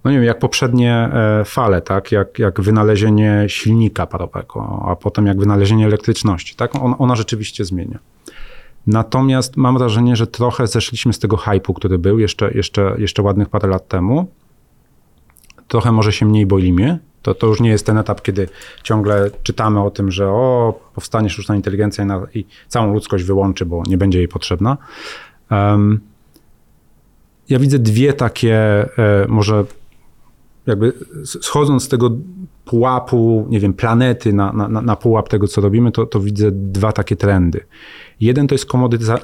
no 0.03 0.11
nie 0.11 0.17
wiem, 0.17 0.25
jak 0.25 0.39
poprzednie 0.39 0.93
e, 0.93 1.45
fale, 1.45 1.81
tak? 1.81 2.11
Jak, 2.11 2.39
jak 2.39 2.61
wynalezienie 2.61 3.45
silnika 3.47 4.05
parowego, 4.05 4.85
a 4.87 4.95
potem 4.95 5.27
jak 5.27 5.39
wynalezienie 5.39 5.85
elektryczności, 5.85 6.55
tak? 6.55 6.75
Ona, 6.75 6.97
ona 6.97 7.15
rzeczywiście 7.15 7.65
zmienia. 7.65 7.99
Natomiast 8.87 9.57
mam 9.57 9.77
wrażenie, 9.77 10.15
że 10.15 10.27
trochę 10.27 10.67
zeszliśmy 10.67 11.13
z 11.13 11.19
tego 11.19 11.37
hypu, 11.37 11.73
który 11.73 11.97
był 11.97 12.19
jeszcze, 12.19 12.51
jeszcze, 12.51 12.95
jeszcze 12.97 13.21
ładnych 13.21 13.49
parę 13.49 13.67
lat 13.67 13.87
temu 13.87 14.27
trochę 15.68 15.91
może 15.91 16.11
się 16.11 16.26
mniej 16.26 16.45
boimy. 16.45 16.99
To, 17.22 17.34
to 17.34 17.47
już 17.47 17.59
nie 17.61 17.70
jest 17.70 17.86
ten 17.86 17.97
etap, 17.97 18.22
kiedy 18.22 18.49
ciągle 18.84 19.32
czytamy 19.43 19.82
o 19.84 19.91
tym, 19.91 20.11
że 20.11 20.30
o, 20.30 20.80
powstanie 20.95 21.30
sztuczna 21.30 21.55
inteligencja 21.55 22.03
i, 22.03 22.07
na, 22.07 22.28
i 22.34 22.45
całą 22.68 22.93
ludzkość 22.93 23.24
wyłączy, 23.24 23.66
bo 23.66 23.84
nie 23.88 23.97
będzie 23.97 24.18
jej 24.18 24.28
potrzebna. 24.28 24.78
Um, 25.51 25.99
ja 27.49 27.59
widzę 27.59 27.80
dwie 27.80 28.13
takie, 28.13 28.57
e, 28.97 29.26
może 29.28 29.66
jakby 30.66 30.93
schodząc 31.26 31.84
z 31.84 31.88
tego 31.88 32.11
pułapu, 32.66 33.45
nie 33.49 33.59
wiem, 33.59 33.74
planety 33.74 34.34
na, 34.34 34.53
na, 34.53 34.82
na 34.82 34.95
pułap 34.95 35.30
tego, 35.30 35.47
co 35.47 35.61
robimy, 35.61 35.91
to, 35.91 36.05
to 36.05 36.20
widzę 36.20 36.51
dwa 36.51 36.91
takie 36.91 37.16
trendy. 37.16 37.66
Jeden 38.20 38.47
to 38.47 38.55
jest 38.55 38.66
komodyza, 38.66 39.18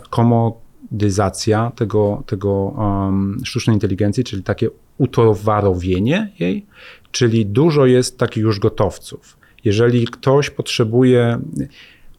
komodyzacja 0.92 1.72
tego, 1.76 2.24
tego 2.26 2.52
um, 2.52 3.38
sztucznej 3.44 3.76
inteligencji, 3.76 4.24
czyli 4.24 4.44
takie 4.44 4.70
utowarowienie 4.98 6.32
jej, 6.40 6.66
czyli 7.12 7.46
dużo 7.46 7.86
jest 7.86 8.18
takich 8.18 8.44
już 8.44 8.60
gotowców. 8.60 9.38
Jeżeli 9.66 10.08
ktoś 10.08 10.50
potrzebuje, 10.50 11.40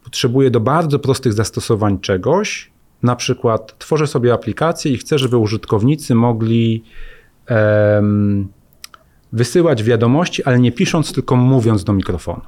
potrzebuje 0.03 0.51
do 0.51 0.59
bardzo 0.59 0.99
prostych 0.99 1.33
zastosowań 1.33 1.99
czegoś, 1.99 2.71
na 3.03 3.15
przykład 3.15 3.79
tworzę 3.79 4.07
sobie 4.07 4.33
aplikację 4.33 4.91
i 4.91 4.97
chcę, 4.97 5.19
żeby 5.19 5.37
użytkownicy 5.37 6.15
mogli 6.15 6.83
um, 7.49 8.47
wysyłać 9.33 9.83
wiadomości, 9.83 10.43
ale 10.43 10.59
nie 10.59 10.71
pisząc, 10.71 11.13
tylko 11.13 11.35
mówiąc 11.35 11.83
do 11.83 11.93
mikrofonu. 11.93 12.41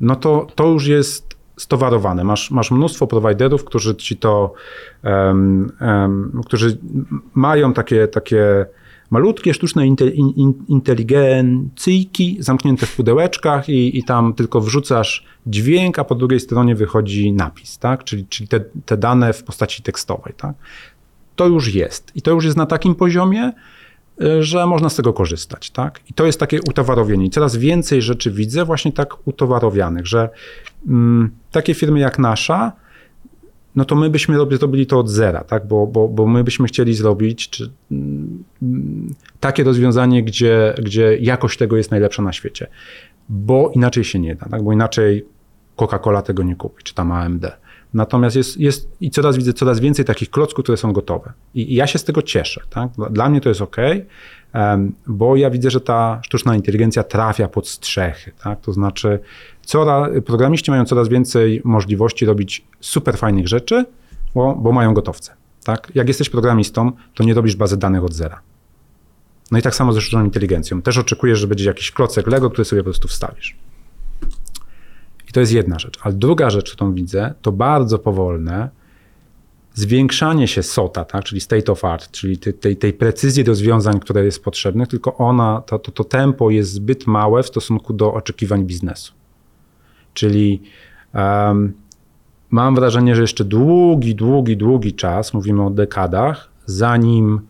No 0.00 0.16
to, 0.16 0.46
to 0.54 0.66
już 0.66 0.86
jest 0.86 1.33
stowarowane. 1.56 2.24
Masz, 2.24 2.50
masz 2.50 2.70
mnóstwo 2.70 3.06
prowajderów, 3.06 3.64
którzy 3.64 3.96
ci 3.96 4.16
to, 4.16 4.52
um, 5.04 5.72
um, 5.80 6.42
którzy 6.46 6.78
mają 7.34 7.72
takie, 7.72 8.08
takie 8.08 8.66
malutkie 9.10 9.54
sztuczne 9.54 9.86
inteligencyjki 10.68 12.36
zamknięte 12.40 12.86
w 12.86 12.96
pudełeczkach 12.96 13.68
i, 13.68 13.98
i 13.98 14.04
tam 14.04 14.34
tylko 14.34 14.60
wrzucasz 14.60 15.24
dźwięk, 15.46 15.98
a 15.98 16.04
po 16.04 16.14
drugiej 16.14 16.40
stronie 16.40 16.74
wychodzi 16.74 17.32
napis, 17.32 17.78
tak? 17.78 18.04
czyli, 18.04 18.26
czyli 18.26 18.48
te, 18.48 18.60
te 18.60 18.96
dane 18.96 19.32
w 19.32 19.44
postaci 19.44 19.82
tekstowej. 19.82 20.34
Tak? 20.36 20.54
To 21.36 21.46
już 21.46 21.74
jest. 21.74 22.12
I 22.14 22.22
to 22.22 22.30
już 22.30 22.44
jest 22.44 22.56
na 22.56 22.66
takim 22.66 22.94
poziomie, 22.94 23.52
y, 24.22 24.42
że 24.42 24.66
można 24.66 24.88
z 24.88 24.96
tego 24.96 25.12
korzystać. 25.12 25.70
Tak? 25.70 26.00
I 26.10 26.14
to 26.14 26.26
jest 26.26 26.40
takie 26.40 26.60
utowarowienie. 26.68 27.26
I 27.26 27.30
coraz 27.30 27.56
więcej 27.56 28.02
rzeczy 28.02 28.30
widzę 28.30 28.64
właśnie 28.64 28.92
tak 28.92 29.28
utowarowianych, 29.28 30.06
że 30.06 30.28
takie 31.50 31.74
firmy 31.74 32.00
jak 32.00 32.18
nasza, 32.18 32.72
no 33.76 33.84
to 33.84 33.96
my 33.96 34.10
byśmy 34.10 34.34
zrobili 34.34 34.86
to 34.86 34.98
od 34.98 35.08
zera, 35.08 35.44
tak? 35.44 35.66
bo, 35.66 35.86
bo, 35.86 36.08
bo 36.08 36.26
my 36.26 36.44
byśmy 36.44 36.66
chcieli 36.66 36.94
zrobić 36.94 37.50
czy, 37.50 37.70
mm, 37.90 38.44
takie 39.40 39.64
rozwiązanie, 39.64 40.22
gdzie, 40.22 40.74
gdzie 40.82 41.16
jakość 41.16 41.58
tego 41.58 41.76
jest 41.76 41.90
najlepsza 41.90 42.22
na 42.22 42.32
świecie, 42.32 42.66
bo 43.28 43.70
inaczej 43.74 44.04
się 44.04 44.18
nie 44.18 44.34
da, 44.34 44.46
tak? 44.48 44.62
bo 44.62 44.72
inaczej 44.72 45.26
Coca-Cola 45.76 46.22
tego 46.22 46.42
nie 46.42 46.56
kupi, 46.56 46.82
czy 46.84 46.94
tam 46.94 47.12
AMD. 47.12 47.46
Natomiast 47.94 48.36
jest, 48.36 48.60
jest 48.60 48.88
i 49.00 49.10
coraz 49.10 49.36
widzę 49.36 49.52
coraz 49.52 49.80
więcej 49.80 50.04
takich 50.04 50.30
klocków, 50.30 50.64
które 50.64 50.78
są 50.78 50.92
gotowe. 50.92 51.32
I, 51.54 51.72
i 51.72 51.74
ja 51.74 51.86
się 51.86 51.98
z 51.98 52.04
tego 52.04 52.22
cieszę. 52.22 52.60
Tak? 52.70 52.90
Dla 53.10 53.28
mnie 53.28 53.40
to 53.40 53.48
jest 53.48 53.62
ok, 53.62 53.76
bo 55.06 55.36
ja 55.36 55.50
widzę, 55.50 55.70
że 55.70 55.80
ta 55.80 56.20
sztuczna 56.22 56.56
inteligencja 56.56 57.02
trafia 57.02 57.48
pod 57.48 57.68
strzechy. 57.68 58.32
Tak? 58.42 58.60
To 58.60 58.72
znaczy, 58.72 59.18
coraz, 59.62 60.10
programiści 60.26 60.70
mają 60.70 60.84
coraz 60.84 61.08
więcej 61.08 61.62
możliwości 61.64 62.26
robić 62.26 62.64
super 62.80 63.18
fajnych 63.18 63.48
rzeczy, 63.48 63.84
bo, 64.34 64.54
bo 64.54 64.72
mają 64.72 64.94
gotowce. 64.94 65.34
Tak? 65.64 65.92
Jak 65.94 66.08
jesteś 66.08 66.30
programistą, 66.30 66.92
to 67.14 67.24
nie 67.24 67.34
robisz 67.34 67.56
bazy 67.56 67.76
danych 67.76 68.04
od 68.04 68.12
zera. 68.12 68.40
No 69.50 69.58
i 69.58 69.62
tak 69.62 69.74
samo 69.74 69.92
ze 69.92 70.00
sztuczną 70.00 70.24
inteligencją. 70.24 70.82
Też 70.82 70.98
oczekujesz, 70.98 71.38
że 71.38 71.46
będzie 71.46 71.64
jakiś 71.64 71.90
klocek 71.90 72.26
Lego, 72.26 72.50
który 72.50 72.64
sobie 72.64 72.82
po 72.82 72.84
prostu 72.84 73.08
wstawisz. 73.08 73.56
I 75.28 75.32
to 75.32 75.40
jest 75.40 75.52
jedna 75.52 75.78
rzecz. 75.78 75.98
Ale 76.02 76.14
druga 76.14 76.50
rzecz, 76.50 76.72
którą 76.72 76.94
widzę, 76.94 77.34
to 77.42 77.52
bardzo 77.52 77.98
powolne 77.98 78.68
zwiększanie 79.74 80.48
się 80.48 80.62
SOTA, 80.62 81.04
tak? 81.04 81.24
czyli 81.24 81.40
state 81.40 81.72
of 81.72 81.84
art, 81.84 82.10
czyli 82.10 82.38
tej, 82.38 82.76
tej 82.76 82.92
precyzji 82.92 83.44
rozwiązań, 83.44 84.00
które 84.00 84.24
jest 84.24 84.44
potrzebnych, 84.44 84.88
tylko 84.88 85.16
ona, 85.16 85.62
to, 85.66 85.78
to, 85.78 85.92
to 85.92 86.04
tempo 86.04 86.50
jest 86.50 86.70
zbyt 86.70 87.06
małe 87.06 87.42
w 87.42 87.46
stosunku 87.46 87.92
do 87.92 88.14
oczekiwań 88.14 88.64
biznesu. 88.64 89.12
Czyli 90.14 90.62
um, 91.14 91.72
mam 92.50 92.74
wrażenie, 92.74 93.14
że 93.14 93.22
jeszcze 93.22 93.44
długi, 93.44 94.14
długi, 94.14 94.56
długi 94.56 94.92
czas, 94.92 95.34
mówimy 95.34 95.66
o 95.66 95.70
dekadach, 95.70 96.48
zanim 96.66 97.40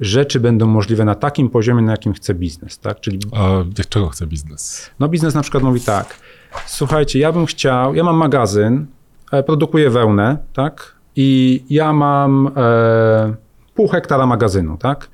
rzeczy 0.00 0.40
będą 0.40 0.66
możliwe 0.66 1.04
na 1.04 1.14
takim 1.14 1.50
poziomie, 1.50 1.82
na 1.82 1.92
jakim 1.92 2.12
chce 2.12 2.34
biznes. 2.34 2.78
Tak? 2.78 3.00
Czyli, 3.00 3.18
A 3.32 3.64
czego 3.88 4.08
chce 4.08 4.26
biznes? 4.26 4.90
No 5.00 5.08
biznes 5.08 5.34
na 5.34 5.42
przykład 5.42 5.62
mówi 5.62 5.80
tak, 5.80 6.20
słuchajcie, 6.66 7.18
ja 7.18 7.32
bym 7.32 7.46
chciał, 7.46 7.94
ja 7.94 8.04
mam 8.04 8.16
magazyn, 8.16 8.86
e, 9.32 9.42
produkuję 9.42 9.90
wełnę, 9.90 10.38
tak? 10.52 10.94
I 11.16 11.62
ja 11.70 11.92
mam 11.92 12.50
e, 12.56 13.34
pół 13.74 13.88
hektara 13.88 14.26
magazynu, 14.26 14.76
tak? 14.78 15.10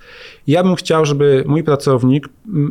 Ja 0.47 0.63
bym 0.63 0.75
chciał, 0.75 1.05
żeby 1.05 1.45
mój 1.47 1.65
pracownik 1.65 2.29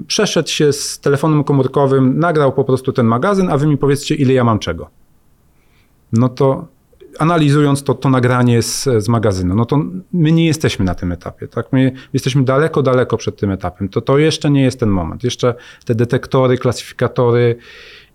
przeszedł 0.08 0.50
się 0.50 0.74
z 0.74 1.00
telefonem 1.00 1.44
komórkowym, 1.44 2.20
nagrał 2.20 2.54
po 2.54 2.64
prostu 2.64 2.92
ten 2.92 3.06
magazyn, 3.06 3.50
a 3.50 3.58
wy 3.58 3.68
mi 3.68 3.78
powiedzcie, 3.78 4.16
ile 4.16 4.34
ja 4.34 4.44
mam 4.44 4.60
czego. 4.60 4.90
No 6.14 6.30
to 6.30 6.68
analizując 7.20 7.84
to, 7.84 7.94
to 7.94 8.10
nagranie 8.10 8.62
z, 8.62 8.84
z 8.98 9.10
magazynu, 9.10 9.56
no 9.56 9.66
to 9.66 9.80
my 10.14 10.32
nie 10.32 10.46
jesteśmy 10.46 10.86
na 10.86 10.96
tym 10.96 11.12
etapie, 11.12 11.48
tak? 11.48 11.74
My 11.74 11.92
jesteśmy 12.14 12.44
daleko, 12.44 12.82
daleko 12.82 13.18
przed 13.18 13.38
tym 13.38 13.52
etapem. 13.52 13.90
To, 13.90 14.02
to 14.02 14.18
jeszcze 14.18 14.52
nie 14.52 14.64
jest 14.64 14.80
ten 14.80 14.90
moment. 14.90 15.24
Jeszcze 15.24 15.56
te 15.86 15.96
detektory, 15.96 16.58
klasyfikatory 16.58 17.56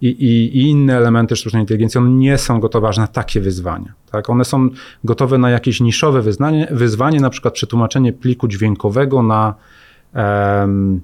i, 0.01 0.09
i, 0.09 0.59
i 0.59 0.71
inne 0.71 0.97
elementy 0.97 1.37
sztucznej 1.37 1.63
inteligencji, 1.63 1.99
one 1.99 2.11
nie 2.11 2.39
są 2.39 2.61
gotowe 2.61 2.89
aż 2.89 2.99
na 2.99 3.07
takie 3.07 3.41
wyzwania. 3.41 3.93
Tak? 4.11 4.31
One 4.31 4.45
są 4.45 4.69
gotowe 5.05 5.39
na 5.39 5.51
jakieś 5.51 5.81
niszowe 5.81 6.23
wyznanie, 6.23 6.69
wyzwanie, 6.71 7.21
na 7.21 7.31
przykład 7.31 7.55
przetłumaczenie 7.55 8.13
pliku 8.13 8.49
dźwiękowego 8.49 9.23
na, 9.23 9.55
um, 10.15 11.01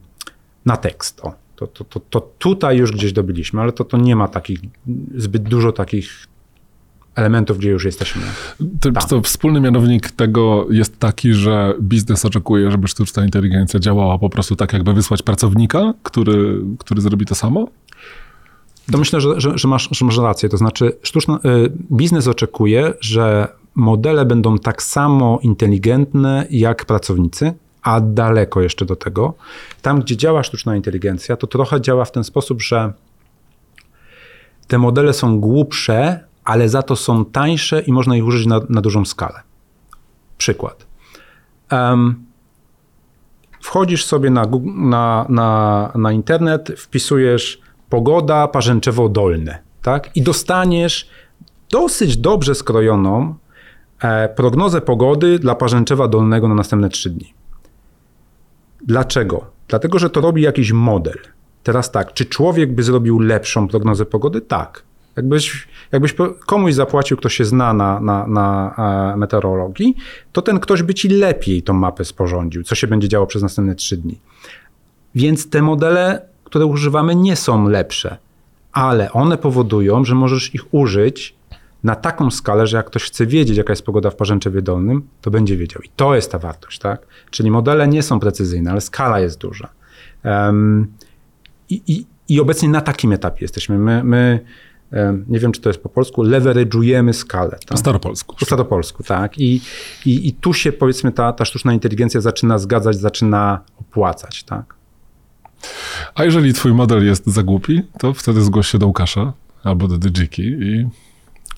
na 0.66 0.76
tekst. 0.76 1.20
O, 1.22 1.34
to, 1.56 1.66
to, 1.66 1.84
to, 1.84 2.00
to 2.00 2.20
tutaj 2.38 2.76
już 2.76 2.92
gdzieś 2.92 3.12
dobiliśmy, 3.12 3.60
ale 3.60 3.72
to, 3.72 3.84
to 3.84 3.96
nie 3.96 4.16
ma 4.16 4.28
takich, 4.28 4.60
zbyt 5.16 5.42
dużo 5.42 5.72
takich 5.72 6.26
elementów, 7.14 7.58
gdzie 7.58 7.70
już 7.70 7.84
jesteśmy. 7.84 8.22
To, 8.80 8.92
to 9.08 9.20
wspólny 9.22 9.60
mianownik 9.60 10.10
tego 10.10 10.66
jest 10.70 10.98
taki, 10.98 11.32
że 11.32 11.74
biznes 11.80 12.24
oczekuje, 12.24 12.70
żeby 12.70 12.88
sztuczna 12.88 13.24
inteligencja 13.24 13.80
działała 13.80 14.18
po 14.18 14.30
prostu 14.30 14.56
tak, 14.56 14.72
jakby 14.72 14.92
wysłać 14.92 15.22
pracownika, 15.22 15.94
który, 16.02 16.62
który 16.78 17.00
zrobi 17.00 17.26
to 17.26 17.34
samo? 17.34 17.68
To 18.92 18.98
myślę, 18.98 19.20
że, 19.20 19.40
że, 19.40 19.58
że, 19.58 19.68
masz, 19.68 19.88
że 19.92 20.04
masz 20.04 20.18
rację. 20.18 20.48
To 20.48 20.56
znaczy, 20.56 20.96
sztuczna, 21.02 21.36
y, 21.36 21.72
biznes 21.92 22.28
oczekuje, 22.28 22.94
że 23.00 23.48
modele 23.74 24.24
będą 24.24 24.58
tak 24.58 24.82
samo 24.82 25.38
inteligentne 25.42 26.46
jak 26.50 26.84
pracownicy, 26.84 27.54
a 27.82 28.00
daleko 28.00 28.60
jeszcze 28.60 28.84
do 28.84 28.96
tego. 28.96 29.34
Tam, 29.82 30.00
gdzie 30.00 30.16
działa 30.16 30.42
sztuczna 30.42 30.76
inteligencja, 30.76 31.36
to 31.36 31.46
trochę 31.46 31.80
działa 31.80 32.04
w 32.04 32.12
ten 32.12 32.24
sposób, 32.24 32.62
że 32.62 32.92
te 34.66 34.78
modele 34.78 35.12
są 35.12 35.40
głupsze, 35.40 36.24
ale 36.44 36.68
za 36.68 36.82
to 36.82 36.96
są 36.96 37.24
tańsze 37.24 37.80
i 37.80 37.92
można 37.92 38.16
ich 38.16 38.24
użyć 38.24 38.46
na, 38.46 38.60
na 38.68 38.80
dużą 38.80 39.04
skalę. 39.04 39.40
Przykład. 40.38 40.86
Em, 41.70 42.24
wchodzisz 43.60 44.04
sobie 44.04 44.30
na, 44.30 44.46
na, 44.64 45.26
na, 45.28 45.92
na 45.94 46.12
internet, 46.12 46.72
wpisujesz 46.76 47.60
pogoda 47.90 48.48
Parzęczewo-Dolne, 48.48 49.58
tak? 49.82 50.16
I 50.16 50.22
dostaniesz 50.22 51.08
dosyć 51.70 52.16
dobrze 52.16 52.54
skrojoną 52.54 53.34
e, 54.02 54.28
prognozę 54.28 54.80
pogody 54.80 55.38
dla 55.38 55.54
Parzęczewa 55.54 56.08
Dolnego 56.08 56.48
na 56.48 56.54
następne 56.54 56.88
trzy 56.88 57.10
dni. 57.10 57.34
Dlaczego? 58.86 59.46
Dlatego, 59.68 59.98
że 59.98 60.10
to 60.10 60.20
robi 60.20 60.42
jakiś 60.42 60.72
model. 60.72 61.18
Teraz 61.62 61.90
tak, 61.90 62.12
czy 62.12 62.24
człowiek 62.26 62.74
by 62.74 62.82
zrobił 62.82 63.18
lepszą 63.18 63.68
prognozę 63.68 64.04
pogody? 64.06 64.40
Tak. 64.40 64.82
Jakbyś, 65.16 65.68
jakbyś 65.92 66.14
komuś 66.46 66.74
zapłacił, 66.74 67.16
kto 67.16 67.28
się 67.28 67.44
zna 67.44 67.72
na, 67.72 68.00
na, 68.00 68.26
na 68.26 68.74
e, 69.12 69.16
meteorologii, 69.16 69.96
to 70.32 70.42
ten 70.42 70.60
ktoś 70.60 70.82
by 70.82 70.94
ci 70.94 71.08
lepiej 71.08 71.62
tą 71.62 71.72
mapę 71.72 72.04
sporządził, 72.04 72.62
co 72.62 72.74
się 72.74 72.86
będzie 72.86 73.08
działo 73.08 73.26
przez 73.26 73.42
następne 73.42 73.74
trzy 73.74 73.96
dni. 73.96 74.18
Więc 75.14 75.50
te 75.50 75.62
modele, 75.62 76.29
które 76.50 76.66
używamy, 76.66 77.14
nie 77.16 77.36
są 77.36 77.68
lepsze, 77.68 78.16
ale 78.72 79.12
one 79.12 79.38
powodują, 79.38 80.04
że 80.04 80.14
możesz 80.14 80.54
ich 80.54 80.74
użyć 80.74 81.34
na 81.84 81.94
taką 81.94 82.30
skalę, 82.30 82.66
że 82.66 82.76
jak 82.76 82.86
ktoś 82.86 83.04
chce 83.04 83.26
wiedzieć, 83.26 83.56
jaka 83.56 83.72
jest 83.72 83.82
pogoda 83.82 84.10
w 84.10 84.16
Parzęczewie 84.16 84.62
Dolnym, 84.62 85.02
to 85.20 85.30
będzie 85.30 85.56
wiedział. 85.56 85.82
I 85.82 85.88
to 85.96 86.14
jest 86.14 86.32
ta 86.32 86.38
wartość, 86.38 86.78
tak? 86.78 87.06
Czyli 87.30 87.50
modele 87.50 87.88
nie 87.88 88.02
są 88.02 88.20
precyzyjne, 88.20 88.70
ale 88.70 88.80
skala 88.80 89.20
jest 89.20 89.38
duża. 89.38 89.68
Em, 90.22 90.86
i, 91.68 91.82
i, 91.86 92.06
I 92.28 92.40
obecnie 92.40 92.68
na 92.68 92.80
takim 92.80 93.12
etapie 93.12 93.38
jesteśmy. 93.44 93.78
My, 93.78 94.04
my 94.04 94.40
em, 94.92 95.24
nie 95.28 95.38
wiem, 95.38 95.52
czy 95.52 95.60
to 95.60 95.68
jest 95.68 95.82
po 95.82 95.88
polsku, 95.88 96.22
leverage'ujemy 96.22 97.12
skalę. 97.12 97.50
Po 97.50 97.66
Tak? 97.66 97.78
staropolsku. 97.78 98.36
Po 98.36 98.44
staropolsku, 98.44 99.02
tak. 99.02 99.38
I, 99.38 99.60
i, 100.06 100.28
I 100.28 100.32
tu 100.32 100.54
się 100.54 100.72
powiedzmy 100.72 101.12
ta, 101.12 101.32
ta 101.32 101.44
sztuczna 101.44 101.72
inteligencja 101.72 102.20
zaczyna 102.20 102.58
zgadzać, 102.58 102.96
zaczyna 102.96 103.60
opłacać, 103.80 104.44
tak. 104.44 104.79
A 106.14 106.24
jeżeli 106.24 106.52
twój 106.52 106.72
model 106.72 107.06
jest 107.06 107.26
za 107.26 107.42
głupi, 107.42 107.82
to 107.98 108.14
wtedy 108.14 108.42
zgłoś 108.42 108.68
się 108.68 108.78
do 108.78 108.86
Łukasza 108.86 109.32
albo 109.64 109.88
do 109.88 109.98
Digiki 109.98 110.42
i 110.42 110.86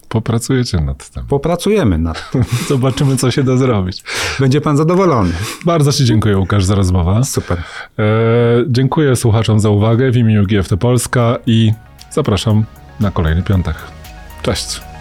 popracujecie 0.09 0.80
nad 0.80 1.11
tym. 1.11 1.24
Popracujemy 1.26 1.98
nad 1.98 2.30
tym. 2.30 2.44
Zobaczymy, 2.68 3.16
co 3.16 3.30
się 3.30 3.42
da 3.42 3.57
zrobić. 3.57 4.05
Będzie 4.40 4.61
pan 4.61 4.76
zadowolony. 4.76 5.32
Bardzo 5.64 5.92
ci 5.92 6.05
dziękuję, 6.05 6.38
Łukasz, 6.38 6.64
za 6.64 6.74
rozmowę. 6.74 7.24
Super. 7.24 7.59
E, 7.98 8.03
dziękuję 8.68 9.16
słuchaczom 9.16 9.61
za 9.61 9.70
uwagę 9.70 10.11
w 10.11 10.16
imieniu 10.16 10.46
GFT 10.46 10.76
Polska 10.76 11.38
i 11.46 11.72
zapraszam 12.11 12.64
na 13.00 13.11
kolejny 13.11 13.42
piątek. 13.42 13.76
Cześć. 14.42 14.91